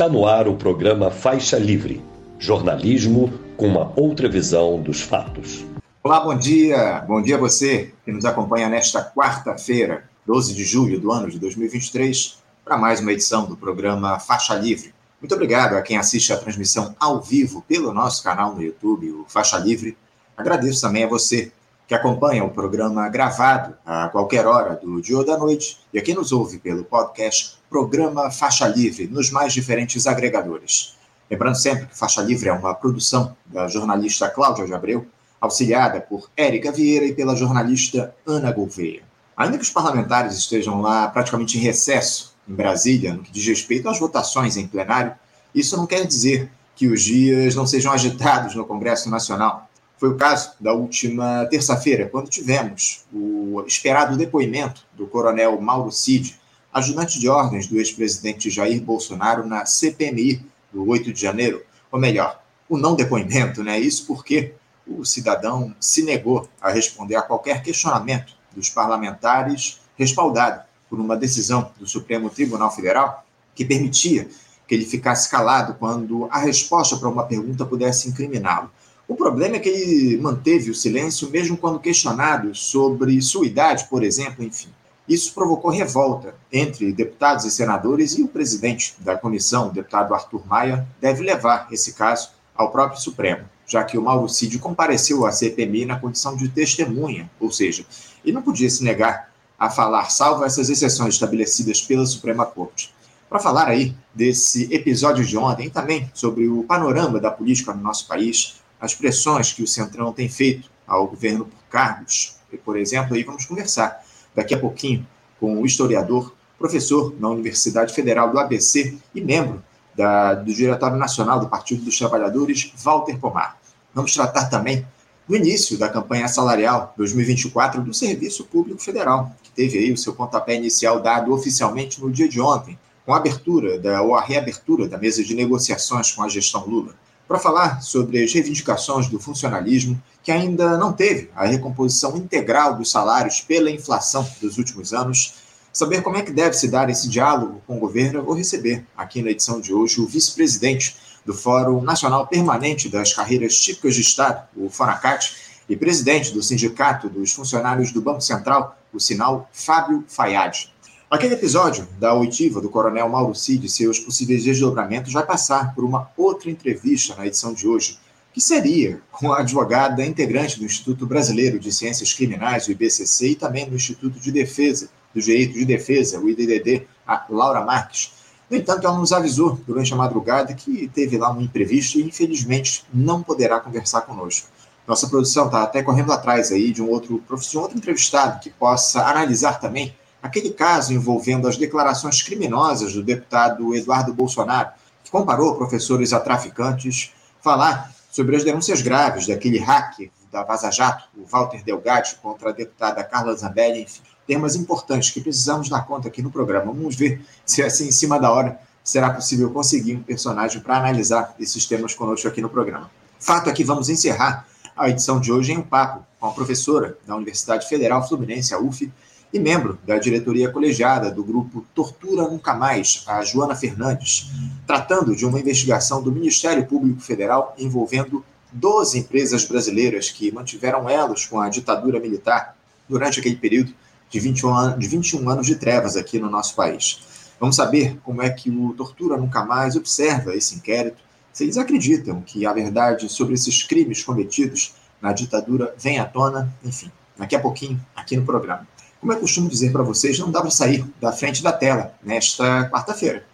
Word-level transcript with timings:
Está 0.00 0.10
no 0.10 0.26
ar 0.26 0.48
o 0.48 0.56
programa 0.56 1.10
Faixa 1.10 1.58
Livre, 1.58 2.02
jornalismo 2.38 3.30
com 3.54 3.68
uma 3.68 3.92
outra 3.94 4.30
visão 4.30 4.80
dos 4.80 5.02
fatos. 5.02 5.62
Olá, 6.02 6.20
bom 6.20 6.34
dia. 6.34 7.04
Bom 7.06 7.20
dia 7.20 7.36
a 7.36 7.38
você 7.38 7.92
que 8.02 8.10
nos 8.10 8.24
acompanha 8.24 8.70
nesta 8.70 9.04
quarta-feira, 9.04 10.08
12 10.24 10.54
de 10.54 10.64
julho 10.64 10.98
do 10.98 11.12
ano 11.12 11.30
de 11.30 11.38
2023, 11.38 12.38
para 12.64 12.78
mais 12.78 13.00
uma 13.00 13.12
edição 13.12 13.44
do 13.44 13.58
programa 13.58 14.18
Faixa 14.18 14.54
Livre. 14.54 14.94
Muito 15.20 15.34
obrigado 15.34 15.74
a 15.74 15.82
quem 15.82 15.98
assiste 15.98 16.32
a 16.32 16.38
transmissão 16.38 16.96
ao 16.98 17.20
vivo 17.20 17.62
pelo 17.68 17.92
nosso 17.92 18.24
canal 18.24 18.54
no 18.54 18.62
YouTube, 18.62 19.10
o 19.10 19.26
Faixa 19.28 19.58
Livre. 19.58 19.98
Agradeço 20.34 20.80
também 20.80 21.04
a 21.04 21.08
você 21.08 21.52
que 21.90 21.94
acompanha 21.96 22.44
o 22.44 22.50
programa 22.50 23.08
gravado 23.08 23.76
a 23.84 24.08
qualquer 24.10 24.46
hora 24.46 24.76
do 24.76 25.02
dia 25.02 25.18
ou 25.18 25.24
da 25.24 25.36
noite 25.36 25.76
e 25.92 25.98
a 25.98 26.02
quem 26.02 26.14
nos 26.14 26.30
ouve 26.30 26.60
pelo 26.60 26.84
podcast 26.84 27.58
Programa 27.68 28.30
Faixa 28.30 28.68
Livre 28.68 29.08
nos 29.08 29.28
mais 29.28 29.52
diferentes 29.52 30.06
agregadores. 30.06 30.94
Lembrando 31.28 31.56
sempre 31.56 31.86
que 31.86 31.98
Faixa 31.98 32.22
Livre 32.22 32.48
é 32.48 32.52
uma 32.52 32.76
produção 32.76 33.36
da 33.44 33.66
jornalista 33.66 34.28
Cláudia 34.28 34.64
de 34.64 34.72
Abreu, 34.72 35.04
auxiliada 35.40 36.00
por 36.00 36.30
Érica 36.36 36.70
Vieira 36.70 37.06
e 37.06 37.12
pela 37.12 37.34
jornalista 37.34 38.14
Ana 38.24 38.52
Gouveia. 38.52 39.02
Ainda 39.36 39.58
que 39.58 39.64
os 39.64 39.70
parlamentares 39.70 40.36
estejam 40.36 40.80
lá 40.80 41.08
praticamente 41.08 41.58
em 41.58 41.60
recesso 41.60 42.36
em 42.48 42.54
Brasília, 42.54 43.14
no 43.14 43.24
que 43.24 43.32
diz 43.32 43.44
respeito 43.44 43.88
às 43.88 43.98
votações 43.98 44.56
em 44.56 44.64
plenário, 44.64 45.12
isso 45.52 45.76
não 45.76 45.88
quer 45.88 46.06
dizer 46.06 46.52
que 46.76 46.86
os 46.86 47.02
dias 47.02 47.56
não 47.56 47.66
sejam 47.66 47.92
agitados 47.92 48.54
no 48.54 48.64
Congresso 48.64 49.10
Nacional. 49.10 49.68
Foi 50.00 50.08
o 50.08 50.16
caso 50.16 50.52
da 50.58 50.72
última 50.72 51.44
terça-feira, 51.50 52.08
quando 52.08 52.30
tivemos 52.30 53.04
o 53.12 53.62
esperado 53.66 54.16
depoimento 54.16 54.86
do 54.94 55.06
coronel 55.06 55.60
Mauro 55.60 55.92
Cid, 55.92 56.40
ajudante 56.72 57.20
de 57.20 57.28
ordens 57.28 57.66
do 57.66 57.76
ex-presidente 57.76 58.48
Jair 58.48 58.80
Bolsonaro 58.80 59.46
na 59.46 59.66
CPMI 59.66 60.42
do 60.72 60.88
8 60.88 61.12
de 61.12 61.20
janeiro, 61.20 61.62
ou 61.92 62.00
melhor, 62.00 62.42
o 62.66 62.78
não 62.78 62.94
depoimento, 62.94 63.62
né? 63.62 63.78
Isso 63.78 64.06
porque 64.06 64.54
o 64.86 65.04
cidadão 65.04 65.74
se 65.78 66.02
negou 66.02 66.48
a 66.62 66.70
responder 66.70 67.16
a 67.16 67.22
qualquer 67.22 67.62
questionamento 67.62 68.32
dos 68.56 68.70
parlamentares, 68.70 69.80
respaldado 69.98 70.62
por 70.88 70.98
uma 70.98 71.14
decisão 71.14 71.72
do 71.78 71.86
Supremo 71.86 72.30
Tribunal 72.30 72.74
Federal 72.74 73.22
que 73.54 73.66
permitia 73.66 74.30
que 74.66 74.74
ele 74.74 74.86
ficasse 74.86 75.30
calado 75.30 75.74
quando 75.74 76.26
a 76.30 76.38
resposta 76.38 76.96
para 76.96 77.08
uma 77.10 77.24
pergunta 77.24 77.66
pudesse 77.66 78.08
incriminá-lo. 78.08 78.70
O 79.10 79.16
problema 79.16 79.56
é 79.56 79.58
que 79.58 79.68
ele 79.68 80.16
manteve 80.18 80.70
o 80.70 80.74
silêncio 80.74 81.28
mesmo 81.30 81.56
quando 81.56 81.80
questionado 81.80 82.54
sobre 82.54 83.20
sua 83.20 83.44
idade, 83.44 83.88
por 83.90 84.04
exemplo, 84.04 84.44
enfim. 84.44 84.68
Isso 85.08 85.34
provocou 85.34 85.68
revolta 85.68 86.36
entre 86.52 86.92
deputados 86.92 87.44
e 87.44 87.50
senadores 87.50 88.16
e 88.16 88.22
o 88.22 88.28
presidente 88.28 88.94
da 89.00 89.16
comissão, 89.16 89.66
o 89.66 89.72
deputado 89.72 90.14
Arthur 90.14 90.46
Maia, 90.46 90.86
deve 91.00 91.24
levar 91.24 91.66
esse 91.72 91.94
caso 91.94 92.30
ao 92.54 92.70
próprio 92.70 93.00
Supremo, 93.00 93.46
já 93.66 93.82
que 93.82 93.98
o 93.98 94.02
Mauro 94.02 94.28
Cid 94.28 94.60
compareceu 94.60 95.26
à 95.26 95.32
CPMI 95.32 95.86
na 95.86 95.98
condição 95.98 96.36
de 96.36 96.48
testemunha, 96.48 97.28
ou 97.40 97.50
seja, 97.50 97.84
ele 98.24 98.34
não 98.34 98.42
podia 98.42 98.70
se 98.70 98.84
negar 98.84 99.32
a 99.58 99.68
falar, 99.68 100.08
salvo 100.08 100.44
essas 100.44 100.70
exceções 100.70 101.14
estabelecidas 101.14 101.82
pela 101.82 102.06
Suprema 102.06 102.46
Corte. 102.46 102.94
Para 103.28 103.40
falar 103.40 103.66
aí 103.66 103.92
desse 104.14 104.72
episódio 104.72 105.24
de 105.24 105.36
ontem 105.36 105.66
e 105.66 105.70
também 105.70 106.08
sobre 106.14 106.46
o 106.46 106.62
panorama 106.62 107.18
da 107.18 107.32
política 107.32 107.74
no 107.74 107.82
nosso 107.82 108.06
país, 108.06 108.59
as 108.80 108.94
pressões 108.94 109.52
que 109.52 109.62
o 109.62 109.66
Centrão 109.66 110.12
tem 110.12 110.28
feito 110.28 110.70
ao 110.86 111.06
governo 111.06 111.44
por 111.44 111.58
cargos, 111.70 112.36
por 112.64 112.76
exemplo, 112.76 113.14
aí 113.14 113.22
vamos 113.22 113.44
conversar 113.44 114.02
daqui 114.34 114.54
a 114.54 114.58
pouquinho 114.58 115.06
com 115.38 115.60
o 115.60 115.66
historiador, 115.66 116.34
professor 116.58 117.14
na 117.18 117.28
Universidade 117.28 117.94
Federal 117.94 118.30
do 118.30 118.38
ABC 118.38 118.98
e 119.14 119.20
membro 119.20 119.62
da, 119.94 120.34
do 120.34 120.52
Diretório 120.52 120.96
Nacional 120.96 121.38
do 121.40 121.48
Partido 121.48 121.84
dos 121.84 121.96
Trabalhadores, 121.96 122.72
Walter 122.82 123.18
Pomar. 123.18 123.56
Vamos 123.94 124.12
tratar 124.12 124.46
também 124.46 124.86
do 125.28 125.36
início 125.36 125.78
da 125.78 125.88
campanha 125.88 126.26
salarial 126.26 126.92
2024 126.96 127.82
do 127.82 127.94
Serviço 127.94 128.44
Público 128.44 128.82
Federal, 128.82 129.32
que 129.42 129.50
teve 129.50 129.78
aí 129.78 129.92
o 129.92 129.96
seu 129.96 130.12
pontapé 130.12 130.56
inicial 130.56 131.00
dado 131.00 131.32
oficialmente 131.32 132.00
no 132.00 132.10
dia 132.10 132.28
de 132.28 132.40
ontem, 132.40 132.78
com 133.06 133.14
a 133.14 133.16
abertura 133.16 133.78
da, 133.78 134.02
ou 134.02 134.14
a 134.14 134.20
reabertura 134.20 134.88
da 134.88 134.98
mesa 134.98 135.22
de 135.22 135.34
negociações 135.34 136.12
com 136.12 136.22
a 136.22 136.28
gestão 136.28 136.66
Lula 136.66 136.94
para 137.30 137.38
falar 137.38 137.80
sobre 137.80 138.20
as 138.24 138.32
reivindicações 138.32 139.06
do 139.06 139.20
funcionalismo, 139.20 140.02
que 140.20 140.32
ainda 140.32 140.76
não 140.76 140.92
teve 140.92 141.30
a 141.36 141.46
recomposição 141.46 142.16
integral 142.16 142.74
dos 142.74 142.90
salários 142.90 143.40
pela 143.40 143.70
inflação 143.70 144.28
dos 144.42 144.58
últimos 144.58 144.92
anos, 144.92 145.34
saber 145.72 146.02
como 146.02 146.16
é 146.16 146.22
que 146.22 146.32
deve 146.32 146.54
se 146.54 146.66
dar 146.66 146.90
esse 146.90 147.08
diálogo 147.08 147.62
com 147.68 147.76
o 147.76 147.78
governo, 147.78 148.18
eu 148.18 148.24
vou 148.24 148.34
receber 148.34 148.84
aqui 148.96 149.22
na 149.22 149.30
edição 149.30 149.60
de 149.60 149.72
hoje 149.72 150.00
o 150.00 150.08
vice-presidente 150.08 150.96
do 151.24 151.32
Fórum 151.32 151.80
Nacional 151.82 152.26
Permanente 152.26 152.88
das 152.88 153.14
Carreiras 153.14 153.54
Típicas 153.60 153.94
de 153.94 154.00
Estado, 154.00 154.48
o 154.56 154.68
FONACAT, 154.68 155.36
e 155.68 155.76
presidente 155.76 156.34
do 156.34 156.42
Sindicato 156.42 157.08
dos 157.08 157.32
Funcionários 157.32 157.92
do 157.92 158.02
Banco 158.02 158.22
Central, 158.22 158.76
o 158.92 158.98
Sinal, 158.98 159.48
Fábio 159.52 160.04
Fayad. 160.08 160.68
Aquele 161.10 161.34
episódio 161.34 161.88
da 161.98 162.14
oitiva 162.14 162.60
do 162.60 162.70
coronel 162.70 163.08
Mauro 163.08 163.34
Cid 163.34 163.66
e 163.66 163.68
seus 163.68 163.98
possíveis 163.98 164.44
desdobramentos 164.44 165.12
vai 165.12 165.26
passar 165.26 165.74
por 165.74 165.82
uma 165.82 166.08
outra 166.16 166.48
entrevista 166.48 167.16
na 167.16 167.26
edição 167.26 167.52
de 167.52 167.66
hoje, 167.66 167.98
que 168.32 168.40
seria 168.40 169.02
com 169.10 169.32
a 169.32 169.40
advogada 169.40 170.06
integrante 170.06 170.56
do 170.56 170.64
Instituto 170.64 171.04
Brasileiro 171.06 171.58
de 171.58 171.72
Ciências 171.72 172.14
Criminais, 172.14 172.68
o 172.68 172.70
IBCC, 172.70 173.30
e 173.30 173.34
também 173.34 173.68
do 173.68 173.74
Instituto 173.74 174.20
de 174.20 174.30
Defesa, 174.30 174.88
do 175.12 175.20
Direito 175.20 175.54
de 175.54 175.64
Defesa, 175.64 176.20
o 176.20 176.28
IDDD, 176.28 176.86
a 177.04 177.26
Laura 177.28 177.64
Marques. 177.64 178.12
No 178.48 178.56
entanto, 178.56 178.86
ela 178.86 178.96
nos 178.96 179.12
avisou 179.12 179.58
durante 179.66 179.92
a 179.92 179.96
madrugada 179.96 180.54
que 180.54 180.88
teve 180.94 181.18
lá 181.18 181.32
um 181.32 181.40
imprevisto 181.40 181.98
e, 181.98 182.04
infelizmente, 182.04 182.84
não 182.94 183.20
poderá 183.20 183.58
conversar 183.58 184.02
conosco. 184.02 184.46
Nossa 184.86 185.08
produção 185.08 185.46
está 185.46 185.64
até 185.64 185.82
correndo 185.82 186.12
atrás 186.12 186.52
aí 186.52 186.70
de 186.70 186.80
um 186.80 186.88
outro, 186.88 187.20
de 187.20 187.58
um 187.58 187.62
outro 187.62 187.76
entrevistado 187.76 188.38
que 188.38 188.50
possa 188.50 189.04
analisar 189.04 189.58
também 189.58 189.92
aquele 190.22 190.50
caso 190.50 190.92
envolvendo 190.92 191.48
as 191.48 191.56
declarações 191.56 192.22
criminosas 192.22 192.92
do 192.92 193.02
deputado 193.02 193.74
Eduardo 193.74 194.12
Bolsonaro, 194.12 194.70
que 195.02 195.10
comparou 195.10 195.56
professores 195.56 196.12
a 196.12 196.20
traficantes, 196.20 197.12
falar 197.40 197.92
sobre 198.10 198.36
as 198.36 198.44
denúncias 198.44 198.82
graves 198.82 199.26
daquele 199.26 199.58
hacker 199.58 200.10
da 200.30 200.44
Vaza 200.44 200.70
Jato, 200.70 201.04
o 201.16 201.24
Walter 201.24 201.62
Delgatti, 201.64 202.16
contra 202.16 202.50
a 202.50 202.52
deputada 202.52 203.02
Carla 203.02 203.34
Zambelli, 203.34 203.82
enfim, 203.82 204.00
temas 204.26 204.54
importantes 204.54 205.10
que 205.10 205.20
precisamos 205.20 205.68
dar 205.68 205.84
conta 205.86 206.08
aqui 206.08 206.22
no 206.22 206.30
programa. 206.30 206.72
Vamos 206.72 206.94
ver 206.94 207.20
se 207.44 207.62
assim, 207.62 207.88
em 207.88 207.92
cima 207.92 208.18
da 208.18 208.30
hora, 208.30 208.60
será 208.84 209.10
possível 209.10 209.50
conseguir 209.50 209.96
um 209.96 210.02
personagem 210.02 210.60
para 210.60 210.76
analisar 210.76 211.34
esses 211.38 211.66
temas 211.66 211.94
conosco 211.94 212.28
aqui 212.28 212.40
no 212.40 212.48
programa. 212.48 212.90
Fato 213.18 213.50
é 213.50 213.52
que 213.52 213.64
vamos 213.64 213.88
encerrar 213.88 214.46
a 214.76 214.88
edição 214.88 215.20
de 215.20 215.32
hoje 215.32 215.52
em 215.52 215.58
um 215.58 215.62
papo 215.62 216.06
com 216.18 216.26
a 216.26 216.32
professora 216.32 216.96
da 217.06 217.16
Universidade 217.16 217.68
Federal 217.68 218.06
Fluminense, 218.06 218.54
a 218.54 218.58
UF, 218.58 218.90
e 219.32 219.38
membro 219.38 219.78
da 219.86 219.98
diretoria 219.98 220.50
colegiada 220.50 221.10
do 221.10 221.22
grupo 221.22 221.64
Tortura 221.74 222.22
Nunca 222.22 222.54
Mais, 222.54 223.04
a 223.06 223.22
Joana 223.22 223.54
Fernandes, 223.54 224.30
tratando 224.66 225.14
de 225.14 225.24
uma 225.24 225.38
investigação 225.38 226.02
do 226.02 226.10
Ministério 226.10 226.66
Público 226.66 227.00
Federal 227.00 227.54
envolvendo 227.58 228.24
12 228.52 228.98
empresas 228.98 229.44
brasileiras 229.44 230.10
que 230.10 230.32
mantiveram 230.32 230.88
elos 230.90 231.26
com 231.26 231.40
a 231.40 231.48
ditadura 231.48 232.00
militar 232.00 232.56
durante 232.88 233.20
aquele 233.20 233.36
período 233.36 233.72
de 234.10 234.18
21, 234.18 234.54
anos, 234.54 234.80
de 234.80 234.88
21 234.88 235.30
anos 235.30 235.46
de 235.46 235.54
trevas 235.54 235.96
aqui 235.96 236.18
no 236.18 236.28
nosso 236.28 236.56
país. 236.56 237.00
Vamos 237.38 237.56
saber 237.56 237.96
como 238.02 238.20
é 238.20 238.28
que 238.28 238.50
o 238.50 238.74
Tortura 238.74 239.16
Nunca 239.16 239.44
Mais 239.44 239.76
observa 239.76 240.34
esse 240.34 240.56
inquérito, 240.56 240.98
se 241.32 241.44
eles 241.44 241.56
acreditam 241.56 242.20
que 242.20 242.44
a 242.44 242.52
verdade 242.52 243.08
sobre 243.08 243.34
esses 243.34 243.62
crimes 243.62 244.02
cometidos 244.02 244.74
na 245.00 245.12
ditadura 245.12 245.72
vem 245.78 246.00
à 246.00 246.04
tona, 246.04 246.52
enfim, 246.64 246.90
daqui 247.16 247.36
a 247.36 247.40
pouquinho 247.40 247.80
aqui 247.94 248.16
no 248.16 248.24
programa. 248.26 248.66
Como 249.00 249.14
eu 249.14 249.18
costumo 249.18 249.48
dizer 249.48 249.72
para 249.72 249.82
vocês, 249.82 250.18
não 250.18 250.30
dá 250.30 250.42
para 250.42 250.50
sair 250.50 250.84
da 251.00 251.10
frente 251.10 251.42
da 251.42 251.50
tela 251.50 251.94
nesta 252.04 252.68
quarta-feira. 252.68 253.24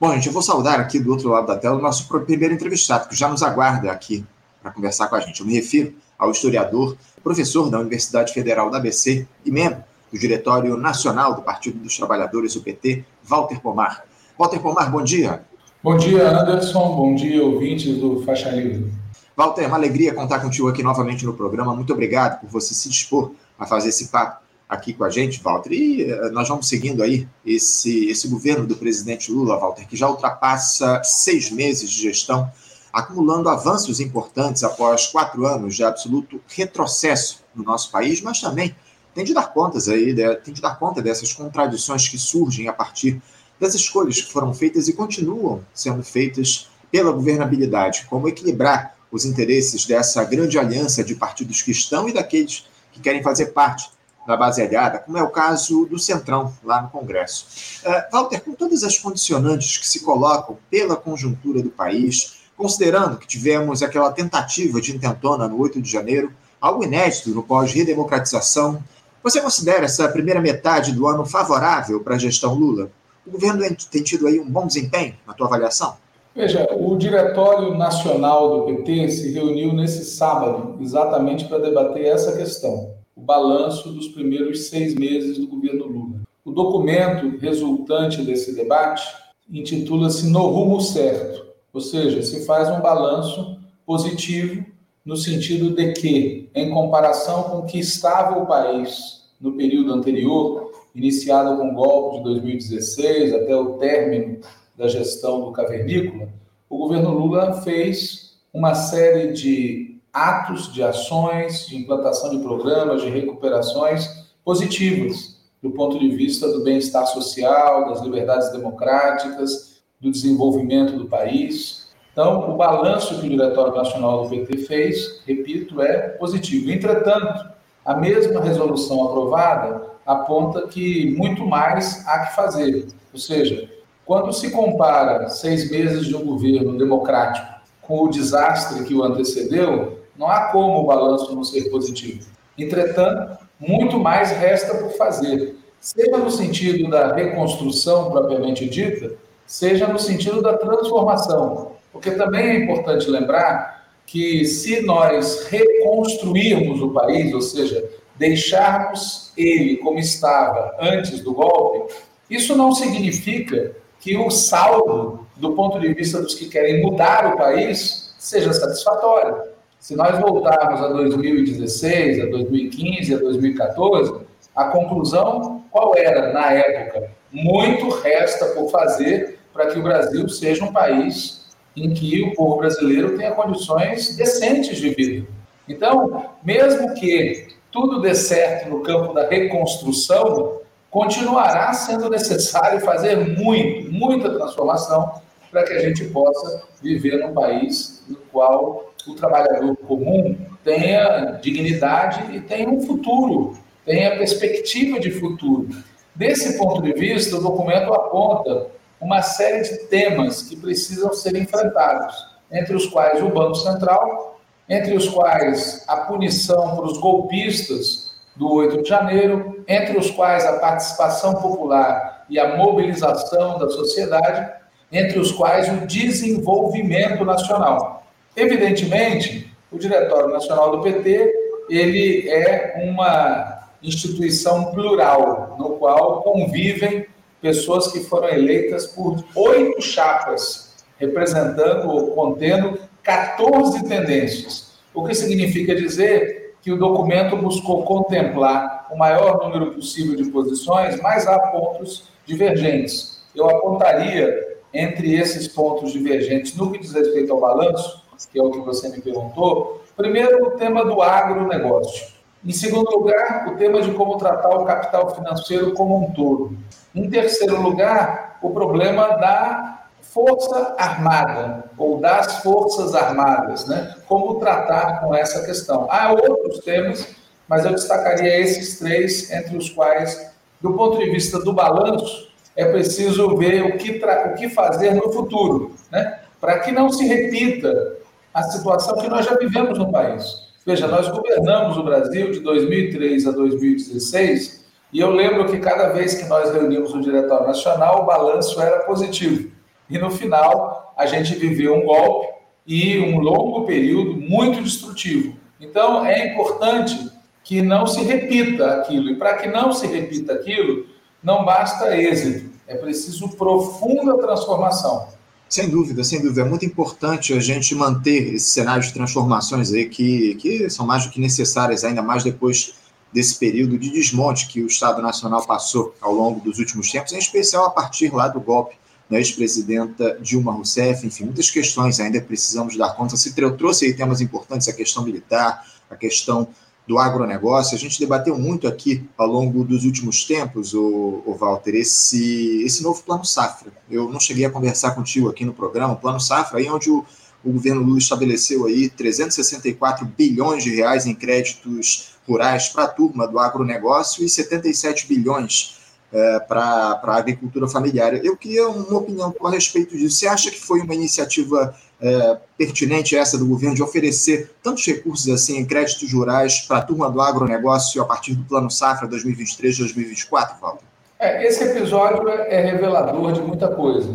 Bom, 0.00 0.14
gente, 0.14 0.28
eu 0.28 0.32
vou 0.32 0.40
saudar 0.40 0.80
aqui 0.80 0.98
do 0.98 1.10
outro 1.10 1.28
lado 1.28 1.46
da 1.46 1.58
tela 1.58 1.76
o 1.76 1.82
nosso 1.82 2.08
primeiro 2.08 2.54
entrevistado, 2.54 3.06
que 3.06 3.14
já 3.14 3.28
nos 3.28 3.42
aguarda 3.42 3.92
aqui 3.92 4.24
para 4.62 4.70
conversar 4.70 5.08
com 5.08 5.16
a 5.16 5.20
gente. 5.20 5.40
Eu 5.40 5.46
me 5.46 5.52
refiro 5.52 5.92
ao 6.18 6.30
historiador, 6.30 6.96
professor 7.22 7.68
da 7.68 7.78
Universidade 7.78 8.32
Federal 8.32 8.70
da 8.70 8.78
ABC 8.78 9.26
e 9.44 9.50
membro 9.50 9.84
do 10.10 10.18
Diretório 10.18 10.74
Nacional 10.78 11.34
do 11.34 11.42
Partido 11.42 11.78
dos 11.80 11.94
Trabalhadores, 11.94 12.56
o 12.56 12.62
PT, 12.62 13.04
Walter 13.24 13.60
Pomar. 13.60 14.04
Walter 14.38 14.58
Pomar, 14.58 14.90
bom 14.90 15.04
dia. 15.04 15.42
Bom 15.82 15.98
dia, 15.98 16.30
Anderson. 16.30 16.96
Bom 16.96 17.14
dia, 17.14 17.44
ouvintes 17.44 17.98
do 17.98 18.22
Faixa 18.22 18.48
Livre. 18.48 18.99
Walter, 19.40 19.66
uma 19.66 19.78
alegria 19.78 20.12
contar 20.12 20.38
contigo 20.40 20.68
aqui 20.68 20.82
novamente 20.82 21.24
no 21.24 21.32
programa. 21.32 21.74
Muito 21.74 21.90
obrigado 21.94 22.42
por 22.42 22.50
você 22.50 22.74
se 22.74 22.90
dispor 22.90 23.32
a 23.58 23.64
fazer 23.64 23.88
esse 23.88 24.08
papo 24.08 24.42
aqui 24.68 24.92
com 24.92 25.02
a 25.02 25.08
gente, 25.08 25.42
Walter. 25.42 25.72
E 25.72 26.02
eh, 26.02 26.28
nós 26.28 26.46
vamos 26.46 26.68
seguindo 26.68 27.02
aí 27.02 27.26
esse, 27.42 28.10
esse 28.10 28.28
governo 28.28 28.66
do 28.66 28.76
presidente 28.76 29.32
Lula, 29.32 29.58
Walter, 29.58 29.88
que 29.88 29.96
já 29.96 30.10
ultrapassa 30.10 31.00
seis 31.02 31.50
meses 31.50 31.88
de 31.88 32.02
gestão, 32.02 32.52
acumulando 32.92 33.48
avanços 33.48 33.98
importantes 33.98 34.62
após 34.62 35.06
quatro 35.06 35.46
anos 35.46 35.74
de 35.74 35.84
absoluto 35.84 36.38
retrocesso 36.46 37.42
no 37.54 37.64
nosso 37.64 37.90
país, 37.90 38.20
mas 38.20 38.42
também 38.42 38.76
tem 39.14 39.24
de 39.24 39.32
dar 39.32 39.54
contas 39.54 39.88
aí, 39.88 40.14
tem 40.44 40.52
de 40.52 40.60
dar 40.60 40.78
conta 40.78 41.00
dessas 41.00 41.32
contradições 41.32 42.06
que 42.06 42.18
surgem 42.18 42.68
a 42.68 42.74
partir 42.74 43.22
das 43.58 43.74
escolhas 43.74 44.20
que 44.20 44.30
foram 44.30 44.52
feitas 44.52 44.86
e 44.86 44.92
continuam 44.92 45.62
sendo 45.72 46.02
feitas 46.02 46.68
pela 46.90 47.10
governabilidade, 47.10 48.04
como 48.04 48.28
equilibrar 48.28 48.99
os 49.10 49.24
interesses 49.24 49.84
dessa 49.84 50.22
grande 50.24 50.58
aliança 50.58 51.02
de 51.02 51.14
partidos 51.14 51.62
que 51.62 51.70
estão 51.70 52.08
e 52.08 52.12
daqueles 52.12 52.66
que 52.92 53.00
querem 53.00 53.22
fazer 53.22 53.46
parte 53.46 53.90
da 54.26 54.36
base 54.36 54.62
aliada, 54.62 54.98
como 54.98 55.18
é 55.18 55.22
o 55.22 55.30
caso 55.30 55.86
do 55.86 55.98
Centrão, 55.98 56.54
lá 56.62 56.82
no 56.82 56.90
Congresso. 56.90 57.46
Uh, 57.84 58.12
Walter, 58.12 58.40
com 58.40 58.52
todas 58.52 58.84
as 58.84 58.98
condicionantes 58.98 59.78
que 59.78 59.88
se 59.88 60.00
colocam 60.00 60.58
pela 60.70 60.94
conjuntura 60.94 61.62
do 61.62 61.70
país, 61.70 62.40
considerando 62.56 63.16
que 63.16 63.26
tivemos 63.26 63.82
aquela 63.82 64.12
tentativa 64.12 64.80
de 64.80 64.94
intentona 64.94 65.48
no 65.48 65.58
8 65.58 65.80
de 65.80 65.90
janeiro, 65.90 66.32
algo 66.60 66.84
inédito 66.84 67.30
no 67.30 67.42
pós-redemocratização, 67.42 68.82
você 69.22 69.40
considera 69.40 69.86
essa 69.86 70.08
primeira 70.08 70.40
metade 70.40 70.92
do 70.92 71.06
ano 71.06 71.24
favorável 71.24 72.00
para 72.00 72.14
a 72.14 72.18
gestão 72.18 72.54
Lula? 72.54 72.90
O 73.26 73.30
governo 73.30 73.62
tem 73.90 74.02
tido 74.02 74.26
aí 74.26 74.38
um 74.38 74.48
bom 74.48 74.66
desempenho, 74.66 75.14
na 75.26 75.34
tua 75.34 75.46
avaliação? 75.46 75.96
Veja, 76.34 76.68
o 76.78 76.96
Diretório 76.96 77.76
Nacional 77.76 78.56
do 78.56 78.66
PT 78.66 79.10
se 79.10 79.32
reuniu 79.32 79.72
nesse 79.72 80.04
sábado 80.04 80.76
exatamente 80.80 81.44
para 81.46 81.58
debater 81.58 82.06
essa 82.06 82.36
questão, 82.36 82.94
o 83.16 83.20
balanço 83.20 83.90
dos 83.90 84.06
primeiros 84.08 84.68
seis 84.68 84.94
meses 84.94 85.38
do 85.38 85.48
governo 85.48 85.86
Lula. 85.86 86.20
O 86.44 86.52
documento 86.52 87.36
resultante 87.38 88.22
desse 88.22 88.54
debate 88.54 89.02
intitula-se 89.50 90.30
No 90.30 90.46
Rumo 90.46 90.80
Certo, 90.80 91.46
ou 91.72 91.80
seja, 91.80 92.22
se 92.22 92.46
faz 92.46 92.68
um 92.68 92.80
balanço 92.80 93.58
positivo 93.84 94.64
no 95.04 95.16
sentido 95.16 95.70
de 95.70 95.92
que, 95.94 96.48
em 96.54 96.70
comparação 96.70 97.42
com 97.42 97.58
o 97.58 97.66
que 97.66 97.80
estava 97.80 98.38
o 98.40 98.46
país 98.46 99.24
no 99.40 99.52
período 99.54 99.92
anterior, 99.92 100.70
iniciado 100.94 101.56
com 101.56 101.70
o 101.70 101.74
golpe 101.74 102.18
de 102.18 102.24
2016 102.24 103.34
até 103.34 103.56
o 103.56 103.78
término 103.78 104.38
da 104.80 104.88
gestão 104.88 105.42
do 105.42 105.52
cavernícola, 105.52 106.30
o 106.66 106.78
governo 106.78 107.10
Lula 107.10 107.60
fez 107.60 108.38
uma 108.50 108.74
série 108.74 109.34
de 109.34 110.00
atos, 110.10 110.72
de 110.72 110.82
ações, 110.82 111.66
de 111.66 111.76
implantação 111.76 112.30
de 112.30 112.38
programas, 112.38 113.02
de 113.02 113.10
recuperações 113.10 114.08
positivas 114.42 115.38
do 115.62 115.70
ponto 115.72 115.98
de 115.98 116.08
vista 116.16 116.50
do 116.50 116.64
bem-estar 116.64 117.06
social, 117.06 117.90
das 117.90 118.00
liberdades 118.00 118.50
democráticas, 118.52 119.82
do 120.00 120.10
desenvolvimento 120.10 120.96
do 120.96 121.04
país. 121.04 121.90
Então, 122.10 122.50
o 122.50 122.56
balanço 122.56 123.20
que 123.20 123.26
o 123.26 123.28
Diretório 123.28 123.74
Nacional 123.74 124.22
do 124.22 124.30
PT 124.30 124.56
fez, 124.64 125.20
repito, 125.26 125.82
é 125.82 126.08
positivo. 126.08 126.70
Entretanto, 126.70 127.50
a 127.84 127.94
mesma 127.94 128.40
resolução 128.40 129.04
aprovada 129.04 129.90
aponta 130.06 130.66
que 130.68 131.14
muito 131.18 131.44
mais 131.44 132.02
há 132.08 132.26
que 132.26 132.34
fazer. 132.34 132.88
Ou 133.12 133.18
seja, 133.18 133.68
quando 134.10 134.32
se 134.32 134.50
compara 134.50 135.28
seis 135.28 135.70
meses 135.70 136.04
de 136.04 136.16
um 136.16 136.24
governo 136.24 136.76
democrático 136.76 137.46
com 137.80 138.02
o 138.02 138.10
desastre 138.10 138.82
que 138.82 138.92
o 138.92 139.04
antecedeu, 139.04 140.00
não 140.18 140.26
há 140.26 140.46
como 140.46 140.80
o 140.80 140.84
balanço 140.84 141.32
não 141.32 141.44
ser 141.44 141.70
positivo. 141.70 142.28
Entretanto, 142.58 143.38
muito 143.56 144.00
mais 144.00 144.32
resta 144.32 144.74
por 144.78 144.90
fazer, 144.94 145.54
seja 145.78 146.18
no 146.18 146.28
sentido 146.28 146.90
da 146.90 147.14
reconstrução 147.14 148.10
propriamente 148.10 148.68
dita, 148.68 149.14
seja 149.46 149.86
no 149.86 150.00
sentido 150.00 150.42
da 150.42 150.58
transformação. 150.58 151.76
Porque 151.92 152.10
também 152.10 152.48
é 152.48 152.64
importante 152.64 153.08
lembrar 153.08 153.92
que 154.04 154.44
se 154.44 154.80
nós 154.80 155.46
reconstruirmos 155.46 156.82
o 156.82 156.90
país, 156.90 157.32
ou 157.32 157.40
seja, 157.40 157.88
deixarmos 158.16 159.32
ele 159.36 159.76
como 159.76 160.00
estava 160.00 160.76
antes 160.80 161.20
do 161.20 161.32
golpe, 161.32 161.94
isso 162.28 162.56
não 162.56 162.72
significa 162.72 163.78
que 164.00 164.16
o 164.16 164.30
saldo, 164.30 165.26
do 165.36 165.52
ponto 165.52 165.78
de 165.78 165.92
vista 165.92 166.20
dos 166.20 166.34
que 166.34 166.48
querem 166.48 166.82
mudar 166.82 167.34
o 167.34 167.36
país, 167.36 168.14
seja 168.18 168.52
satisfatório. 168.52 169.42
Se 169.78 169.94
nós 169.94 170.18
voltarmos 170.18 170.80
a 170.80 170.88
2016, 170.88 172.22
a 172.22 172.26
2015, 172.26 173.14
a 173.14 173.18
2014, 173.18 174.20
a 174.54 174.64
conclusão 174.64 175.62
qual 175.70 175.94
era 175.96 176.32
na 176.32 176.52
época? 176.52 177.10
Muito 177.32 177.88
resta 177.88 178.46
por 178.46 178.70
fazer 178.70 179.38
para 179.52 179.66
que 179.66 179.78
o 179.78 179.82
Brasil 179.82 180.28
seja 180.28 180.64
um 180.64 180.72
país 180.72 181.48
em 181.76 181.94
que 181.94 182.22
o 182.22 182.34
povo 182.34 182.56
brasileiro 182.56 183.16
tenha 183.16 183.32
condições 183.32 184.16
decentes 184.16 184.78
de 184.78 184.90
vida. 184.90 185.26
Então, 185.68 186.30
mesmo 186.42 186.94
que 186.94 187.48
tudo 187.70 188.00
dê 188.00 188.14
certo 188.14 188.68
no 188.68 188.80
campo 188.80 189.14
da 189.14 189.28
reconstrução, 189.28 190.60
continuará 190.90 191.72
sendo 191.72 192.10
necessário 192.10 192.80
fazer 192.80 193.16
muito, 193.16 193.90
muita 193.92 194.30
transformação 194.30 195.20
para 195.50 195.64
que 195.64 195.72
a 195.72 195.80
gente 195.80 196.04
possa 196.06 196.64
viver 196.82 197.18
num 197.18 197.32
país 197.32 198.02
no 198.08 198.16
qual 198.32 198.92
o 199.06 199.14
trabalhador 199.14 199.76
comum 199.76 200.36
tenha 200.64 201.38
dignidade 201.40 202.36
e 202.36 202.40
tenha 202.40 202.68
um 202.68 202.80
futuro, 202.80 203.56
tenha 203.84 204.16
perspectiva 204.16 205.00
de 205.00 205.10
futuro. 205.10 205.68
Desse 206.14 206.58
ponto 206.58 206.82
de 206.82 206.92
vista, 206.92 207.36
o 207.36 207.40
documento 207.40 207.92
aponta 207.94 208.66
uma 209.00 209.22
série 209.22 209.62
de 209.62 209.78
temas 209.86 210.42
que 210.42 210.56
precisam 210.56 211.12
ser 211.12 211.34
enfrentados, 211.36 212.14
entre 212.52 212.76
os 212.76 212.86
quais 212.86 213.22
o 213.22 213.28
Banco 213.28 213.54
Central, 213.54 214.40
entre 214.68 214.94
os 214.94 215.08
quais 215.08 215.84
a 215.88 215.96
punição 215.96 216.76
para 216.76 216.84
os 216.84 216.98
golpistas 216.98 218.10
do 218.36 218.52
8 218.52 218.82
de 218.82 218.88
janeiro, 218.88 219.49
entre 219.66 219.98
os 219.98 220.10
quais 220.10 220.44
a 220.44 220.58
participação 220.58 221.34
popular 221.34 222.24
e 222.28 222.38
a 222.38 222.56
mobilização 222.56 223.58
da 223.58 223.68
sociedade, 223.68 224.50
entre 224.92 225.18
os 225.18 225.32
quais 225.32 225.68
o 225.68 225.86
desenvolvimento 225.86 227.24
nacional. 227.24 228.06
Evidentemente, 228.36 229.52
o 229.70 229.78
Diretório 229.78 230.28
Nacional 230.28 230.70
do 230.72 230.82
PT, 230.82 231.32
ele 231.68 232.28
é 232.28 232.82
uma 232.84 233.68
instituição 233.82 234.72
plural, 234.72 235.56
no 235.58 235.70
qual 235.70 236.22
convivem 236.22 237.06
pessoas 237.40 237.88
que 237.88 238.00
foram 238.00 238.28
eleitas 238.28 238.86
por 238.86 239.24
oito 239.34 239.80
chapas, 239.80 240.74
representando 240.98 241.88
ou 241.88 242.10
contendo 242.12 242.78
14 243.02 243.88
tendências. 243.88 244.78
O 244.92 245.04
que 245.04 245.14
significa 245.14 245.74
dizer 245.74 246.39
que 246.62 246.72
o 246.72 246.78
documento 246.78 247.36
buscou 247.36 247.84
contemplar 247.84 248.86
o 248.90 248.96
maior 248.96 249.38
número 249.42 249.72
possível 249.72 250.16
de 250.16 250.30
posições, 250.30 251.00
mas 251.00 251.26
há 251.26 251.38
pontos 251.38 252.08
divergentes. 252.26 253.22
Eu 253.34 253.48
apontaria 253.48 254.58
entre 254.72 255.14
esses 255.14 255.48
pontos 255.48 255.92
divergentes, 255.92 256.54
no 256.56 256.70
que 256.70 256.78
diz 256.78 256.92
respeito 256.92 257.32
ao 257.32 257.40
balanço, 257.40 258.04
que 258.30 258.38
é 258.38 258.42
o 258.42 258.50
que 258.50 258.60
você 258.60 258.88
me 258.90 259.00
perguntou, 259.00 259.82
primeiro 259.96 260.46
o 260.46 260.50
tema 260.52 260.84
do 260.84 261.00
agronegócio. 261.00 262.08
Em 262.44 262.52
segundo 262.52 262.90
lugar, 262.90 263.48
o 263.48 263.56
tema 263.56 263.82
de 263.82 263.92
como 263.92 264.16
tratar 264.16 264.50
o 264.50 264.64
capital 264.64 265.14
financeiro 265.14 265.72
como 265.72 265.96
um 265.96 266.12
todo. 266.12 266.56
Em 266.94 267.08
terceiro 267.08 267.60
lugar, 267.60 268.38
o 268.42 268.50
problema 268.50 269.08
da 269.16 269.79
Força 270.12 270.74
Armada, 270.76 271.70
ou 271.78 272.00
das 272.00 272.42
Forças 272.42 272.96
Armadas, 272.96 273.66
né? 273.66 273.94
Como 274.08 274.40
tratar 274.40 275.00
com 275.00 275.14
essa 275.14 275.46
questão. 275.46 275.86
Há 275.88 276.12
outros 276.12 276.58
temas, 276.64 277.06
mas 277.48 277.64
eu 277.64 277.70
destacaria 277.70 278.40
esses 278.40 278.80
três, 278.80 279.30
entre 279.30 279.56
os 279.56 279.70
quais, 279.70 280.32
do 280.60 280.72
ponto 280.72 280.98
de 280.98 281.08
vista 281.10 281.38
do 281.38 281.52
balanço, 281.52 282.28
é 282.56 282.64
preciso 282.64 283.36
ver 283.36 283.62
o 283.62 283.78
que, 283.78 284.02
o 284.02 284.34
que 284.34 284.48
fazer 284.48 284.94
no 284.94 285.12
futuro, 285.12 285.76
né? 285.92 286.18
Para 286.40 286.58
que 286.58 286.72
não 286.72 286.90
se 286.90 287.06
repita 287.06 287.98
a 288.34 288.42
situação 288.42 288.98
que 288.98 289.08
nós 289.08 289.24
já 289.24 289.36
vivemos 289.36 289.78
no 289.78 289.92
país. 289.92 290.24
Veja, 290.66 290.88
nós 290.88 291.06
governamos 291.06 291.76
o 291.76 291.84
Brasil 291.84 292.32
de 292.32 292.40
2003 292.40 293.28
a 293.28 293.30
2016 293.30 294.64
e 294.92 294.98
eu 294.98 295.10
lembro 295.10 295.46
que 295.46 295.60
cada 295.60 295.90
vez 295.90 296.14
que 296.14 296.24
nós 296.24 296.52
reunimos 296.52 296.92
o 296.92 297.00
Diretório 297.00 297.46
Nacional, 297.46 298.02
o 298.02 298.06
balanço 298.06 298.60
era 298.60 298.80
positivo 298.80 299.49
e 299.90 299.98
no 299.98 300.10
final 300.10 300.94
a 300.96 301.06
gente 301.06 301.34
viveu 301.34 301.74
um 301.74 301.84
golpe 301.84 302.28
e 302.66 302.98
um 303.00 303.18
longo 303.18 303.66
período 303.66 304.14
muito 304.14 304.62
destrutivo. 304.62 305.36
Então 305.60 306.04
é 306.06 306.32
importante 306.32 307.10
que 307.42 307.60
não 307.60 307.86
se 307.86 308.02
repita 308.02 308.74
aquilo, 308.74 309.10
e 309.10 309.16
para 309.16 309.34
que 309.38 309.48
não 309.48 309.72
se 309.72 309.86
repita 309.86 310.34
aquilo, 310.34 310.86
não 311.22 311.44
basta 311.44 311.96
êxito, 311.96 312.50
é 312.66 312.76
preciso 312.76 313.28
profunda 313.30 314.16
transformação. 314.18 315.08
Sem 315.48 315.68
dúvida, 315.68 316.04
sem 316.04 316.22
dúvida. 316.22 316.42
É 316.42 316.44
muito 316.44 316.64
importante 316.64 317.32
a 317.32 317.40
gente 317.40 317.74
manter 317.74 318.34
esse 318.34 318.52
cenário 318.52 318.84
de 318.84 318.92
transformações 318.92 319.72
aí 319.72 319.88
que, 319.88 320.36
que 320.36 320.70
são 320.70 320.86
mais 320.86 321.04
do 321.04 321.10
que 321.10 321.20
necessárias, 321.20 321.82
ainda 321.82 322.02
mais 322.02 322.22
depois 322.22 322.74
desse 323.12 323.36
período 323.36 323.76
de 323.76 323.90
desmonte 323.90 324.46
que 324.46 324.62
o 324.62 324.66
Estado 324.66 325.02
Nacional 325.02 325.44
passou 325.44 325.92
ao 326.00 326.12
longo 326.12 326.38
dos 326.38 326.60
últimos 326.60 326.92
tempos, 326.92 327.12
em 327.12 327.18
especial 327.18 327.66
a 327.66 327.70
partir 327.70 328.14
lá 328.14 328.28
do 328.28 328.40
golpe 328.40 328.76
da 329.10 329.18
ex-presidenta 329.18 330.16
Dilma 330.20 330.52
Rousseff, 330.52 331.04
enfim, 331.04 331.24
muitas 331.24 331.50
questões 331.50 331.98
ainda 331.98 332.20
precisamos 332.20 332.76
dar 332.76 332.94
conta. 332.94 333.16
Se 333.16 333.34
trouxe 333.34 333.86
aí 333.86 333.92
temas 333.92 334.20
importantes, 334.20 334.68
a 334.68 334.72
questão 334.72 335.04
militar, 335.04 335.66
a 335.90 335.96
questão 335.96 336.48
do 336.86 336.96
agronegócio. 336.96 337.76
A 337.76 337.78
gente 337.78 337.98
debateu 337.98 338.38
muito 338.38 338.68
aqui 338.68 339.04
ao 339.18 339.26
longo 339.26 339.64
dos 339.64 339.84
últimos 339.84 340.24
tempos, 340.24 340.74
o, 340.74 341.22
o 341.26 341.34
Walter, 341.34 341.74
esse, 341.74 342.62
esse 342.62 342.84
novo 342.84 343.02
plano 343.02 343.24
safra. 343.24 343.72
Eu 343.90 344.08
não 344.10 344.20
cheguei 344.20 344.44
a 344.44 344.50
conversar 344.50 344.92
contigo 344.92 345.28
aqui 345.28 345.44
no 345.44 345.52
programa, 345.52 345.94
o 345.94 345.96
plano 345.96 346.20
safra, 346.20 346.58
aí 346.58 346.70
onde 346.70 346.88
o, 346.88 347.04
o 347.44 347.52
governo 347.52 347.82
Lula 347.82 347.98
estabeleceu 347.98 348.66
aí 348.66 348.88
364 348.88 350.06
bilhões 350.06 350.62
de 350.62 350.74
reais 350.74 351.04
em 351.04 351.14
créditos 351.14 352.10
rurais 352.28 352.68
para 352.68 352.84
a 352.84 352.88
turma 352.88 353.26
do 353.26 353.40
agronegócio 353.40 354.24
e 354.24 354.28
77 354.28 355.08
bilhões 355.08 355.79
é, 356.12 356.40
para 356.40 357.00
a 357.02 357.16
agricultura 357.16 357.68
familiar. 357.68 358.14
Eu 358.24 358.36
queria 358.36 358.68
uma 358.68 358.98
opinião 358.98 359.34
a 359.42 359.50
respeito 359.50 359.96
disso. 359.96 360.16
Você 360.16 360.26
acha 360.26 360.50
que 360.50 360.60
foi 360.60 360.80
uma 360.80 360.94
iniciativa 360.94 361.74
é, 362.00 362.38
pertinente 362.56 363.16
essa 363.16 363.36
do 363.38 363.46
governo 363.46 363.74
de 363.74 363.82
oferecer 363.82 364.52
tantos 364.62 364.84
recursos 364.86 365.28
assim 365.28 365.58
em 365.58 365.66
créditos 365.66 366.12
rurais 366.12 366.60
para 366.60 366.78
a 366.78 366.82
turma 366.82 367.10
do 367.10 367.20
agronegócio 367.20 368.00
a 368.02 368.04
partir 368.04 368.34
do 368.34 368.44
Plano 368.44 368.70
Safra 368.70 369.08
2023-2024, 369.08 370.60
Walter? 370.60 370.84
É, 371.18 371.46
esse 371.46 371.62
episódio 371.62 372.28
é 372.28 372.60
revelador 372.60 373.32
de 373.32 373.42
muita 373.42 373.68
coisa. 373.68 374.08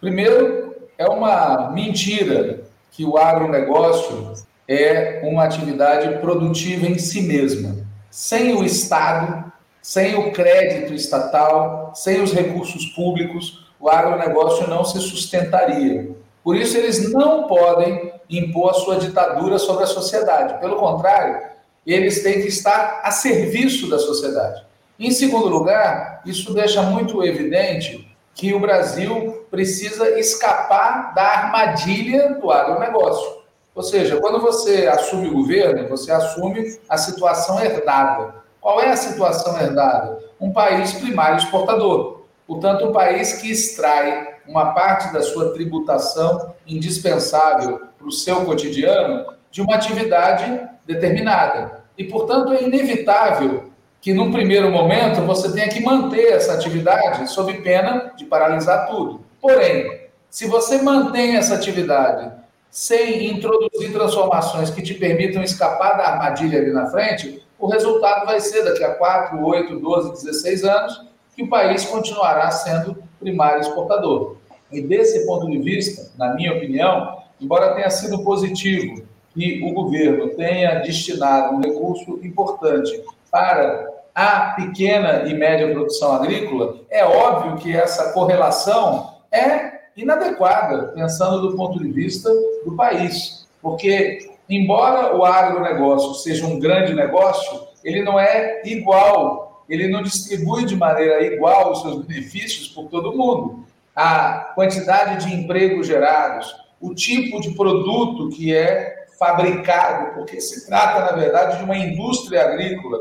Primeiro, 0.00 0.74
é 0.96 1.06
uma 1.06 1.70
mentira 1.72 2.62
que 2.92 3.04
o 3.04 3.18
agronegócio 3.18 4.32
é 4.68 5.20
uma 5.24 5.44
atividade 5.44 6.18
produtiva 6.20 6.86
em 6.86 6.98
si 6.98 7.22
mesma. 7.22 7.76
Sem 8.10 8.54
o 8.54 8.64
Estado, 8.64 9.52
sem 9.86 10.16
o 10.16 10.32
crédito 10.32 10.92
estatal, 10.92 11.92
sem 11.94 12.20
os 12.20 12.32
recursos 12.32 12.86
públicos, 12.86 13.68
o 13.78 13.88
agronegócio 13.88 14.66
não 14.66 14.84
se 14.84 14.98
sustentaria. 14.98 16.10
Por 16.42 16.56
isso, 16.56 16.76
eles 16.76 17.12
não 17.12 17.46
podem 17.46 18.12
impor 18.28 18.70
a 18.70 18.74
sua 18.74 18.96
ditadura 18.96 19.60
sobre 19.60 19.84
a 19.84 19.86
sociedade. 19.86 20.58
Pelo 20.58 20.74
contrário, 20.74 21.40
eles 21.86 22.20
têm 22.20 22.42
que 22.42 22.48
estar 22.48 23.00
a 23.04 23.12
serviço 23.12 23.88
da 23.88 23.96
sociedade. 24.00 24.66
Em 24.98 25.12
segundo 25.12 25.46
lugar, 25.46 26.20
isso 26.26 26.52
deixa 26.52 26.82
muito 26.82 27.22
evidente 27.22 28.12
que 28.34 28.52
o 28.52 28.58
Brasil 28.58 29.46
precisa 29.52 30.18
escapar 30.18 31.14
da 31.14 31.22
armadilha 31.22 32.34
do 32.40 32.50
agronegócio. 32.50 33.36
Ou 33.72 33.84
seja, 33.84 34.16
quando 34.16 34.40
você 34.40 34.88
assume 34.88 35.28
o 35.28 35.34
governo, 35.34 35.88
você 35.88 36.10
assume 36.10 36.76
a 36.88 36.98
situação 36.98 37.62
herdada. 37.62 38.45
Qual 38.66 38.80
é 38.80 38.88
a 38.88 38.96
situação 38.96 39.56
herdada? 39.60 40.18
Um 40.40 40.52
país 40.52 40.92
primário 40.94 41.38
exportador. 41.38 42.22
Portanto, 42.48 42.84
um 42.84 42.92
país 42.92 43.34
que 43.34 43.48
extrai 43.48 44.38
uma 44.44 44.72
parte 44.72 45.12
da 45.12 45.22
sua 45.22 45.52
tributação 45.52 46.52
indispensável 46.66 47.82
para 47.96 48.08
o 48.08 48.10
seu 48.10 48.44
cotidiano 48.44 49.24
de 49.52 49.62
uma 49.62 49.76
atividade 49.76 50.68
determinada. 50.84 51.84
E, 51.96 52.02
portanto, 52.06 52.52
é 52.54 52.64
inevitável 52.64 53.70
que, 54.00 54.12
num 54.12 54.32
primeiro 54.32 54.68
momento, 54.68 55.22
você 55.22 55.52
tenha 55.52 55.68
que 55.68 55.80
manter 55.80 56.32
essa 56.32 56.54
atividade 56.54 57.30
sob 57.30 57.54
pena 57.62 58.14
de 58.16 58.24
paralisar 58.24 58.88
tudo. 58.88 59.20
Porém, 59.40 60.08
se 60.28 60.48
você 60.48 60.82
mantém 60.82 61.36
essa 61.36 61.54
atividade 61.54 62.32
sem 62.68 63.30
introduzir 63.30 63.92
transformações 63.92 64.70
que 64.70 64.82
te 64.82 64.94
permitam 64.94 65.40
escapar 65.40 65.96
da 65.96 66.08
armadilha 66.08 66.58
ali 66.58 66.72
na 66.72 66.86
frente, 66.86 67.45
o 67.58 67.66
resultado 67.66 68.26
vai 68.26 68.40
ser 68.40 68.64
daqui 68.64 68.84
a 68.84 68.94
4, 68.94 69.44
8, 69.44 69.78
12, 69.78 70.24
16 70.24 70.64
anos, 70.64 71.06
que 71.34 71.42
o 71.42 71.48
país 71.48 71.84
continuará 71.84 72.50
sendo 72.50 73.02
primário 73.18 73.60
exportador. 73.60 74.36
E 74.70 74.80
desse 74.80 75.26
ponto 75.26 75.50
de 75.50 75.58
vista, 75.58 76.10
na 76.18 76.34
minha 76.34 76.54
opinião, 76.54 77.18
embora 77.40 77.74
tenha 77.74 77.90
sido 77.90 78.22
positivo 78.22 79.02
que 79.32 79.62
o 79.62 79.72
governo 79.72 80.30
tenha 80.30 80.80
destinado 80.80 81.54
um 81.54 81.60
recurso 81.60 82.18
importante 82.22 83.02
para 83.30 83.94
a 84.14 84.52
pequena 84.52 85.28
e 85.28 85.34
média 85.34 85.70
produção 85.70 86.12
agrícola, 86.12 86.76
é 86.90 87.04
óbvio 87.04 87.56
que 87.56 87.76
essa 87.76 88.12
correlação 88.12 89.14
é 89.30 89.76
inadequada, 89.96 90.88
pensando 90.94 91.48
do 91.48 91.56
ponto 91.56 91.78
de 91.78 91.90
vista 91.90 92.30
do 92.64 92.74
país. 92.74 93.46
Porque 93.60 94.35
embora 94.48 95.16
o 95.16 95.24
agronegócio 95.24 96.14
seja 96.14 96.46
um 96.46 96.58
grande 96.58 96.94
negócio, 96.94 97.66
ele 97.84 98.02
não 98.02 98.18
é 98.18 98.62
igual, 98.64 99.64
ele 99.68 99.88
não 99.88 100.02
distribui 100.02 100.64
de 100.64 100.76
maneira 100.76 101.24
igual 101.24 101.72
os 101.72 101.82
seus 101.82 102.04
benefícios 102.04 102.68
por 102.68 102.88
todo 102.88 103.16
mundo. 103.16 103.64
A 103.94 104.52
quantidade 104.54 105.24
de 105.24 105.34
empregos 105.34 105.86
gerados, 105.86 106.54
o 106.80 106.94
tipo 106.94 107.40
de 107.40 107.50
produto 107.52 108.28
que 108.28 108.54
é 108.54 109.06
fabricado, 109.18 110.14
porque 110.14 110.40
se 110.40 110.66
trata, 110.66 111.00
na 111.00 111.12
verdade, 111.12 111.58
de 111.58 111.64
uma 111.64 111.76
indústria 111.76 112.42
agrícola, 112.42 112.98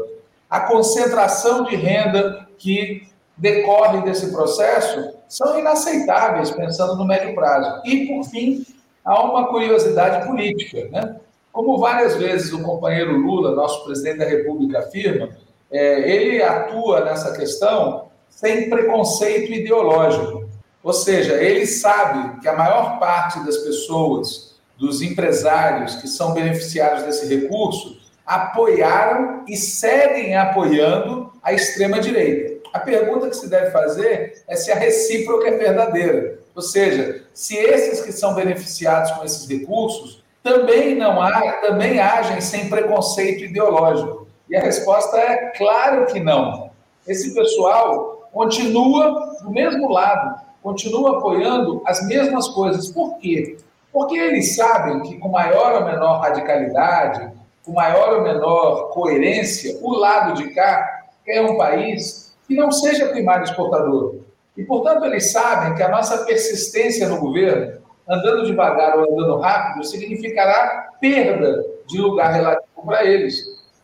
a 0.49 0.61
concentração 0.61 1.63
de 1.65 1.75
renda 1.75 2.47
que 2.57 3.07
decorre 3.37 4.01
desse 4.03 4.31
processo 4.31 5.15
são 5.27 5.59
inaceitáveis, 5.59 6.51
pensando 6.51 6.95
no 6.95 7.05
médio 7.05 7.35
prazo. 7.35 7.81
E, 7.85 8.07
por 8.07 8.23
fim, 8.25 8.65
há 9.03 9.21
uma 9.23 9.47
curiosidade 9.47 10.25
política. 10.25 10.87
Né? 10.89 11.15
Como 11.55 11.77
várias 11.77 12.17
vezes 12.17 12.51
o 12.51 12.61
companheiro 12.61 13.15
Lula, 13.15 13.55
nosso 13.55 13.85
presidente 13.85 14.17
da 14.17 14.25
República, 14.25 14.79
afirma, 14.79 15.29
é, 15.71 16.01
ele 16.01 16.43
atua 16.43 17.05
nessa 17.05 17.31
questão 17.31 18.09
sem 18.29 18.69
preconceito 18.69 19.53
ideológico. 19.53 20.49
Ou 20.83 20.91
seja, 20.91 21.41
ele 21.41 21.65
sabe 21.65 22.41
que 22.41 22.49
a 22.49 22.57
maior 22.57 22.99
parte 22.99 23.39
das 23.45 23.55
pessoas, 23.59 24.59
dos 24.77 25.01
empresários 25.01 25.95
que 25.95 26.09
são 26.09 26.33
beneficiários 26.33 27.03
desse 27.03 27.33
recurso, 27.33 28.01
apoiaram 28.25 29.45
e 29.47 29.55
seguem 29.55 30.35
apoiando 30.35 31.31
a 31.41 31.53
extrema-direita. 31.53 32.67
A 32.73 32.81
pergunta 32.81 33.29
que 33.29 33.37
se 33.37 33.49
deve 33.49 33.71
fazer 33.71 34.43
é 34.45 34.57
se 34.57 34.73
a 34.73 34.75
recíproca 34.75 35.47
é 35.47 35.57
verdadeira. 35.57 36.37
Ou 36.53 36.61
seja, 36.61 37.23
se 37.33 37.55
esses 37.55 38.01
que 38.01 38.11
são 38.11 38.33
beneficiados 38.33 39.11
com 39.11 39.23
esses 39.23 39.47
recursos 39.47 40.24
também 40.45 40.93
não 40.93 41.19
há, 41.19 41.53
também 41.53 41.99
agem 41.99 42.39
sem 42.39 42.69
preconceito 42.69 43.45
ideológico? 43.45 44.27
E 44.47 44.55
a 44.55 44.61
resposta 44.61 45.17
é 45.17 45.47
claro 45.57 46.05
que 46.05 46.19
não. 46.19 46.69
Esse 47.07 47.33
pessoal 47.33 48.29
continua 48.31 49.37
do 49.41 49.49
mesmo 49.49 49.91
lado, 49.91 50.39
continua 50.61 51.17
apoiando 51.17 51.81
as 51.83 52.05
mesmas 52.05 52.47
coisas. 52.49 52.91
Por 52.91 53.17
quê? 53.17 53.57
Porque 53.91 54.15
eles 54.15 54.55
sabem 54.55 55.01
que 55.01 55.17
com 55.17 55.29
maior 55.29 55.81
ou 55.81 55.85
menor 55.85 56.19
radicalidade, 56.19 57.27
com 57.65 57.71
maior 57.71 58.17
ou 58.17 58.21
menor 58.21 58.89
coerência, 58.89 59.75
o 59.81 59.95
lado 59.95 60.35
de 60.35 60.53
cá 60.53 61.05
é 61.27 61.41
um 61.41 61.57
país 61.57 62.35
que 62.47 62.55
não 62.55 62.71
seja 62.71 63.07
primário 63.07 63.45
exportador. 63.45 64.17
E, 64.55 64.63
portanto, 64.63 65.05
eles 65.05 65.31
sabem 65.31 65.73
que 65.73 65.81
a 65.81 65.89
nossa 65.89 66.19
persistência 66.19 67.09
no 67.09 67.19
governo 67.19 67.81
andando 68.07 68.45
devagar 68.45 68.97
ou 68.97 69.13
andando 69.13 69.39
rápido 69.39 69.85
significará 69.85 70.89
perda 70.99 71.65
de 71.87 71.99
lugar 71.99 72.31
relativo 72.33 72.85
para 72.85 73.05
eles. 73.05 73.35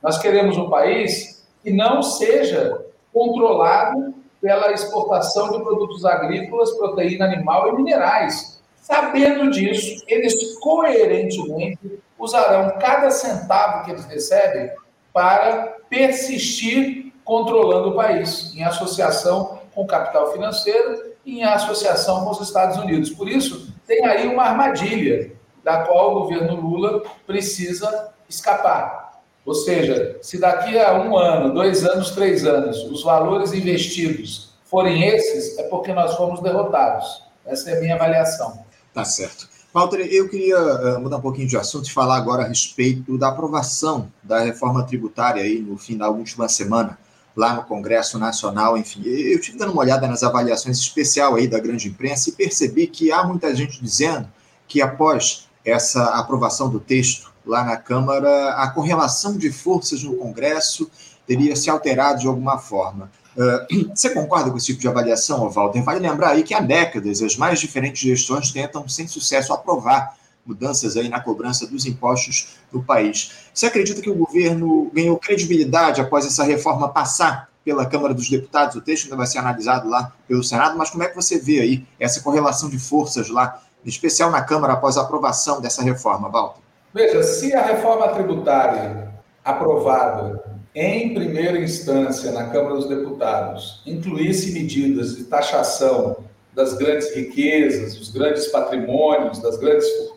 Nós 0.01 0.17
queremos 0.19 0.57
um 0.57 0.69
país 0.69 1.45
que 1.63 1.71
não 1.71 2.01
seja 2.01 2.85
controlado 3.13 4.13
pela 4.41 4.71
exportação 4.71 5.51
de 5.51 5.63
produtos 5.63 6.03
agrícolas, 6.05 6.71
proteína 6.71 7.25
animal 7.25 7.69
e 7.69 7.75
minerais. 7.75 8.61
Sabendo 8.75 9.51
disso, 9.51 10.03
eles 10.07 10.57
coerentemente 10.59 11.99
usarão 12.17 12.77
cada 12.79 13.11
centavo 13.11 13.85
que 13.85 13.91
eles 13.91 14.05
recebem 14.05 14.71
para 15.13 15.77
persistir 15.89 17.13
controlando 17.23 17.89
o 17.89 17.95
país, 17.95 18.53
em 18.55 18.63
associação 18.63 19.59
com 19.73 19.83
o 19.83 19.87
capital 19.87 20.31
financeiro 20.33 21.11
e 21.25 21.39
em 21.39 21.43
associação 21.43 22.23
com 22.23 22.31
os 22.31 22.41
Estados 22.41 22.77
Unidos. 22.77 23.11
Por 23.11 23.29
isso, 23.29 23.70
tem 23.91 24.05
aí 24.05 24.25
uma 24.25 24.43
armadilha 24.43 25.33
da 25.61 25.83
qual 25.83 26.11
o 26.11 26.19
governo 26.21 26.55
Lula 26.55 27.03
precisa 27.27 28.13
escapar. 28.29 29.21
Ou 29.45 29.53
seja, 29.53 30.17
se 30.21 30.39
daqui 30.39 30.79
a 30.79 30.93
um 30.93 31.17
ano, 31.17 31.53
dois 31.53 31.83
anos, 31.85 32.11
três 32.11 32.45
anos, 32.45 32.77
os 32.85 33.03
valores 33.03 33.51
investidos 33.51 34.53
forem 34.63 35.05
esses, 35.09 35.57
é 35.57 35.63
porque 35.63 35.91
nós 35.93 36.15
fomos 36.15 36.39
derrotados. 36.39 37.23
Essa 37.45 37.71
é 37.71 37.77
a 37.77 37.81
minha 37.81 37.95
avaliação. 37.95 38.63
Tá 38.93 39.03
certo. 39.03 39.49
Walter, 39.73 40.07
eu 40.09 40.29
queria 40.29 40.57
uh, 40.57 41.01
mudar 41.01 41.17
um 41.17 41.21
pouquinho 41.21 41.47
de 41.47 41.57
assunto 41.57 41.87
e 41.87 41.91
falar 41.91 42.17
agora 42.17 42.43
a 42.43 42.47
respeito 42.47 43.17
da 43.17 43.29
aprovação 43.29 44.11
da 44.23 44.39
reforma 44.39 44.85
tributária 44.85 45.43
aí 45.43 45.59
no 45.59 45.77
fim 45.77 45.97
da 45.97 46.09
última 46.09 46.47
semana, 46.47 46.97
lá 47.35 47.53
no 47.53 47.63
Congresso 47.63 48.19
Nacional, 48.19 48.77
enfim. 48.77 49.01
Eu 49.05 49.39
tive 49.39 49.57
dando 49.57 49.71
uma 49.71 49.81
olhada 49.81 50.07
nas 50.07 50.23
avaliações 50.23 50.77
especial 50.77 51.35
aí 51.35 51.47
da 51.47 51.59
grande 51.59 51.87
imprensa 51.87 52.29
e 52.29 52.33
percebi 52.33 52.87
que 52.87 53.11
há 53.11 53.23
muita 53.23 53.55
gente 53.55 53.81
dizendo 53.81 54.27
que 54.67 54.81
após 54.81 55.47
essa 55.63 56.03
aprovação 56.19 56.69
do 56.69 56.79
texto 56.79 57.31
lá 57.45 57.63
na 57.63 57.77
Câmara, 57.77 58.51
a 58.55 58.69
correlação 58.69 59.37
de 59.37 59.51
forças 59.51 60.03
no 60.03 60.15
Congresso 60.15 60.89
teria 61.25 61.55
se 61.55 61.69
alterado 61.69 62.19
de 62.19 62.27
alguma 62.27 62.57
forma. 62.57 63.11
Uh, 63.35 63.91
você 63.95 64.09
concorda 64.09 64.51
com 64.51 64.57
esse 64.57 64.67
tipo 64.67 64.81
de 64.81 64.87
avaliação, 64.87 65.49
Walter? 65.49 65.81
Vale 65.83 65.99
lembrar 65.99 66.31
aí 66.31 66.43
que 66.43 66.53
há 66.53 66.59
décadas 66.59 67.21
as 67.21 67.35
mais 67.37 67.59
diferentes 67.59 68.01
gestões 68.01 68.51
tentam, 68.51 68.87
sem 68.87 69.07
sucesso, 69.07 69.53
aprovar 69.53 70.15
mudanças 70.45 70.97
aí 70.97 71.07
na 71.07 71.19
cobrança 71.19 71.67
dos 71.67 71.85
impostos 71.85 72.57
no 72.71 72.83
país. 72.83 73.49
Você 73.53 73.65
acredita 73.65 74.01
que 74.01 74.09
o 74.09 74.15
governo 74.15 74.89
ganhou 74.93 75.17
credibilidade 75.17 76.01
após 76.01 76.25
essa 76.25 76.43
reforma 76.43 76.89
passar 76.89 77.49
pela 77.63 77.85
Câmara 77.85 78.13
dos 78.13 78.29
Deputados? 78.29 78.75
O 78.75 78.81
texto 78.81 79.05
ainda 79.05 79.17
vai 79.17 79.27
ser 79.27 79.37
analisado 79.37 79.87
lá 79.89 80.11
pelo 80.27 80.43
Senado, 80.43 80.77
mas 80.77 80.89
como 80.89 81.03
é 81.03 81.07
que 81.07 81.15
você 81.15 81.39
vê 81.39 81.59
aí 81.59 81.85
essa 81.99 82.21
correlação 82.21 82.69
de 82.69 82.79
forças 82.79 83.29
lá, 83.29 83.61
em 83.85 83.89
especial 83.89 84.31
na 84.31 84.41
Câmara, 84.41 84.73
após 84.73 84.97
a 84.97 85.01
aprovação 85.01 85.61
dessa 85.61 85.83
reforma, 85.83 86.29
Walter? 86.29 86.61
Veja, 86.93 87.23
se 87.23 87.53
a 87.53 87.61
reforma 87.65 88.07
tributária 88.09 89.11
aprovada 89.43 90.51
em 90.73 91.13
primeira 91.13 91.59
instância 91.59 92.31
na 92.31 92.49
Câmara 92.49 92.75
dos 92.75 92.87
Deputados 92.87 93.81
incluísse 93.85 94.51
medidas 94.53 95.15
de 95.15 95.25
taxação 95.25 96.17
das 96.53 96.73
grandes 96.73 97.13
riquezas, 97.15 97.95
dos 97.95 98.09
grandes 98.09 98.47
patrimônios, 98.47 99.39
das 99.39 99.57
grandes 99.57 99.87
fortunas, 99.89 100.10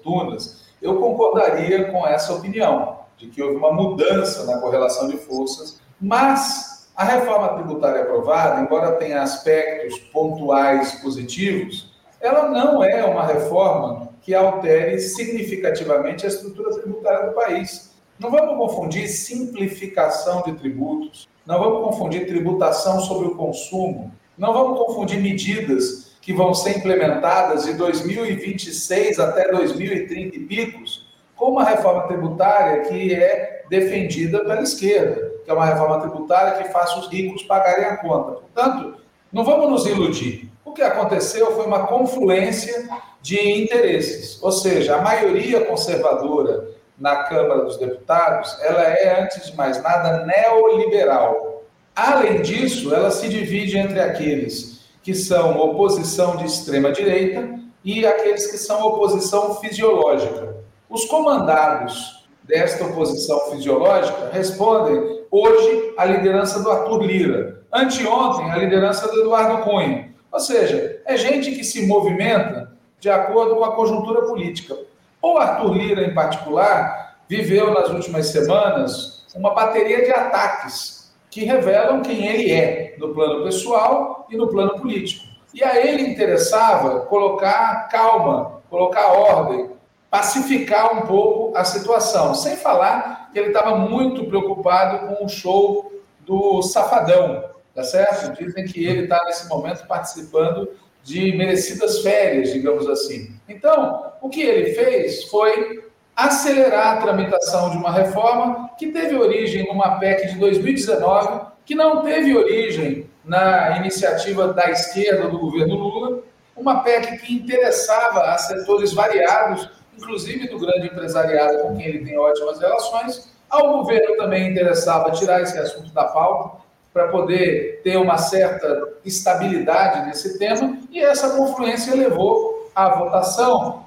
eu 0.81 1.01
concordaria 1.01 1.91
com 1.91 2.07
essa 2.07 2.35
opinião, 2.35 2.99
de 3.17 3.29
que 3.29 3.43
houve 3.43 3.57
uma 3.57 3.73
mudança 3.73 4.45
na 4.45 4.61
correlação 4.61 5.09
de 5.09 5.17
forças, 5.17 5.81
mas 6.01 6.91
a 6.97 7.05
reforma 7.05 7.49
tributária 7.55 8.03
aprovada, 8.03 8.61
embora 8.61 8.93
tenha 8.93 9.23
aspectos 9.23 9.99
pontuais 10.13 11.01
positivos, 11.01 11.93
ela 12.21 12.49
não 12.49 12.83
é 12.83 13.05
uma 13.05 13.27
reforma 13.27 14.09
que 14.23 14.35
altere 14.35 14.99
significativamente 14.99 16.25
a 16.25 16.29
estrutura 16.29 16.71
tributária 16.81 17.29
do 17.29 17.35
país. 17.35 17.95
Não 18.19 18.31
vamos 18.31 18.57
confundir 18.57 19.09
simplificação 19.09 20.43
de 20.43 20.53
tributos, 20.53 21.29
não 21.45 21.59
vamos 21.59 21.85
confundir 21.85 22.27
tributação 22.27 23.01
sobre 23.01 23.29
o 23.29 23.35
consumo, 23.35 24.13
não 24.39 24.53
vamos 24.53 24.79
confundir 24.79 25.21
medidas 25.21 26.04
que 26.25 26.33
vão 26.33 26.55
ser 26.55 26.79
implementadas 26.79 27.65
de 27.65 27.75
2026 27.75 29.21
até 29.21 29.53
2030 29.53 30.37
e 30.37 30.41
picos, 30.41 31.07
com 31.37 31.51
uma 31.51 31.65
reforma 31.65 32.09
tributária 32.09 32.81
que 32.85 33.13
é 33.13 33.65
defendida 33.69 34.39
pela 34.39 34.63
esquerda, 34.63 35.33
que 35.45 35.51
é 35.51 35.53
uma 35.53 35.67
reforma 35.67 36.01
tributária 36.01 36.63
que 36.63 36.73
faça 36.73 36.99
os 36.99 37.09
ricos 37.09 37.43
pagarem 37.43 37.85
a 37.85 37.99
conta. 37.99 38.41
Portanto, 38.41 38.97
não 39.31 39.45
vamos 39.45 39.69
nos 39.69 39.87
iludir. 39.87 40.51
O 40.65 40.73
que 40.73 40.81
aconteceu 40.81 41.55
foi 41.55 41.67
uma 41.67 41.87
confluência 41.87 42.89
de 43.21 43.39
interesses, 43.39 44.43
ou 44.43 44.51
seja, 44.51 44.97
a 44.97 45.03
maioria 45.03 45.67
conservadora 45.67 46.71
na 46.99 47.25
Câmara 47.25 47.65
dos 47.65 47.77
Deputados, 47.77 48.57
ela 48.63 48.83
é, 48.83 49.23
antes 49.23 49.51
de 49.51 49.57
mais 49.57 49.83
nada, 49.83 50.25
neoliberal. 50.25 51.65
Além 51.95 52.41
disso, 52.41 52.95
ela 52.95 53.11
se 53.11 53.29
divide 53.29 53.77
entre 53.77 54.01
aqueles 54.01 54.74
que 55.05 55.15
são 55.15 55.61
oposição 55.61 56.37
de 56.37 56.47
extrema 56.47 56.91
direita 56.91 57.61
e 57.85 58.07
aqueles 58.07 58.47
que 58.47 58.57
são 58.57 58.83
oposição 58.83 59.55
fisiológica. 59.57 60.57
Os 60.89 61.05
comandados 61.05 62.27
desta 62.43 62.87
oposição 62.87 63.39
fisiológica 63.51 64.31
respondem 64.33 65.27
hoje 65.31 65.95
à 65.99 66.07
liderança 66.07 66.63
do 66.63 66.71
Arthur 66.71 67.03
Lira, 67.03 67.63
anteontem 67.71 68.51
à 68.51 68.57
liderança 68.57 69.07
do 69.09 69.21
Eduardo 69.21 69.63
Cunha. 69.63 70.15
Ou 70.33 70.41
seja, 70.41 71.03
é 71.05 71.17
gente 71.19 71.53
que 71.53 71.63
se 71.63 71.87
movimenta 71.87 72.73
de 72.99 73.11
acordo 73.11 73.57
com 73.57 73.65
a 73.65 73.77
conjuntura 73.77 74.23
política. 74.23 74.75
O 75.21 75.37
Arthur 75.37 75.75
Lira, 75.75 76.03
em 76.03 76.15
particular, 76.15 77.19
viveu 77.29 77.75
nas 77.75 77.91
últimas 77.91 78.29
semanas 78.29 79.27
uma 79.35 79.53
bateria 79.53 80.03
de 80.03 80.11
ataques 80.11 81.04
que 81.35 81.45
revelam 81.45 82.01
quem 82.01 82.29
ele 82.29 82.53
é, 82.53 82.95
no 82.97 83.13
plano 83.13 83.43
pessoal 83.43 84.25
e 84.31 84.37
no 84.37 84.47
plano 84.47 84.79
político. 84.79 85.27
E 85.53 85.65
a 85.65 85.85
ele 85.85 86.03
interessava 86.03 87.01
colocar 87.01 87.89
calma, 87.89 88.63
colocar 88.71 89.09
ordem, 89.09 89.71
pacificar 90.09 90.97
um 90.97 91.01
pouco 91.09 91.57
a 91.57 91.65
situação, 91.65 92.37
sem 92.37 92.55
falar 92.57 93.31
que 93.33 93.39
ele 93.41 93.49
estava 93.49 93.77
muito 93.77 94.25
preocupado 94.27 95.09
com 95.09 95.25
o 95.25 95.29
show 95.29 95.93
do 96.21 96.63
Safadão, 96.63 97.43
tá 97.75 97.83
certo? 97.83 98.39
Dizem 98.39 98.65
que 98.67 98.87
ele 98.87 99.03
está 99.03 99.21
nesse 99.25 99.49
momento 99.49 99.89
participando 99.89 100.71
de 101.03 101.37
merecidas 101.37 101.99
férias, 101.99 102.53
digamos 102.53 102.89
assim. 102.89 103.35
Então, 103.49 104.13
o 104.23 104.29
que 104.29 104.41
ele 104.41 104.73
fez 104.73 105.25
foi 105.25 105.84
acelerar 106.17 106.97
a 106.97 107.01
tramitação 107.01 107.71
de 107.71 107.77
uma 107.77 107.91
reforma 107.91 108.71
que 108.79 108.93
teve 108.93 109.17
origem 109.17 109.67
numa 109.67 109.99
PEC 109.99 110.29
de 110.29 110.39
2019, 110.39 111.47
que 111.65 111.75
não 111.75 112.03
teve 112.03 112.37
origem 112.37 113.11
na 113.25 113.77
iniciativa 113.79 114.53
da 114.53 114.71
esquerda 114.71 115.29
do 115.29 115.39
governo 115.39 115.75
Lula, 115.75 116.23
uma 116.57 116.83
PEC 116.83 117.19
que 117.19 117.35
interessava 117.35 118.23
a 118.33 118.39
setores 118.39 118.93
variados, 118.93 119.69
inclusive 119.97 120.49
do 120.49 120.59
grande 120.59 120.87
empresariado 120.87 121.59
com 121.63 121.77
quem 121.77 121.87
ele 121.87 122.05
tem 122.05 122.19
ótimas 122.19 122.61
relações. 122.61 123.33
Ao 123.51 123.73
governo 123.79 124.17
também 124.17 124.51
interessava 124.51 125.11
tirar 125.13 125.41
esse 125.41 125.59
assunto 125.59 125.93
da 125.93 126.05
pauta 126.05 126.63
para 126.93 127.09
poder 127.09 127.81
ter 127.83 127.97
uma 127.97 128.19
certa 128.19 128.89
estabilidade 129.05 130.07
nesse 130.07 130.39
tema, 130.39 130.79
e 130.91 131.01
essa 131.01 131.31
confluência 131.37 131.95
levou 131.95 132.71
à 132.75 132.89
votação, 132.91 133.85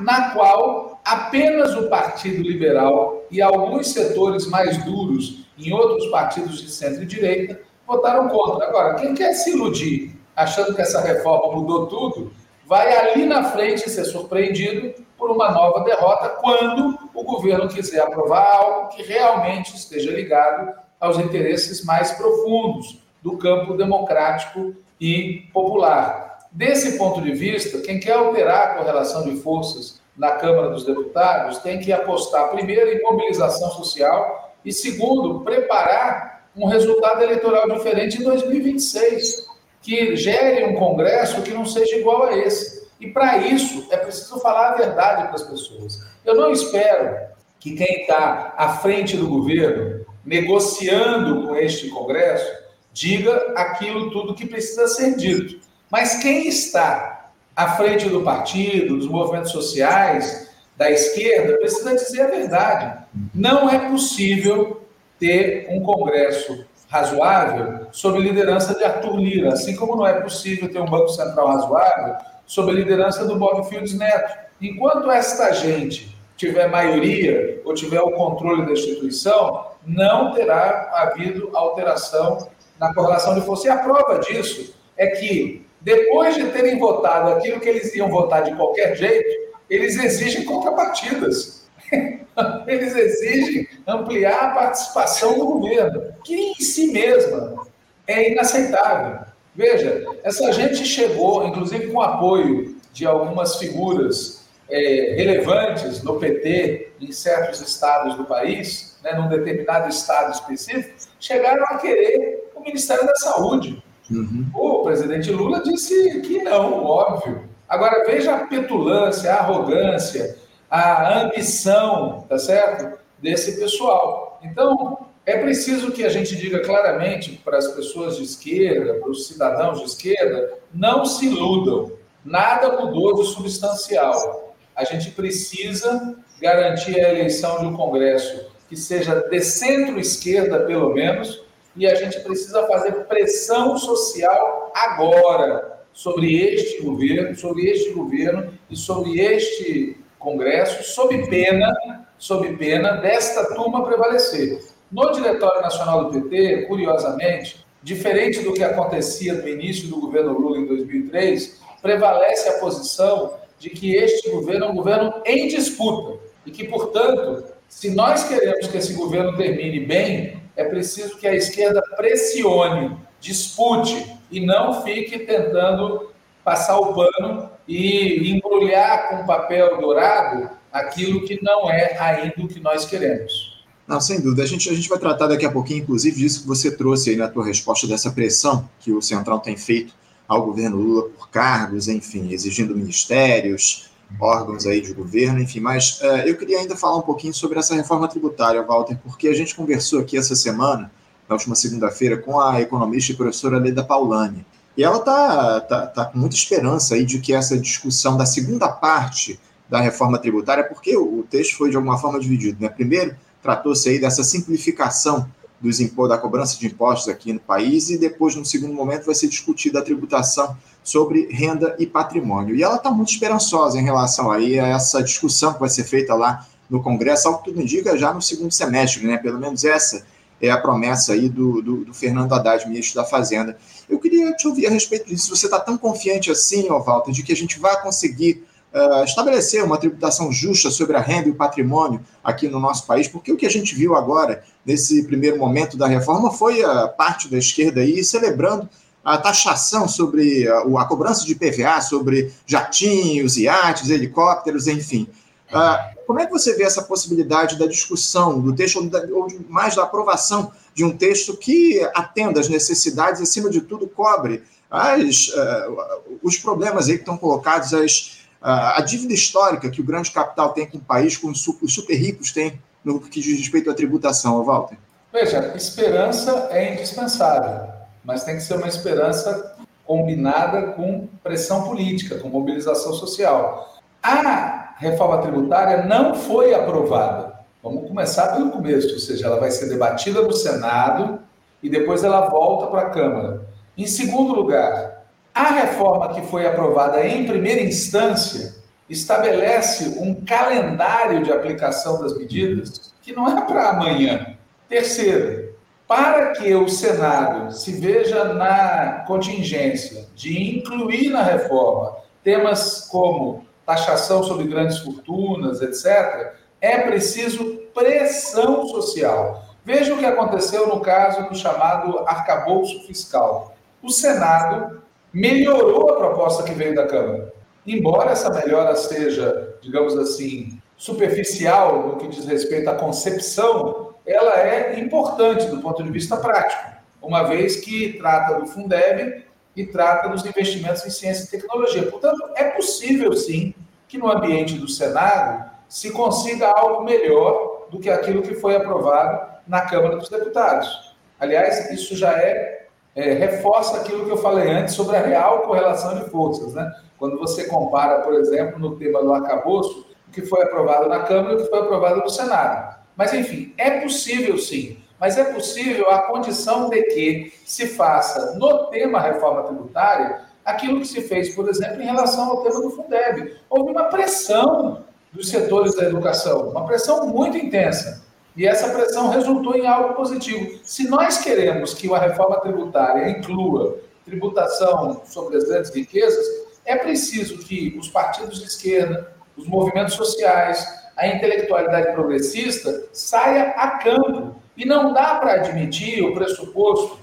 na 0.00 0.30
qual 0.32 0.85
apenas 1.06 1.72
o 1.76 1.88
Partido 1.88 2.42
Liberal 2.42 3.24
e 3.30 3.40
alguns 3.40 3.92
setores 3.92 4.44
mais 4.48 4.84
duros 4.84 5.46
em 5.56 5.72
outros 5.72 6.10
partidos 6.10 6.60
de 6.60 6.68
centro 6.68 7.04
e 7.04 7.06
direita 7.06 7.60
votaram 7.86 8.28
contra. 8.28 8.66
Agora, 8.66 8.96
quem 8.96 9.14
quer 9.14 9.32
se 9.32 9.50
iludir 9.50 10.18
achando 10.34 10.74
que 10.74 10.82
essa 10.82 11.00
reforma 11.00 11.54
mudou 11.54 11.86
tudo, 11.86 12.32
vai 12.66 12.92
ali 12.96 13.24
na 13.24 13.44
frente 13.44 13.88
ser 13.88 14.04
surpreendido 14.04 14.94
por 15.16 15.30
uma 15.30 15.52
nova 15.52 15.84
derrota 15.84 16.28
quando 16.40 16.98
o 17.14 17.22
governo 17.22 17.68
quiser 17.68 18.00
aprovar 18.00 18.56
algo 18.56 18.88
que 18.88 19.04
realmente 19.04 19.76
esteja 19.76 20.10
ligado 20.10 20.74
aos 20.98 21.18
interesses 21.18 21.84
mais 21.84 22.10
profundos 22.12 23.00
do 23.22 23.38
campo 23.38 23.74
democrático 23.74 24.74
e 25.00 25.48
popular. 25.52 26.48
Desse 26.50 26.98
ponto 26.98 27.22
de 27.22 27.32
vista, 27.32 27.78
quem 27.78 28.00
quer 28.00 28.14
alterar 28.14 28.64
a 28.64 28.74
correlação 28.74 29.22
de 29.22 29.36
forças 29.36 30.04
na 30.16 30.32
Câmara 30.32 30.70
dos 30.70 30.84
Deputados 30.84 31.58
tem 31.58 31.78
que 31.78 31.92
apostar, 31.92 32.50
primeiro, 32.50 32.90
em 32.90 33.02
mobilização 33.02 33.70
social 33.70 34.54
e, 34.64 34.72
segundo, 34.72 35.40
preparar 35.40 36.46
um 36.56 36.66
resultado 36.66 37.22
eleitoral 37.22 37.68
diferente 37.68 38.20
em 38.20 38.24
2026, 38.24 39.46
que 39.82 40.16
gere 40.16 40.64
um 40.64 40.74
Congresso 40.74 41.42
que 41.42 41.52
não 41.52 41.66
seja 41.66 41.96
igual 41.96 42.24
a 42.24 42.36
esse. 42.36 42.88
E, 42.98 43.08
para 43.08 43.38
isso, 43.38 43.86
é 43.90 43.96
preciso 43.98 44.40
falar 44.40 44.70
a 44.70 44.76
verdade 44.76 45.24
para 45.24 45.34
as 45.34 45.42
pessoas. 45.42 46.02
Eu 46.24 46.34
não 46.34 46.50
espero 46.50 47.18
que 47.60 47.76
quem 47.76 48.00
está 48.00 48.54
à 48.56 48.76
frente 48.78 49.16
do 49.16 49.28
governo, 49.28 50.06
negociando 50.24 51.46
com 51.46 51.56
este 51.56 51.90
Congresso, 51.90 52.50
diga 52.92 53.52
aquilo 53.54 54.10
tudo 54.10 54.34
que 54.34 54.46
precisa 54.46 54.88
ser 54.88 55.14
dito. 55.16 55.60
Mas 55.90 56.22
quem 56.22 56.48
está 56.48 57.15
à 57.56 57.70
frente 57.70 58.08
do 58.08 58.22
partido, 58.22 58.98
dos 58.98 59.08
movimentos 59.08 59.50
sociais, 59.50 60.50
da 60.76 60.90
esquerda, 60.90 61.56
precisa 61.56 61.94
dizer 61.94 62.20
a 62.20 62.26
verdade. 62.26 62.98
Não 63.34 63.70
é 63.70 63.88
possível 63.88 64.82
ter 65.18 65.66
um 65.70 65.82
Congresso 65.82 66.66
razoável 66.88 67.86
sob 67.90 68.20
liderança 68.20 68.74
de 68.74 68.84
Arthur 68.84 69.16
Lira, 69.16 69.54
assim 69.54 69.74
como 69.74 69.96
não 69.96 70.06
é 70.06 70.20
possível 70.20 70.70
ter 70.70 70.78
um 70.78 70.84
Banco 70.84 71.08
Central 71.08 71.48
razoável 71.48 72.16
sob 72.46 72.70
a 72.70 72.74
liderança 72.74 73.24
do 73.24 73.36
Bob 73.36 73.66
Fields 73.68 73.94
Neto. 73.94 74.36
Enquanto 74.60 75.10
esta 75.10 75.52
gente 75.52 76.16
tiver 76.36 76.68
maioria 76.68 77.60
ou 77.64 77.74
tiver 77.74 78.00
o 78.00 78.12
controle 78.12 78.66
da 78.66 78.72
instituição, 78.72 79.66
não 79.84 80.32
terá 80.32 80.90
havido 80.94 81.50
alteração 81.54 82.48
na 82.78 82.92
correlação 82.94 83.34
de 83.34 83.40
força. 83.40 83.66
E 83.66 83.70
a 83.70 83.78
prova 83.78 84.18
disso 84.18 84.74
é 84.96 85.08
que 85.08 85.65
depois 85.80 86.34
de 86.34 86.46
terem 86.50 86.78
votado 86.78 87.30
aquilo 87.30 87.60
que 87.60 87.68
eles 87.68 87.94
iam 87.94 88.08
votar 88.08 88.42
de 88.42 88.54
qualquer 88.54 88.96
jeito, 88.96 89.46
eles 89.68 89.98
exigem 89.98 90.44
contrapartidas. 90.44 91.66
eles 92.66 92.94
exigem 92.94 93.68
ampliar 93.86 94.36
a 94.36 94.54
participação 94.54 95.38
do 95.38 95.46
governo, 95.46 96.12
que 96.24 96.34
em 96.34 96.54
si 96.56 96.88
mesma 96.92 97.66
é 98.06 98.32
inaceitável. 98.32 99.26
Veja, 99.54 100.04
essa 100.22 100.52
gente 100.52 100.84
chegou, 100.84 101.46
inclusive 101.46 101.86
com 101.88 102.00
apoio 102.00 102.76
de 102.92 103.06
algumas 103.06 103.56
figuras 103.56 104.46
é, 104.68 105.14
relevantes 105.16 106.02
no 106.02 106.18
PT 106.18 106.92
em 107.00 107.12
certos 107.12 107.60
estados 107.60 108.16
do 108.16 108.24
país, 108.24 108.98
né, 109.02 109.14
num 109.14 109.28
determinado 109.28 109.88
estado 109.88 110.32
específico, 110.32 110.94
chegaram 111.20 111.64
a 111.64 111.78
querer 111.78 112.50
o 112.54 112.60
Ministério 112.60 113.06
da 113.06 113.14
Saúde. 113.14 113.82
Uhum. 114.10 114.46
O 114.54 114.82
presidente 114.82 115.30
Lula 115.30 115.62
disse 115.62 116.20
que 116.20 116.42
não, 116.42 116.84
óbvio. 116.84 117.48
Agora 117.68 118.04
veja 118.06 118.34
a 118.34 118.46
petulância, 118.46 119.32
a 119.32 119.38
arrogância, 119.38 120.36
a 120.70 121.22
ambição, 121.22 122.24
tá 122.28 122.38
certo? 122.38 122.98
Desse 123.20 123.58
pessoal. 123.58 124.38
Então, 124.42 125.06
é 125.24 125.38
preciso 125.38 125.90
que 125.90 126.04
a 126.04 126.08
gente 126.08 126.36
diga 126.36 126.60
claramente 126.60 127.40
para 127.44 127.58
as 127.58 127.66
pessoas 127.68 128.16
de 128.16 128.22
esquerda, 128.22 128.94
para 128.94 129.10
os 129.10 129.26
cidadãos 129.26 129.80
de 129.80 129.86
esquerda, 129.86 130.58
não 130.72 131.04
se 131.04 131.26
iludam. 131.26 131.92
Nada 132.24 132.80
mudou 132.80 133.14
de 133.16 133.28
substancial. 133.28 134.54
a 134.74 134.84
gente 134.84 135.10
precisa 135.10 136.16
garantir 136.40 137.00
a 137.00 137.08
eleição 137.08 137.58
de 137.60 137.66
um 137.66 137.74
Congresso 137.74 138.46
que 138.68 138.76
seja 138.76 139.14
de 139.14 139.40
centro-esquerda, 139.40 140.60
pelo 140.60 140.92
menos, 140.92 141.42
e 141.76 141.86
a 141.86 141.94
gente 141.94 142.20
precisa 142.20 142.66
fazer 142.66 142.92
pressão 143.04 143.76
social 143.76 144.72
agora 144.74 145.80
sobre 145.92 146.36
este 146.36 146.82
governo, 146.82 147.36
sobre 147.36 147.70
este 147.70 147.90
governo 147.90 148.52
e 148.70 148.76
sobre 148.76 149.20
este 149.20 149.98
Congresso, 150.18 150.82
sob 150.82 151.28
pena, 151.28 151.72
sob 152.18 152.56
pena 152.56 152.92
desta 152.96 153.54
turma 153.54 153.84
prevalecer. 153.84 154.60
No 154.90 155.12
Diretório 155.12 155.62
Nacional 155.62 156.10
do 156.10 156.22
PT, 156.22 156.62
curiosamente, 156.66 157.64
diferente 157.82 158.40
do 158.40 158.52
que 158.52 158.64
acontecia 158.64 159.34
no 159.34 159.48
início 159.48 159.88
do 159.88 160.00
governo 160.00 160.32
Lula 160.32 160.58
em 160.58 160.66
2003, 160.66 161.60
prevalece 161.80 162.48
a 162.48 162.58
posição 162.58 163.34
de 163.58 163.70
que 163.70 163.94
este 163.94 164.30
governo 164.30 164.64
é 164.64 164.68
um 164.68 164.74
governo 164.74 165.14
em 165.24 165.48
disputa 165.48 166.18
e 166.44 166.50
que, 166.50 166.64
portanto, 166.64 167.44
se 167.68 167.90
nós 167.90 168.24
queremos 168.24 168.66
que 168.68 168.76
esse 168.76 168.94
governo 168.94 169.36
termine 169.36 169.80
bem, 169.80 170.42
é 170.56 170.64
preciso 170.64 171.16
que 171.18 171.26
a 171.26 171.34
esquerda 171.34 171.82
pressione, 171.96 172.96
dispute 173.20 174.14
e 174.30 174.40
não 174.44 174.82
fique 174.82 175.20
tentando 175.20 176.10
passar 176.44 176.78
o 176.78 176.94
pano 176.94 177.50
e 177.66 178.30
embrulhar 178.30 179.08
com 179.08 179.26
papel 179.26 179.80
dourado 179.80 180.50
aquilo 180.72 181.24
que 181.24 181.42
não 181.42 181.70
é 181.70 181.98
ainda 181.98 182.34
o 182.38 182.48
que 182.48 182.60
nós 182.60 182.84
queremos. 182.84 183.56
Não, 183.86 184.00
sem 184.00 184.20
dúvida. 184.20 184.42
A 184.42 184.46
gente, 184.46 184.68
a 184.68 184.74
gente 184.74 184.88
vai 184.88 184.98
tratar 184.98 185.28
daqui 185.28 185.46
a 185.46 185.50
pouquinho, 185.50 185.82
inclusive, 185.82 186.16
disso 186.16 186.42
que 186.42 186.48
você 186.48 186.70
trouxe 186.70 187.10
aí 187.10 187.16
na 187.16 187.28
tua 187.28 187.44
resposta, 187.44 187.86
dessa 187.86 188.10
pressão 188.10 188.68
que 188.80 188.92
o 188.92 189.00
Centrão 189.00 189.38
tem 189.38 189.56
feito 189.56 189.94
ao 190.26 190.44
governo 190.44 190.76
Lula 190.76 191.08
por 191.10 191.30
cargos, 191.30 191.86
enfim, 191.86 192.32
exigindo 192.32 192.74
ministérios, 192.74 193.90
órgãos 194.20 194.66
aí 194.66 194.80
de 194.80 194.92
governo, 194.92 195.40
enfim. 195.40 195.60
Mas 195.60 196.00
uh, 196.00 196.26
eu 196.26 196.36
queria 196.36 196.58
ainda 196.58 196.76
falar 196.76 196.96
um 196.96 197.02
pouquinho 197.02 197.34
sobre 197.34 197.58
essa 197.58 197.74
reforma 197.74 198.08
tributária, 198.08 198.62
Walter, 198.62 198.98
porque 199.02 199.28
a 199.28 199.34
gente 199.34 199.54
conversou 199.54 200.00
aqui 200.00 200.16
essa 200.16 200.34
semana, 200.34 200.90
na 201.28 201.34
última 201.34 201.54
segunda-feira, 201.54 202.16
com 202.16 202.40
a 202.40 202.60
economista 202.60 203.12
e 203.12 203.16
professora 203.16 203.58
Leda 203.58 203.84
Paulani. 203.84 204.46
E 204.76 204.84
ela 204.84 204.98
está 204.98 205.60
tá, 205.60 205.86
tá 205.86 206.04
com 206.04 206.18
muita 206.18 206.36
esperança 206.36 206.94
aí 206.94 207.04
de 207.04 207.18
que 207.18 207.32
essa 207.32 207.58
discussão 207.58 208.16
da 208.16 208.26
segunda 208.26 208.68
parte 208.68 209.40
da 209.68 209.80
reforma 209.80 210.18
tributária, 210.18 210.64
porque 210.64 210.96
o, 210.96 211.24
texto 211.28 211.56
foi 211.56 211.70
de 211.70 211.76
alguma 211.76 211.98
forma 211.98 212.20
dividido, 212.20 212.58
né? 212.60 212.68
Primeiro, 212.68 213.16
tratou-se 213.42 213.88
aí 213.88 213.98
dessa 213.98 214.22
simplificação 214.22 215.28
dos 215.60 215.78
da 216.08 216.18
cobrança 216.18 216.58
de 216.58 216.66
impostos 216.66 217.08
aqui 217.08 217.32
no 217.32 217.40
país, 217.40 217.90
e 217.90 217.98
depois, 217.98 218.36
no 218.36 218.44
segundo 218.44 218.74
momento, 218.74 219.06
vai 219.06 219.14
ser 219.14 219.26
discutida 219.26 219.78
a 219.78 219.82
tributação 219.82 220.56
sobre 220.86 221.26
renda 221.32 221.74
e 221.80 221.84
patrimônio. 221.84 222.54
E 222.54 222.62
ela 222.62 222.76
está 222.76 222.92
muito 222.92 223.10
esperançosa 223.10 223.76
em 223.76 223.82
relação 223.82 224.30
aí 224.30 224.56
a 224.56 224.68
essa 224.68 225.02
discussão 225.02 225.52
que 225.52 225.58
vai 225.58 225.68
ser 225.68 225.82
feita 225.82 226.14
lá 226.14 226.46
no 226.70 226.80
Congresso, 226.80 227.26
ao 227.26 227.38
que 227.38 227.46
tudo 227.46 227.60
indica 227.60 227.98
já 227.98 228.14
no 228.14 228.22
segundo 228.22 228.52
semestre, 228.52 229.04
né? 229.04 229.18
Pelo 229.18 229.40
menos 229.40 229.64
essa 229.64 230.06
é 230.40 230.48
a 230.48 230.56
promessa 230.56 231.12
aí 231.12 231.28
do, 231.28 231.60
do, 231.60 231.84
do 231.86 231.92
Fernando 231.92 232.32
Haddad, 232.32 232.68
ministro 232.68 233.02
da 233.02 233.04
Fazenda. 233.04 233.58
Eu 233.88 233.98
queria 233.98 234.32
te 234.34 234.46
ouvir 234.46 234.68
a 234.68 234.70
respeito 234.70 235.08
disso. 235.08 235.34
Você 235.34 235.46
está 235.46 235.58
tão 235.58 235.76
confiante 235.76 236.30
assim, 236.30 236.68
Walter, 236.68 237.10
de 237.10 237.24
que 237.24 237.32
a 237.32 237.36
gente 237.36 237.58
vai 237.58 237.82
conseguir 237.82 238.44
uh, 238.72 239.02
estabelecer 239.02 239.64
uma 239.64 239.78
tributação 239.78 240.30
justa 240.30 240.70
sobre 240.70 240.96
a 240.96 241.00
renda 241.00 241.26
e 241.26 241.32
o 241.32 241.34
patrimônio 241.34 242.00
aqui 242.22 242.46
no 242.46 242.60
nosso 242.60 242.86
país, 242.86 243.08
porque 243.08 243.32
o 243.32 243.36
que 243.36 243.46
a 243.46 243.50
gente 243.50 243.74
viu 243.74 243.96
agora, 243.96 244.44
nesse 244.64 245.02
primeiro 245.02 245.36
momento 245.36 245.76
da 245.76 245.88
reforma, 245.88 246.30
foi 246.30 246.62
a 246.62 246.86
parte 246.86 247.28
da 247.28 247.38
esquerda 247.38 247.80
aí 247.80 248.04
celebrando 248.04 248.68
a 249.06 249.16
taxação 249.16 249.86
sobre 249.86 250.48
a, 250.48 250.58
a 250.58 250.84
cobrança 250.84 251.24
de 251.24 251.36
PVA 251.36 251.80
sobre 251.80 252.32
jatinhos, 252.44 253.36
iates, 253.36 253.88
helicópteros, 253.88 254.66
enfim. 254.66 255.08
Uh, 255.48 255.96
como 256.04 256.18
é 256.18 256.26
que 256.26 256.32
você 256.32 256.56
vê 256.56 256.64
essa 256.64 256.82
possibilidade 256.82 257.56
da 257.56 257.66
discussão 257.66 258.40
do 258.40 258.52
texto, 258.52 258.80
ou, 258.80 258.90
da, 258.90 258.98
ou 259.12 259.28
mais 259.48 259.76
da 259.76 259.84
aprovação 259.84 260.50
de 260.74 260.84
um 260.84 260.96
texto 260.96 261.36
que 261.36 261.80
atenda 261.94 262.40
às 262.40 262.48
necessidades, 262.48 263.20
acima 263.20 263.48
de 263.48 263.60
tudo, 263.60 263.86
cobre 263.86 264.42
as, 264.68 265.28
uh, 265.28 266.18
os 266.20 266.36
problemas 266.36 266.88
aí 266.88 266.94
que 266.94 267.02
estão 267.02 267.16
colocados, 267.16 267.72
as, 267.72 268.26
uh, 268.42 268.74
a 268.74 268.80
dívida 268.80 269.14
histórica 269.14 269.70
que 269.70 269.80
o 269.80 269.84
grande 269.84 270.10
capital 270.10 270.52
tem 270.52 270.66
com 270.66 270.78
o 270.78 270.80
país, 270.84 271.16
com 271.16 271.30
os 271.30 271.44
super 271.44 271.94
ricos 271.94 272.32
têm 272.32 272.60
no 272.84 273.00
que 273.00 273.20
diz 273.20 273.38
respeito 273.38 273.70
à 273.70 273.74
tributação, 273.74 274.42
Walter? 274.42 274.76
Veja, 275.12 275.52
esperança 275.56 276.48
é 276.50 276.74
indispensável, 276.74 277.75
mas 278.06 278.22
tem 278.22 278.36
que 278.36 278.42
ser 278.42 278.54
uma 278.54 278.68
esperança 278.68 279.56
combinada 279.84 280.68
com 280.72 281.08
pressão 281.24 281.64
política, 281.64 282.18
com 282.18 282.28
mobilização 282.28 282.94
social. 282.94 283.76
A 284.00 284.74
reforma 284.78 285.18
tributária 285.18 285.84
não 285.84 286.14
foi 286.14 286.54
aprovada. 286.54 287.34
Vamos 287.60 287.88
começar 287.88 288.28
pelo 288.28 288.50
começo, 288.50 288.92
ou 288.92 289.00
seja, 289.00 289.26
ela 289.26 289.40
vai 289.40 289.50
ser 289.50 289.68
debatida 289.68 290.22
no 290.22 290.32
Senado 290.32 291.18
e 291.60 291.68
depois 291.68 292.04
ela 292.04 292.28
volta 292.28 292.68
para 292.68 292.82
a 292.82 292.90
Câmara. 292.90 293.42
Em 293.76 293.86
segundo 293.88 294.34
lugar, 294.34 295.04
a 295.34 295.50
reforma 295.50 296.14
que 296.14 296.22
foi 296.22 296.46
aprovada 296.46 297.04
em 297.04 297.26
primeira 297.26 297.60
instância 297.60 298.54
estabelece 298.88 299.98
um 299.98 300.24
calendário 300.24 301.24
de 301.24 301.32
aplicação 301.32 302.00
das 302.00 302.16
medidas 302.16 302.94
que 303.02 303.12
não 303.12 303.36
é 303.36 303.40
para 303.40 303.70
amanhã. 303.70 304.36
Terceiro, 304.68 305.45
para 305.86 306.32
que 306.32 306.54
o 306.54 306.68
Senado 306.68 307.52
se 307.52 307.72
veja 307.72 308.24
na 308.34 309.04
contingência 309.06 310.06
de 310.14 310.58
incluir 310.58 311.10
na 311.10 311.22
reforma 311.22 311.96
temas 312.24 312.88
como 312.90 313.46
taxação 313.64 314.22
sobre 314.22 314.46
grandes 314.46 314.78
fortunas, 314.78 315.62
etc., 315.62 316.34
é 316.60 316.78
preciso 316.78 317.58
pressão 317.74 318.66
social. 318.68 319.44
Veja 319.64 319.94
o 319.94 319.98
que 319.98 320.06
aconteceu 320.06 320.68
no 320.68 320.80
caso 320.80 321.28
do 321.28 321.34
chamado 321.34 322.00
arcabouço 322.06 322.86
fiscal. 322.86 323.54
O 323.82 323.90
Senado 323.90 324.82
melhorou 325.12 325.90
a 325.90 325.96
proposta 325.96 326.42
que 326.42 326.52
veio 326.52 326.74
da 326.74 326.86
Câmara. 326.86 327.32
Embora 327.66 328.12
essa 328.12 328.30
melhora 328.30 328.74
seja, 328.76 329.56
digamos 329.60 329.96
assim, 329.96 330.60
superficial 330.76 331.88
no 331.88 331.96
que 331.96 332.08
diz 332.08 332.24
respeito 332.26 332.68
à 332.70 332.74
concepção, 332.74 333.85
ela 334.06 334.38
é 334.40 334.78
importante 334.78 335.46
do 335.46 335.60
ponto 335.60 335.82
de 335.82 335.90
vista 335.90 336.16
prático, 336.16 336.70
uma 337.02 337.24
vez 337.24 337.56
que 337.56 337.94
trata 337.94 338.40
do 338.40 338.46
Fundeb 338.46 339.24
e 339.54 339.66
trata 339.66 340.08
dos 340.08 340.24
investimentos 340.24 340.84
em 340.86 340.90
ciência 340.90 341.24
e 341.24 341.40
tecnologia. 341.40 341.90
Portanto, 341.90 342.22
é 342.34 342.44
possível 342.44 343.12
sim 343.14 343.54
que 343.88 343.98
no 343.98 344.10
ambiente 344.10 344.54
do 344.54 344.68
Senado 344.68 345.50
se 345.68 345.90
consiga 345.90 346.48
algo 346.48 346.84
melhor 346.84 347.66
do 347.70 347.80
que 347.80 347.90
aquilo 347.90 348.22
que 348.22 348.34
foi 348.34 348.54
aprovado 348.54 349.36
na 349.46 349.62
Câmara 349.62 349.96
dos 349.96 350.08
Deputados. 350.08 350.94
Aliás, 351.18 351.70
isso 351.70 351.96
já 351.96 352.12
é, 352.12 352.66
é 352.94 353.12
reforça 353.14 353.78
aquilo 353.78 354.04
que 354.04 354.10
eu 354.10 354.18
falei 354.18 354.50
antes 354.50 354.74
sobre 354.74 354.96
a 354.96 355.00
real 355.00 355.40
correlação 355.40 355.96
de 355.98 356.08
forças, 356.10 356.54
né? 356.54 356.70
Quando 356.98 357.18
você 357.18 357.44
compara, 357.44 358.00
por 358.00 358.14
exemplo, 358.14 358.58
no 358.58 358.76
tema 358.76 359.02
do 359.02 359.12
arcabouço, 359.12 359.86
o 360.08 360.12
que 360.12 360.22
foi 360.22 360.42
aprovado 360.42 360.88
na 360.88 361.00
Câmara 361.00 361.34
e 361.34 361.36
o 361.36 361.42
que 361.42 361.50
foi 361.50 361.60
aprovado 361.60 362.00
no 362.00 362.08
Senado. 362.08 362.75
Mas, 362.96 363.12
enfim, 363.12 363.52
é 363.58 363.80
possível 363.80 364.38
sim 364.38 364.78
mas 364.98 365.18
é 365.18 365.24
possível 365.24 365.90
a 365.90 366.02
condição 366.02 366.68
de 366.70 366.82
que 366.84 367.32
se 367.44 367.68
faça 367.68 368.34
no 368.36 368.66
tema 368.66 369.00
reforma 369.00 369.42
tributária 369.42 370.22
aquilo 370.44 370.80
que 370.80 370.86
se 370.86 371.02
fez, 371.02 371.34
por 371.34 371.48
exemplo, 371.48 371.82
em 371.82 371.86
relação 371.86 372.30
ao 372.30 372.42
tema 372.42 372.60
do 372.60 372.70
Fundeb. 372.70 373.36
Houve 373.50 373.72
uma 373.72 373.84
pressão 373.84 374.84
dos 375.12 375.28
setores 375.28 375.74
da 375.74 375.84
educação, 375.84 376.50
uma 376.50 376.64
pressão 376.64 377.08
muito 377.08 377.36
intensa. 377.36 378.04
E 378.36 378.46
essa 378.46 378.68
pressão 378.70 379.08
resultou 379.08 379.56
em 379.56 379.66
algo 379.66 379.94
positivo. 379.94 380.60
Se 380.62 380.88
nós 380.88 381.18
queremos 381.18 381.74
que 381.74 381.88
uma 381.88 381.98
reforma 381.98 382.38
tributária 382.40 383.08
inclua 383.08 383.78
tributação 384.04 385.02
sobre 385.04 385.36
as 385.36 385.44
grandes 385.44 385.74
riquezas, 385.74 386.24
é 386.64 386.76
preciso 386.76 387.38
que 387.38 387.76
os 387.78 387.88
partidos 387.88 388.40
de 388.40 388.46
esquerda, 388.46 389.12
os 389.36 389.48
movimentos 389.48 389.94
sociais, 389.94 390.64
a 390.96 391.06
intelectualidade 391.06 391.92
progressista 391.92 392.88
saia 392.92 393.50
a 393.50 393.78
campo 393.78 394.36
e 394.56 394.64
não 394.64 394.92
dá 394.92 395.16
para 395.16 395.34
admitir 395.34 396.02
o 396.02 396.14
pressuposto 396.14 396.98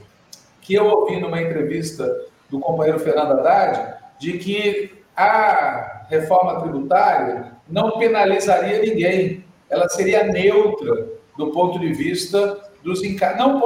que 0.62 0.74
eu 0.74 0.86
ouvi 0.86 1.20
numa 1.20 1.42
entrevista 1.42 2.10
do 2.50 2.60
companheiro 2.60 3.00
Fernando 3.00 3.40
Haddad, 3.40 3.96
de 4.18 4.38
que 4.38 5.04
a 5.16 6.06
reforma 6.10 6.62
tributária 6.62 7.54
não 7.68 7.98
penalizaria 8.00 8.80
ninguém, 8.80 9.44
ela 9.70 9.88
seria 9.90 10.24
neutra 10.24 11.08
do 11.38 11.52
ponto 11.52 11.80
de 11.80 11.94
vista 11.94 12.60
dos 12.84 13.04
encargos. 13.04 13.40
Não 13.40 13.62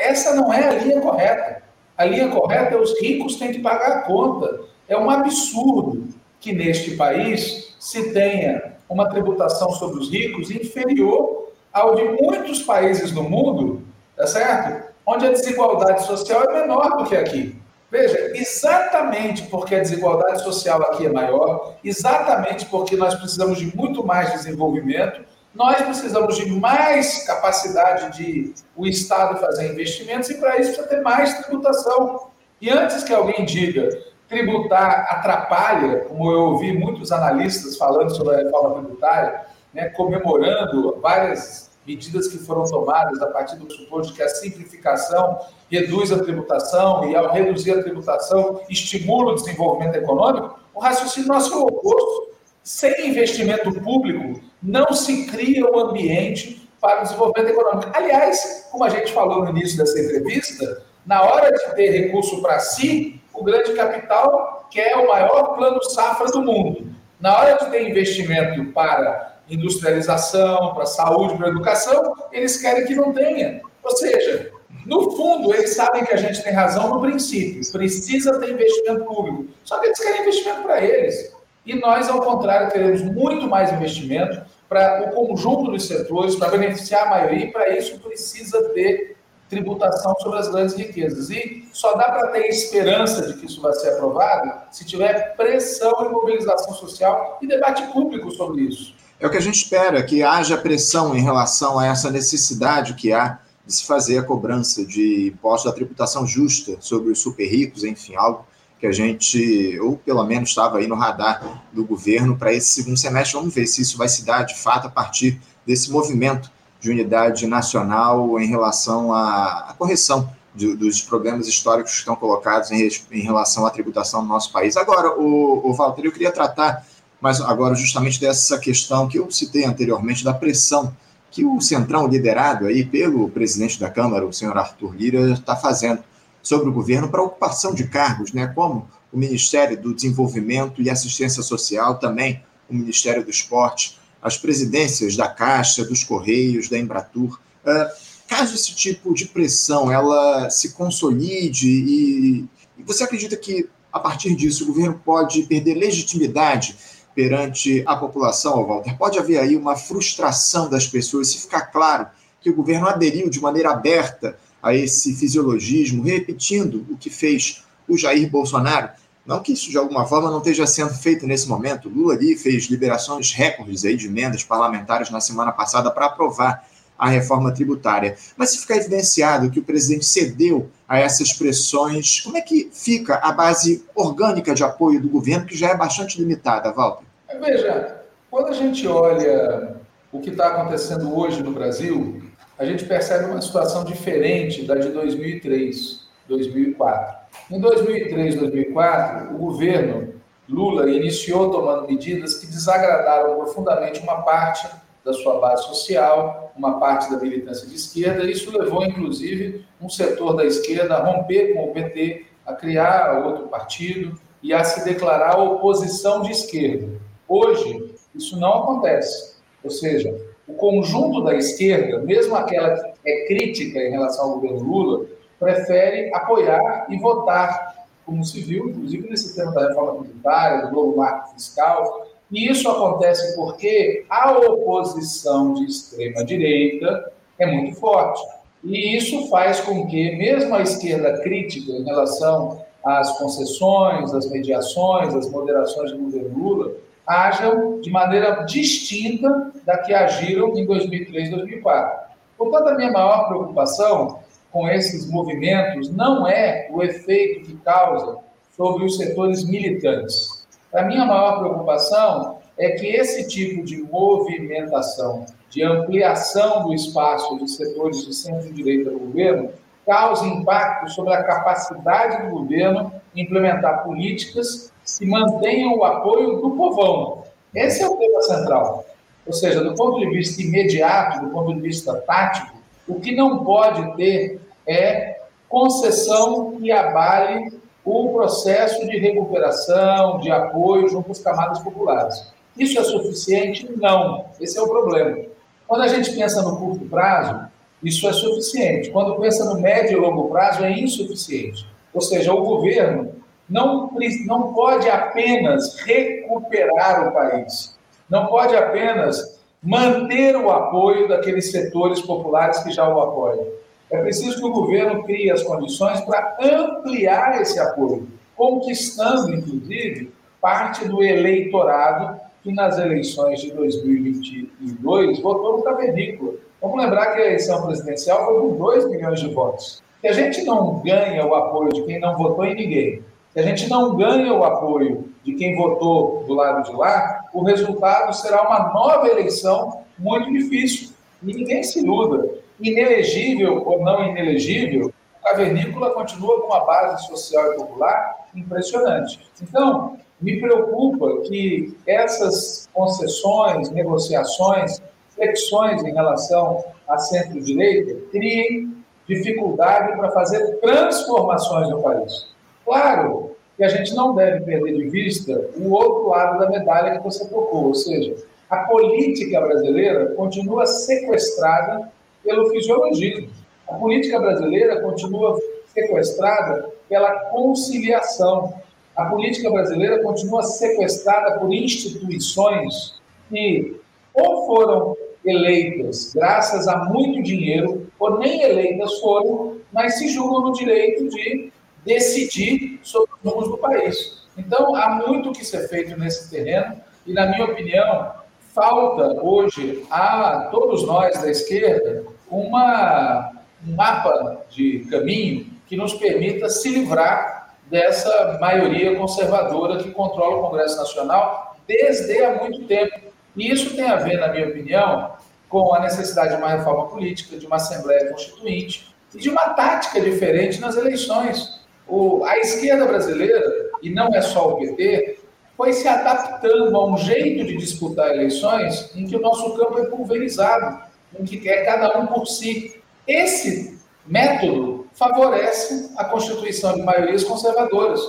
essa 0.00 0.34
não 0.34 0.52
é 0.52 0.68
a 0.68 0.72
linha 0.72 1.00
correta. 1.00 1.62
A 1.96 2.04
linha 2.04 2.28
correta 2.28 2.74
é 2.74 2.78
os 2.78 2.98
ricos 3.00 3.36
têm 3.36 3.52
que 3.52 3.60
pagar 3.60 3.98
a 3.98 4.02
conta. 4.02 4.60
É 4.88 4.96
um 4.96 5.10
absurdo 5.10 6.08
que 6.40 6.52
neste 6.52 6.96
país 6.96 7.76
se 7.78 8.12
tenha 8.12 8.69
uma 8.90 9.08
tributação 9.08 9.70
sobre 9.70 10.00
os 10.00 10.10
ricos 10.10 10.50
inferior 10.50 11.48
ao 11.72 11.94
de 11.94 12.02
muitos 12.20 12.60
países 12.62 13.12
no 13.12 13.22
mundo, 13.22 13.82
tá 14.16 14.26
certo? 14.26 14.90
Onde 15.06 15.26
a 15.26 15.30
desigualdade 15.30 16.04
social 16.04 16.42
é 16.42 16.60
menor 16.60 16.98
do 16.98 17.04
que 17.04 17.16
aqui. 17.16 17.56
Veja, 17.88 18.32
exatamente 18.36 19.44
porque 19.44 19.74
a 19.74 19.80
desigualdade 19.80 20.42
social 20.42 20.82
aqui 20.82 21.06
é 21.06 21.12
maior, 21.12 21.76
exatamente 21.84 22.66
porque 22.66 22.96
nós 22.96 23.14
precisamos 23.14 23.58
de 23.58 23.74
muito 23.76 24.04
mais 24.04 24.32
desenvolvimento, 24.32 25.22
nós 25.54 25.82
precisamos 25.82 26.36
de 26.36 26.48
mais 26.50 27.24
capacidade 27.24 28.16
de 28.16 28.54
o 28.76 28.86
Estado 28.86 29.40
fazer 29.40 29.72
investimentos 29.72 30.30
e 30.30 30.34
para 30.34 30.58
isso 30.58 30.72
precisa 30.72 30.88
ter 30.88 31.00
mais 31.00 31.38
tributação. 31.38 32.28
E 32.60 32.70
antes 32.70 33.02
que 33.02 33.12
alguém 33.12 33.44
diga 33.44 33.88
tributar 34.30 35.08
atrapalha, 35.10 36.04
como 36.04 36.30
eu 36.30 36.40
ouvi 36.42 36.72
muitos 36.72 37.10
analistas 37.10 37.76
falando 37.76 38.14
sobre 38.14 38.36
a 38.36 38.38
reforma 38.38 38.76
tributária, 38.76 39.42
né, 39.74 39.88
comemorando 39.88 40.96
várias 41.02 41.70
medidas 41.84 42.28
que 42.28 42.38
foram 42.38 42.62
tomadas 42.64 43.20
a 43.20 43.26
partir 43.26 43.56
do 43.56 43.66
pressuposto 43.66 44.12
de 44.12 44.18
que 44.18 44.22
a 44.22 44.28
simplificação 44.28 45.40
reduz 45.68 46.12
a 46.12 46.22
tributação 46.22 47.10
e, 47.10 47.16
ao 47.16 47.32
reduzir 47.32 47.72
a 47.72 47.82
tributação, 47.82 48.60
estimula 48.70 49.32
o 49.32 49.34
desenvolvimento 49.34 49.96
econômico, 49.96 50.60
o 50.72 50.78
raciocínio 50.78 51.28
nosso 51.28 51.52
é 51.52 51.56
o 51.56 51.62
oposto. 51.62 52.30
Sem 52.62 53.08
investimento 53.08 53.72
público, 53.80 54.40
não 54.62 54.92
se 54.92 55.26
cria 55.26 55.66
o 55.66 55.76
um 55.76 55.80
ambiente 55.88 56.68
para 56.80 57.00
o 57.00 57.02
desenvolvimento 57.02 57.50
econômico. 57.50 57.90
Aliás, 57.92 58.68
como 58.70 58.84
a 58.84 58.88
gente 58.88 59.12
falou 59.12 59.44
no 59.44 59.50
início 59.50 59.78
dessa 59.78 59.98
entrevista, 59.98 60.82
na 61.04 61.22
hora 61.22 61.50
de 61.50 61.74
ter 61.74 61.90
recurso 61.90 62.40
para 62.40 62.60
si, 62.60 63.19
o 63.34 63.44
grande 63.44 63.72
capital 63.72 64.68
quer 64.70 64.96
o 64.96 65.08
maior 65.08 65.54
plano 65.56 65.82
safra 65.82 66.26
do 66.26 66.42
mundo. 66.42 66.86
Na 67.20 67.38
hora 67.38 67.58
de 67.58 67.70
ter 67.70 67.88
investimento 67.88 68.72
para 68.72 69.38
industrialização, 69.48 70.74
para 70.74 70.86
saúde, 70.86 71.36
para 71.36 71.48
educação, 71.48 72.14
eles 72.32 72.56
querem 72.56 72.86
que 72.86 72.94
não 72.94 73.12
tenha. 73.12 73.60
Ou 73.82 73.96
seja, 73.96 74.50
no 74.86 75.10
fundo, 75.12 75.52
eles 75.52 75.74
sabem 75.74 76.04
que 76.04 76.14
a 76.14 76.16
gente 76.16 76.42
tem 76.42 76.52
razão 76.52 76.88
no 76.88 77.00
princípio, 77.00 77.60
precisa 77.72 78.38
ter 78.38 78.50
investimento 78.50 79.04
público. 79.04 79.46
Só 79.64 79.78
que 79.78 79.86
eles 79.86 79.98
querem 79.98 80.22
investimento 80.22 80.62
para 80.62 80.82
eles. 80.82 81.34
E 81.66 81.74
nós, 81.74 82.08
ao 82.08 82.22
contrário, 82.22 82.70
queremos 82.70 83.02
muito 83.02 83.46
mais 83.46 83.72
investimento 83.72 84.40
para 84.68 85.10
o 85.10 85.26
conjunto 85.26 85.70
dos 85.70 85.86
setores, 85.86 86.36
para 86.36 86.48
beneficiar 86.48 87.06
a 87.06 87.10
maioria, 87.10 87.44
e 87.46 87.52
para 87.52 87.76
isso 87.76 87.98
precisa 87.98 88.62
ter 88.70 89.16
tributação 89.50 90.14
sobre 90.20 90.38
as 90.38 90.48
grandes 90.48 90.74
riquezas. 90.74 91.28
E 91.28 91.68
só 91.72 91.94
dá 91.94 92.04
para 92.04 92.28
ter 92.28 92.46
esperança 92.46 93.26
de 93.26 93.34
que 93.34 93.46
isso 93.46 93.60
vai 93.60 93.72
ser 93.74 93.90
aprovado 93.90 94.52
se 94.70 94.84
tiver 94.86 95.34
pressão 95.36 96.06
e 96.06 96.08
mobilização 96.08 96.72
social 96.72 97.38
e 97.42 97.46
debate 97.46 97.82
público 97.92 98.30
sobre 98.30 98.62
isso. 98.62 98.94
É 99.18 99.26
o 99.26 99.30
que 99.30 99.36
a 99.36 99.40
gente 99.40 99.56
espera, 99.56 100.02
que 100.02 100.22
haja 100.22 100.56
pressão 100.56 101.14
em 101.14 101.20
relação 101.20 101.78
a 101.78 101.86
essa 101.86 102.10
necessidade 102.10 102.94
que 102.94 103.12
há 103.12 103.38
de 103.66 103.74
se 103.74 103.84
fazer 103.86 104.18
a 104.18 104.22
cobrança 104.22 104.84
de 104.86 105.28
impostos 105.28 105.70
da 105.70 105.76
tributação 105.76 106.26
justa 106.26 106.78
sobre 106.80 107.12
os 107.12 107.18
super 107.18 107.46
ricos, 107.46 107.84
enfim, 107.84 108.16
algo 108.16 108.46
que 108.78 108.86
a 108.86 108.92
gente, 108.92 109.78
ou 109.80 109.98
pelo 109.98 110.24
menos 110.24 110.48
estava 110.48 110.78
aí 110.78 110.86
no 110.86 110.94
radar 110.94 111.62
do 111.70 111.84
governo 111.84 112.38
para 112.38 112.50
esse 112.50 112.70
segundo 112.70 112.96
semestre. 112.96 113.36
Vamos 113.36 113.54
ver 113.54 113.66
se 113.66 113.82
isso 113.82 113.98
vai 113.98 114.08
se 114.08 114.24
dar 114.24 114.44
de 114.44 114.58
fato 114.58 114.86
a 114.86 114.90
partir 114.90 115.38
desse 115.66 115.90
movimento 115.90 116.50
de 116.80 116.90
unidade 116.90 117.46
nacional 117.46 118.40
em 118.40 118.46
relação 118.46 119.12
à, 119.12 119.74
correção 119.78 120.30
de, 120.54 120.74
dos 120.74 121.00
problemas 121.00 121.46
históricos 121.46 121.92
que 121.92 121.98
estão 121.98 122.16
colocados 122.16 122.70
em, 122.70 122.88
em, 123.12 123.22
relação 123.22 123.66
à 123.66 123.70
tributação 123.70 124.22
no 124.22 124.28
nosso 124.28 124.50
país. 124.50 124.76
Agora, 124.76 125.18
o, 125.18 125.68
o 125.68 125.72
Walter, 125.72 126.06
eu 126.06 126.12
queria 126.12 126.32
tratar 126.32 126.84
mas 127.20 127.40
agora 127.40 127.74
justamente 127.74 128.18
dessa 128.18 128.58
questão 128.58 129.06
que 129.06 129.18
eu 129.18 129.30
citei 129.30 129.64
anteriormente, 129.64 130.24
da 130.24 130.32
pressão 130.32 130.94
que 131.30 131.44
o 131.44 131.60
Centrão, 131.60 132.08
liderado 132.08 132.66
aí 132.66 132.84
pelo 132.84 133.28
presidente 133.28 133.78
da 133.78 133.90
Câmara, 133.90 134.26
o 134.26 134.32
senhor 134.32 134.56
Arthur 134.56 134.96
Lira, 134.96 135.32
está 135.32 135.54
fazendo 135.54 136.02
sobre 136.42 136.68
o 136.68 136.72
governo 136.72 137.08
para 137.08 137.22
ocupação 137.22 137.74
de 137.74 137.86
cargos, 137.86 138.32
né, 138.32 138.48
como 138.48 138.88
o 139.12 139.18
Ministério 139.18 139.80
do 139.80 139.94
Desenvolvimento 139.94 140.80
e 140.80 140.88
Assistência 140.88 141.42
Social, 141.42 141.98
também 141.98 142.42
o 142.68 142.74
Ministério 142.74 143.22
do 143.22 143.30
Esporte, 143.30 143.99
as 144.22 144.36
presidências 144.36 145.16
da 145.16 145.28
Caixa, 145.28 145.84
dos 145.84 146.04
Correios, 146.04 146.68
da 146.68 146.78
Embratur. 146.78 147.40
Uh, 147.64 148.10
caso 148.28 148.54
esse 148.54 148.74
tipo 148.74 149.12
de 149.14 149.26
pressão 149.26 149.90
ela 149.90 150.48
se 150.50 150.72
consolide 150.72 151.68
e, 151.68 152.44
e 152.78 152.82
você 152.82 153.04
acredita 153.04 153.36
que 153.36 153.68
a 153.92 153.98
partir 153.98 154.34
disso 154.36 154.64
o 154.64 154.66
governo 154.68 155.00
pode 155.04 155.42
perder 155.42 155.74
legitimidade 155.74 156.76
perante 157.14 157.82
a 157.86 157.96
população, 157.96 158.64
Walter? 158.64 158.96
Pode 158.96 159.18
haver 159.18 159.38
aí 159.38 159.56
uma 159.56 159.76
frustração 159.76 160.68
das 160.68 160.86
pessoas 160.86 161.28
se 161.28 161.38
ficar 161.38 161.62
claro 161.62 162.06
que 162.40 162.50
o 162.50 162.54
governo 162.54 162.86
aderiu 162.86 163.28
de 163.28 163.40
maneira 163.40 163.70
aberta 163.70 164.38
a 164.62 164.74
esse 164.74 165.14
fisiologismo, 165.14 166.02
repetindo 166.02 166.86
o 166.88 166.96
que 166.96 167.10
fez 167.10 167.64
o 167.88 167.96
Jair 167.96 168.30
Bolsonaro. 168.30 168.90
Não 169.30 169.38
que 169.38 169.52
isso 169.52 169.70
de 169.70 169.78
alguma 169.78 170.04
forma 170.04 170.28
não 170.28 170.38
esteja 170.38 170.66
sendo 170.66 170.92
feito 170.92 171.24
nesse 171.24 171.48
momento. 171.48 171.88
Lula 171.88 172.14
ali 172.14 172.36
fez 172.36 172.64
liberações 172.64 173.30
recordes 173.32 173.84
aí 173.84 173.94
de 173.94 174.08
emendas 174.08 174.42
parlamentares 174.42 175.08
na 175.08 175.20
semana 175.20 175.52
passada 175.52 175.88
para 175.88 176.06
aprovar 176.06 176.66
a 176.98 177.08
reforma 177.08 177.54
tributária. 177.54 178.16
Mas 178.36 178.50
se 178.50 178.58
ficar 178.58 178.78
evidenciado 178.78 179.48
que 179.48 179.60
o 179.60 179.62
presidente 179.62 180.04
cedeu 180.04 180.68
a 180.88 180.98
essas 180.98 181.32
pressões, 181.32 182.18
como 182.18 182.38
é 182.38 182.40
que 182.40 182.72
fica 182.72 183.20
a 183.22 183.30
base 183.30 183.84
orgânica 183.94 184.52
de 184.52 184.64
apoio 184.64 185.00
do 185.00 185.08
governo, 185.08 185.46
que 185.46 185.56
já 185.56 185.68
é 185.68 185.76
bastante 185.76 186.20
limitada, 186.20 186.72
Walter? 186.72 187.04
Veja, 187.40 188.00
quando 188.28 188.48
a 188.48 188.52
gente 188.52 188.84
olha 188.88 189.76
o 190.10 190.18
que 190.18 190.30
está 190.30 190.48
acontecendo 190.48 191.16
hoje 191.16 191.40
no 191.40 191.52
Brasil, 191.52 192.20
a 192.58 192.64
gente 192.64 192.84
percebe 192.84 193.26
uma 193.26 193.40
situação 193.40 193.84
diferente 193.84 194.64
da 194.64 194.74
de 194.74 194.88
2003, 194.88 196.00
2004. 196.26 197.19
Em 197.50 197.60
2003, 197.60 198.36
2004, 198.36 199.34
o 199.34 199.38
governo 199.38 200.14
Lula 200.48 200.90
iniciou 200.90 201.50
tomando 201.50 201.86
medidas 201.86 202.34
que 202.34 202.46
desagradaram 202.46 203.36
profundamente 203.36 204.00
uma 204.00 204.22
parte 204.22 204.68
da 205.04 205.12
sua 205.12 205.38
base 205.38 205.64
social, 205.64 206.52
uma 206.56 206.78
parte 206.78 207.10
da 207.10 207.18
militância 207.18 207.66
de 207.66 207.76
esquerda. 207.76 208.28
Isso 208.30 208.56
levou, 208.56 208.84
inclusive, 208.84 209.64
um 209.80 209.88
setor 209.88 210.34
da 210.34 210.44
esquerda 210.44 210.96
a 210.96 211.04
romper 211.04 211.54
com 211.54 211.64
o 211.64 211.72
PT, 211.72 212.26
a 212.44 212.52
criar 212.52 213.24
outro 213.24 213.48
partido 213.48 214.18
e 214.42 214.52
a 214.52 214.64
se 214.64 214.84
declarar 214.84 215.38
oposição 215.38 216.22
de 216.22 216.32
esquerda. 216.32 216.88
Hoje, 217.28 217.94
isso 218.14 218.38
não 218.38 218.54
acontece. 218.62 219.36
Ou 219.62 219.70
seja, 219.70 220.14
o 220.46 220.54
conjunto 220.54 221.22
da 221.22 221.34
esquerda, 221.34 221.98
mesmo 222.00 222.34
aquela 222.34 222.74
que 222.74 223.08
é 223.08 223.26
crítica 223.26 223.78
em 223.78 223.90
relação 223.90 224.24
ao 224.24 224.40
governo 224.40 224.62
Lula, 224.62 225.06
prefere 225.40 226.14
apoiar 226.14 226.86
e 226.90 226.98
votar, 226.98 227.86
como 228.04 228.22
viu, 228.22 228.68
inclusive, 228.68 229.08
nesse 229.08 229.34
tema 229.34 229.52
da 229.52 229.68
reforma 229.68 230.04
tributária, 230.04 230.66
do 230.66 230.72
novo 230.74 230.96
marco 230.98 231.32
fiscal, 231.32 232.06
e 232.30 232.48
isso 232.48 232.70
acontece 232.70 233.34
porque 233.34 234.04
a 234.08 234.38
oposição 234.38 235.54
de 235.54 235.64
extrema-direita 235.64 237.12
é 237.38 237.46
muito 237.46 237.74
forte. 237.80 238.20
E 238.62 238.96
isso 238.96 239.28
faz 239.28 239.60
com 239.60 239.86
que, 239.86 240.16
mesmo 240.16 240.54
a 240.54 240.62
esquerda 240.62 241.20
crítica 241.22 241.72
em 241.72 241.84
relação 241.84 242.62
às 242.84 243.18
concessões, 243.18 244.12
às 244.12 244.30
mediações, 244.30 245.14
às 245.14 245.30
moderações 245.30 245.92
do 245.92 245.98
governo 245.98 246.38
Lula, 246.38 246.72
ajam 247.06 247.80
de 247.80 247.90
maneira 247.90 248.44
distinta 248.44 249.50
da 249.64 249.78
que 249.78 249.92
agiram 249.92 250.56
em 250.56 250.66
2003 250.66 251.28
e 251.28 251.30
2004. 251.30 252.10
Portanto, 252.36 252.68
a 252.68 252.74
minha 252.74 252.92
maior 252.92 253.28
preocupação 253.28 254.20
com 254.50 254.68
esses 254.68 255.08
movimentos 255.08 255.90
não 255.90 256.26
é 256.26 256.68
o 256.70 256.82
efeito 256.82 257.46
que 257.46 257.56
causa 257.58 258.18
sobre 258.56 258.84
os 258.84 258.96
setores 258.96 259.44
militantes 259.44 260.40
a 260.72 260.82
minha 260.82 261.04
maior 261.04 261.40
preocupação 261.40 262.38
é 262.56 262.70
que 262.70 262.86
esse 262.86 263.26
tipo 263.26 263.64
de 263.64 263.82
movimentação, 263.82 265.26
de 265.48 265.64
ampliação 265.64 266.64
do 266.64 266.74
espaço 266.74 267.36
de 267.38 267.50
setores 267.50 268.06
de 268.06 268.14
centro-direita 268.14 268.90
do 268.90 269.00
governo, 269.00 269.50
cause 269.84 270.24
impacto 270.28 270.88
sobre 270.90 271.12
a 271.12 271.24
capacidade 271.24 272.22
do 272.22 272.30
governo 272.30 272.92
implementar 273.16 273.82
políticas 273.82 274.72
que 274.96 275.04
mantenham 275.06 275.76
o 275.76 275.84
apoio 275.84 276.40
do 276.40 276.50
povão. 276.52 277.24
Esse 277.52 277.82
é 277.82 277.88
o 277.88 277.96
tema 277.96 278.22
central. 278.22 278.84
Ou 279.26 279.32
seja, 279.32 279.64
do 279.64 279.74
ponto 279.74 279.98
de 279.98 280.08
vista 280.10 280.40
imediato, 280.40 281.24
do 281.24 281.30
ponto 281.30 281.52
de 281.54 281.60
vista 281.60 281.94
tático, 281.96 282.59
o 282.90 283.00
que 283.00 283.14
não 283.14 283.44
pode 283.44 283.96
ter 283.96 284.40
é 284.66 285.20
concessão 285.48 286.56
que 286.56 286.70
abale 286.70 287.58
o 287.84 288.12
processo 288.12 288.86
de 288.86 288.98
recuperação, 288.98 290.18
de 290.20 290.30
apoio 290.30 290.88
junto 290.88 291.10
às 291.10 291.18
camadas 291.18 291.58
populares. 291.60 292.32
Isso 292.56 292.78
é 292.78 292.84
suficiente? 292.84 293.68
Não. 293.76 294.26
Esse 294.40 294.58
é 294.58 294.62
o 294.62 294.68
problema. 294.68 295.18
Quando 295.66 295.82
a 295.82 295.88
gente 295.88 296.12
pensa 296.12 296.42
no 296.42 296.58
curto 296.58 296.84
prazo, 296.86 297.48
isso 297.82 298.06
é 298.08 298.12
suficiente. 298.12 298.90
Quando 298.90 299.18
pensa 299.20 299.44
no 299.44 299.60
médio 299.60 299.92
e 299.92 300.00
longo 300.00 300.28
prazo, 300.28 300.64
é 300.64 300.78
insuficiente. 300.78 301.66
Ou 301.94 302.00
seja, 302.00 302.32
o 302.32 302.44
governo 302.44 303.12
não, 303.48 303.90
não 304.26 304.52
pode 304.52 304.88
apenas 304.88 305.80
recuperar 305.80 307.08
o 307.08 307.12
país, 307.12 307.76
não 308.08 308.26
pode 308.26 308.54
apenas 308.54 309.39
manter 309.62 310.36
o 310.36 310.50
apoio 310.50 311.08
daqueles 311.08 311.50
setores 311.50 312.00
populares 312.00 312.58
que 312.60 312.70
já 312.70 312.88
o 312.88 313.00
apoiam. 313.00 313.46
É 313.90 314.00
preciso 314.00 314.38
que 314.38 314.44
o 314.44 314.52
governo 314.52 315.02
crie 315.02 315.30
as 315.30 315.42
condições 315.42 316.00
para 316.02 316.36
ampliar 316.40 317.40
esse 317.42 317.58
apoio, 317.58 318.08
conquistando, 318.36 319.34
inclusive, 319.34 320.12
parte 320.40 320.86
do 320.88 321.02
eleitorado 321.02 322.18
que 322.42 322.52
nas 322.52 322.78
eleições 322.78 323.40
de 323.40 323.50
2022 323.52 325.20
votou 325.20 325.58
no 325.58 325.62
cavernícola. 325.62 326.32
Vamos 326.62 326.82
lembrar 326.82 327.06
que 327.12 327.20
a 327.20 327.26
eleição 327.26 327.66
presidencial 327.66 328.24
foi 328.24 328.40
com 328.40 328.56
2 328.56 328.90
milhões 328.90 329.20
de 329.20 329.34
votos. 329.34 329.82
Se 330.00 330.08
a 330.08 330.12
gente 330.12 330.44
não 330.44 330.80
ganha 330.80 331.26
o 331.26 331.34
apoio 331.34 331.70
de 331.70 331.82
quem 331.82 332.00
não 332.00 332.16
votou 332.16 332.44
em 332.44 332.54
ninguém, 332.54 333.02
se 333.32 333.40
a 333.40 333.42
gente 333.42 333.68
não 333.68 333.96
ganha 333.96 334.32
o 334.32 334.42
apoio 334.42 335.04
de 335.22 335.34
quem 335.34 335.54
votou 335.54 336.24
do 336.26 336.34
lado 336.34 336.64
de 336.70 336.74
lá, 336.74 337.19
o 337.32 337.42
resultado 337.44 338.12
será 338.14 338.46
uma 338.46 338.72
nova 338.72 339.08
eleição 339.08 339.82
muito 339.98 340.30
difícil. 340.32 340.90
Ninguém 341.22 341.62
se 341.62 341.80
iluda. 341.80 342.28
Inelegível 342.58 343.62
ou 343.66 343.82
não 343.82 344.04
inelegível, 344.04 344.92
a 345.24 345.34
vernícola 345.34 345.90
continua 345.90 346.40
com 346.40 346.46
uma 346.48 346.64
base 346.64 347.06
social 347.06 347.52
e 347.52 347.56
popular 347.56 348.26
impressionante. 348.34 349.20
Então, 349.42 349.98
me 350.20 350.40
preocupa 350.40 351.22
que 351.22 351.76
essas 351.86 352.68
concessões, 352.72 353.70
negociações, 353.70 354.82
flexões 355.14 355.82
em 355.82 355.92
relação 355.92 356.64
à 356.86 356.98
centro-direita 356.98 357.94
criem 358.10 358.76
dificuldade 359.08 359.96
para 359.96 360.10
fazer 360.12 360.60
transformações 360.60 361.68
no 361.68 361.82
país. 361.82 362.28
Claro 362.64 363.29
que 363.60 363.64
a 363.64 363.68
gente 363.68 363.94
não 363.94 364.14
deve 364.14 364.40
perder 364.40 364.74
de 364.74 364.88
vista 364.88 365.50
o 365.54 365.72
outro 365.72 366.08
lado 366.08 366.38
da 366.38 366.48
medalha 366.48 366.96
que 366.96 367.04
você 367.04 367.28
tocou, 367.28 367.66
ou 367.66 367.74
seja, 367.74 368.16
a 368.48 368.60
política 368.60 369.38
brasileira 369.38 370.14
continua 370.14 370.64
sequestrada 370.64 371.92
pelo 372.24 372.48
fisiologismo. 372.48 373.28
A 373.68 373.74
política 373.74 374.18
brasileira 374.18 374.80
continua 374.80 375.38
sequestrada 375.74 376.70
pela 376.88 377.12
conciliação. 377.32 378.54
A 378.96 379.04
política 379.04 379.50
brasileira 379.50 380.02
continua 380.02 380.42
sequestrada 380.42 381.38
por 381.38 381.52
instituições 381.52 382.98
que 383.28 383.78
ou 384.14 384.46
foram 384.46 384.96
eleitas 385.22 386.14
graças 386.14 386.66
a 386.66 386.86
muito 386.86 387.22
dinheiro, 387.22 387.86
ou 387.98 388.18
nem 388.18 388.40
eleitas 388.40 388.98
foram, 389.00 389.58
mas 389.70 389.98
se 389.98 390.08
julgam 390.08 390.48
no 390.48 390.52
direito 390.54 391.10
de 391.10 391.52
decidir 391.84 392.80
sobre 392.82 393.09
os 393.22 393.30
rumos 393.30 393.48
do 393.48 393.58
país. 393.58 394.24
Então, 394.36 394.74
há 394.74 394.90
muito 394.90 395.32
que 395.32 395.44
ser 395.44 395.68
feito 395.68 395.98
nesse 395.98 396.30
terreno, 396.30 396.80
e, 397.06 397.12
na 397.12 397.26
minha 397.26 397.44
opinião, 397.44 398.12
falta 398.54 399.22
hoje 399.22 399.84
a 399.90 400.48
todos 400.50 400.84
nós 400.86 401.20
da 401.20 401.30
esquerda 401.30 402.04
uma, 402.30 403.32
um 403.66 403.74
mapa 403.74 404.42
de 404.50 404.86
caminho 404.90 405.46
que 405.66 405.76
nos 405.76 405.94
permita 405.94 406.48
se 406.48 406.68
livrar 406.68 407.54
dessa 407.66 408.38
maioria 408.40 408.96
conservadora 408.96 409.82
que 409.82 409.90
controla 409.92 410.38
o 410.38 410.42
Congresso 410.42 410.76
Nacional 410.76 411.56
desde 411.66 412.22
há 412.24 412.34
muito 412.34 412.64
tempo. 412.64 412.98
E 413.36 413.50
isso 413.50 413.76
tem 413.76 413.88
a 413.88 413.96
ver, 413.96 414.18
na 414.18 414.28
minha 414.28 414.48
opinião, 414.48 415.12
com 415.48 415.72
a 415.72 415.80
necessidade 415.80 416.30
de 416.30 416.36
uma 416.36 416.48
reforma 416.48 416.88
política, 416.88 417.36
de 417.36 417.46
uma 417.46 417.56
Assembleia 417.56 418.10
Constituinte 418.10 418.92
e 419.14 419.18
de 419.18 419.28
uma 419.28 419.50
tática 419.50 420.00
diferente 420.00 420.60
nas 420.60 420.76
eleições. 420.76 421.59
O, 421.90 422.24
a 422.24 422.38
esquerda 422.38 422.86
brasileira, 422.86 423.42
e 423.82 423.90
não 423.90 424.14
é 424.14 424.22
só 424.22 424.50
o 424.50 424.58
PT, 424.58 425.18
foi 425.56 425.72
se 425.72 425.88
adaptando 425.88 426.74
a 426.74 426.86
um 426.86 426.96
jeito 426.96 427.44
de 427.44 427.56
disputar 427.56 428.10
eleições 428.12 428.90
em 428.94 429.06
que 429.06 429.16
o 429.16 429.20
nosso 429.20 429.56
campo 429.56 429.78
é 429.78 429.86
pulverizado, 429.86 430.82
em 431.18 431.24
que 431.24 431.48
é 431.48 431.64
cada 431.64 431.98
um 431.98 432.06
por 432.06 432.26
si. 432.26 432.80
Esse 433.06 433.78
método 434.06 434.86
favorece 434.94 435.92
a 435.96 436.04
constituição 436.04 436.76
de 436.76 436.82
maiorias 436.82 437.24
conservadoras. 437.24 438.00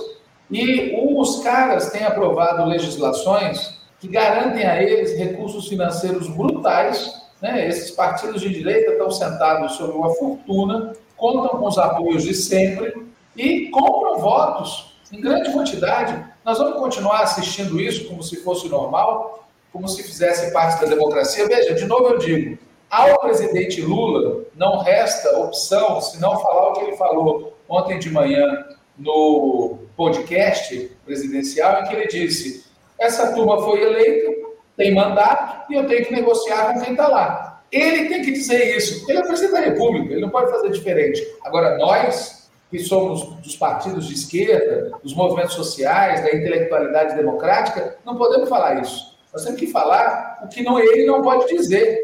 E 0.50 0.94
os 1.14 1.42
caras 1.42 1.90
têm 1.90 2.04
aprovado 2.04 2.64
legislações 2.64 3.80
que 3.98 4.08
garantem 4.08 4.64
a 4.64 4.82
eles 4.82 5.18
recursos 5.18 5.68
financeiros 5.68 6.28
brutais. 6.28 7.12
Né? 7.40 7.68
Esses 7.68 7.90
partidos 7.90 8.40
de 8.40 8.48
direita 8.48 8.92
estão 8.92 9.10
sentados 9.10 9.72
sobre 9.72 9.96
uma 9.96 10.14
fortuna, 10.14 10.92
contam 11.16 11.58
com 11.58 11.66
os 11.66 11.78
apoios 11.78 12.22
de 12.22 12.34
sempre 12.34 13.11
e 13.36 13.68
compram 13.70 14.18
votos 14.18 14.96
em 15.12 15.20
grande 15.20 15.52
quantidade. 15.52 16.24
Nós 16.44 16.58
vamos 16.58 16.78
continuar 16.78 17.22
assistindo 17.22 17.80
isso 17.80 18.06
como 18.08 18.22
se 18.22 18.36
fosse 18.36 18.68
normal, 18.68 19.48
como 19.72 19.88
se 19.88 20.02
fizesse 20.02 20.52
parte 20.52 20.80
da 20.80 20.88
democracia. 20.88 21.46
Veja, 21.46 21.74
de 21.74 21.84
novo 21.84 22.08
eu 22.08 22.18
digo, 22.18 22.58
ao 22.90 23.18
presidente 23.20 23.80
Lula 23.80 24.44
não 24.54 24.78
resta 24.78 25.38
opção 25.38 26.00
senão 26.00 26.38
falar 26.40 26.68
o 26.68 26.72
que 26.74 26.84
ele 26.84 26.96
falou 26.96 27.56
ontem 27.68 27.98
de 27.98 28.10
manhã 28.10 28.66
no 28.98 29.78
podcast 29.96 30.90
presidencial, 31.04 31.80
em 31.80 31.88
que 31.88 31.94
ele 31.94 32.06
disse: 32.06 32.64
essa 32.98 33.32
turma 33.32 33.62
foi 33.62 33.82
eleita, 33.82 34.50
tem 34.76 34.94
mandato 34.94 35.72
e 35.72 35.76
eu 35.76 35.86
tenho 35.86 36.04
que 36.04 36.12
negociar 36.12 36.74
com 36.74 36.80
quem 36.80 36.92
está 36.92 37.08
lá. 37.08 37.62
Ele 37.70 38.08
tem 38.08 38.22
que 38.22 38.32
dizer 38.32 38.76
isso. 38.76 39.10
Ele 39.10 39.18
é 39.18 39.22
presidente 39.22 39.52
da 39.52 39.60
República, 39.60 40.12
ele 40.12 40.20
não 40.20 40.28
pode 40.28 40.50
fazer 40.50 40.70
diferente. 40.70 41.26
Agora, 41.42 41.78
nós, 41.78 42.41
que 42.72 42.78
somos 42.78 43.22
dos 43.42 43.54
partidos 43.54 44.08
de 44.08 44.14
esquerda, 44.14 44.92
dos 45.02 45.14
movimentos 45.14 45.52
sociais, 45.52 46.22
da 46.22 46.34
intelectualidade 46.34 47.14
democrática, 47.14 47.98
não 48.02 48.16
podemos 48.16 48.48
falar 48.48 48.80
isso. 48.80 49.14
Nós 49.30 49.44
temos 49.44 49.60
que 49.60 49.66
falar 49.66 50.40
o 50.42 50.48
que 50.48 50.62
não 50.62 50.80
ele 50.80 51.04
não 51.04 51.20
pode 51.20 51.54
dizer. 51.54 52.00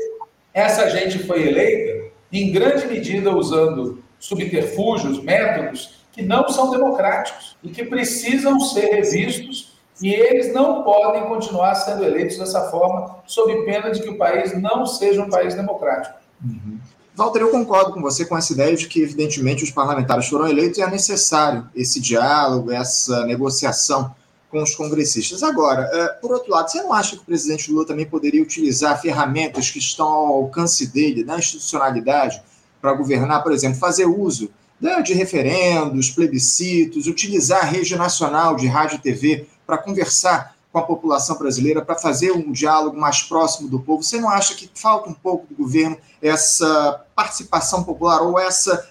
Essa 0.53 0.91
gente 0.91 1.21
foi 1.21 1.49
eleita, 1.49 2.11
em 2.31 2.53
grande 2.53 2.87
medida, 2.87 3.35
usando 3.35 4.05
subterfúgios, 4.19 5.23
métodos 5.23 6.05
que 6.13 6.21
não 6.21 6.47
são 6.51 6.71
democráticos 6.71 7.57
e 7.65 7.71
que 7.71 7.85
precisam 7.85 8.61
ser 8.61 8.91
revistos 8.91 9.79
e 10.03 10.13
eles 10.13 10.53
não 10.53 10.83
podem 10.83 11.25
continuar 11.25 11.75
sendo 11.77 12.05
eleitos 12.05 12.37
dessa 12.37 12.71
forma, 12.71 13.21
sob 13.27 13.65
pena 13.65 13.91
de 13.91 14.03
que 14.03 14.11
o 14.11 14.19
país 14.19 14.61
não 14.61 14.85
seja 14.85 15.23
um 15.23 15.31
país 15.31 15.55
democrático. 15.55 16.19
Uhum. 16.45 16.79
Walter, 17.19 17.41
eu 17.41 17.51
concordo 17.51 17.93
com 17.93 18.01
você 18.01 18.25
com 18.25 18.39
essa 18.39 18.53
ideia 18.53 18.77
de 18.77 18.87
que, 18.87 19.03
evidentemente, 19.03 19.65
os 19.65 19.73
parlamentares 19.73 20.29
foram 20.29 20.47
eleitos 20.47 20.79
e 20.79 20.83
é 20.83 20.89
necessário 20.89 21.69
esse 21.75 21.99
diálogo, 21.99 22.71
essa 22.71 23.27
negociação 23.27 24.15
com 24.49 24.63
os 24.63 24.73
congressistas. 24.77 25.43
Agora, 25.43 25.91
é, 25.93 26.09
por 26.21 26.31
outro 26.31 26.53
lado, 26.53 26.71
você 26.71 26.81
não 26.81 26.93
acha 26.93 27.17
que 27.17 27.23
o 27.23 27.27
presidente 27.27 27.73
Lula 27.73 27.85
também 27.85 28.07
poderia 28.07 28.41
utilizar 28.41 29.03
ferramentas 29.03 29.69
que 29.69 29.81
estão 29.81 30.07
ao 30.07 30.35
alcance 30.35 30.87
dele, 30.87 31.25
na 31.25 31.39
institucionalidade, 31.39 32.41
para 32.81 32.93
governar, 32.93 33.43
por 33.43 33.51
exemplo, 33.51 33.81
fazer 33.81 34.07
uso 34.07 34.49
né, 34.81 35.03
de 35.03 35.13
referendos, 35.13 36.11
plebiscitos, 36.11 37.09
utilizar 37.09 37.63
a 37.63 37.67
rede 37.67 37.97
nacional 37.97 38.55
de 38.55 38.69
rádio 38.69 38.95
e 38.95 39.01
TV 39.01 39.49
para 39.67 39.77
conversar 39.77 40.55
com 40.79 40.93
a 40.93 40.97
população 40.97 41.37
brasileira 41.39 41.83
para 41.83 41.97
fazer 41.97 42.31
um 42.33 42.53
diálogo 42.53 42.97
mais 42.99 43.23
próximo 43.23 43.69
do 43.69 43.81
povo? 43.81 44.03
Você 44.03 44.21
não 44.21 44.29
acha 44.29 44.55
que 44.55 44.71
falta 44.75 45.11
um 45.11 45.15
pouco 45.15 45.47
do 45.49 45.55
governo 45.55 45.97
essa 46.23 47.05
participação 47.15 47.83
popular 47.83 48.23
ou 48.23 48.39
essa 48.39 48.89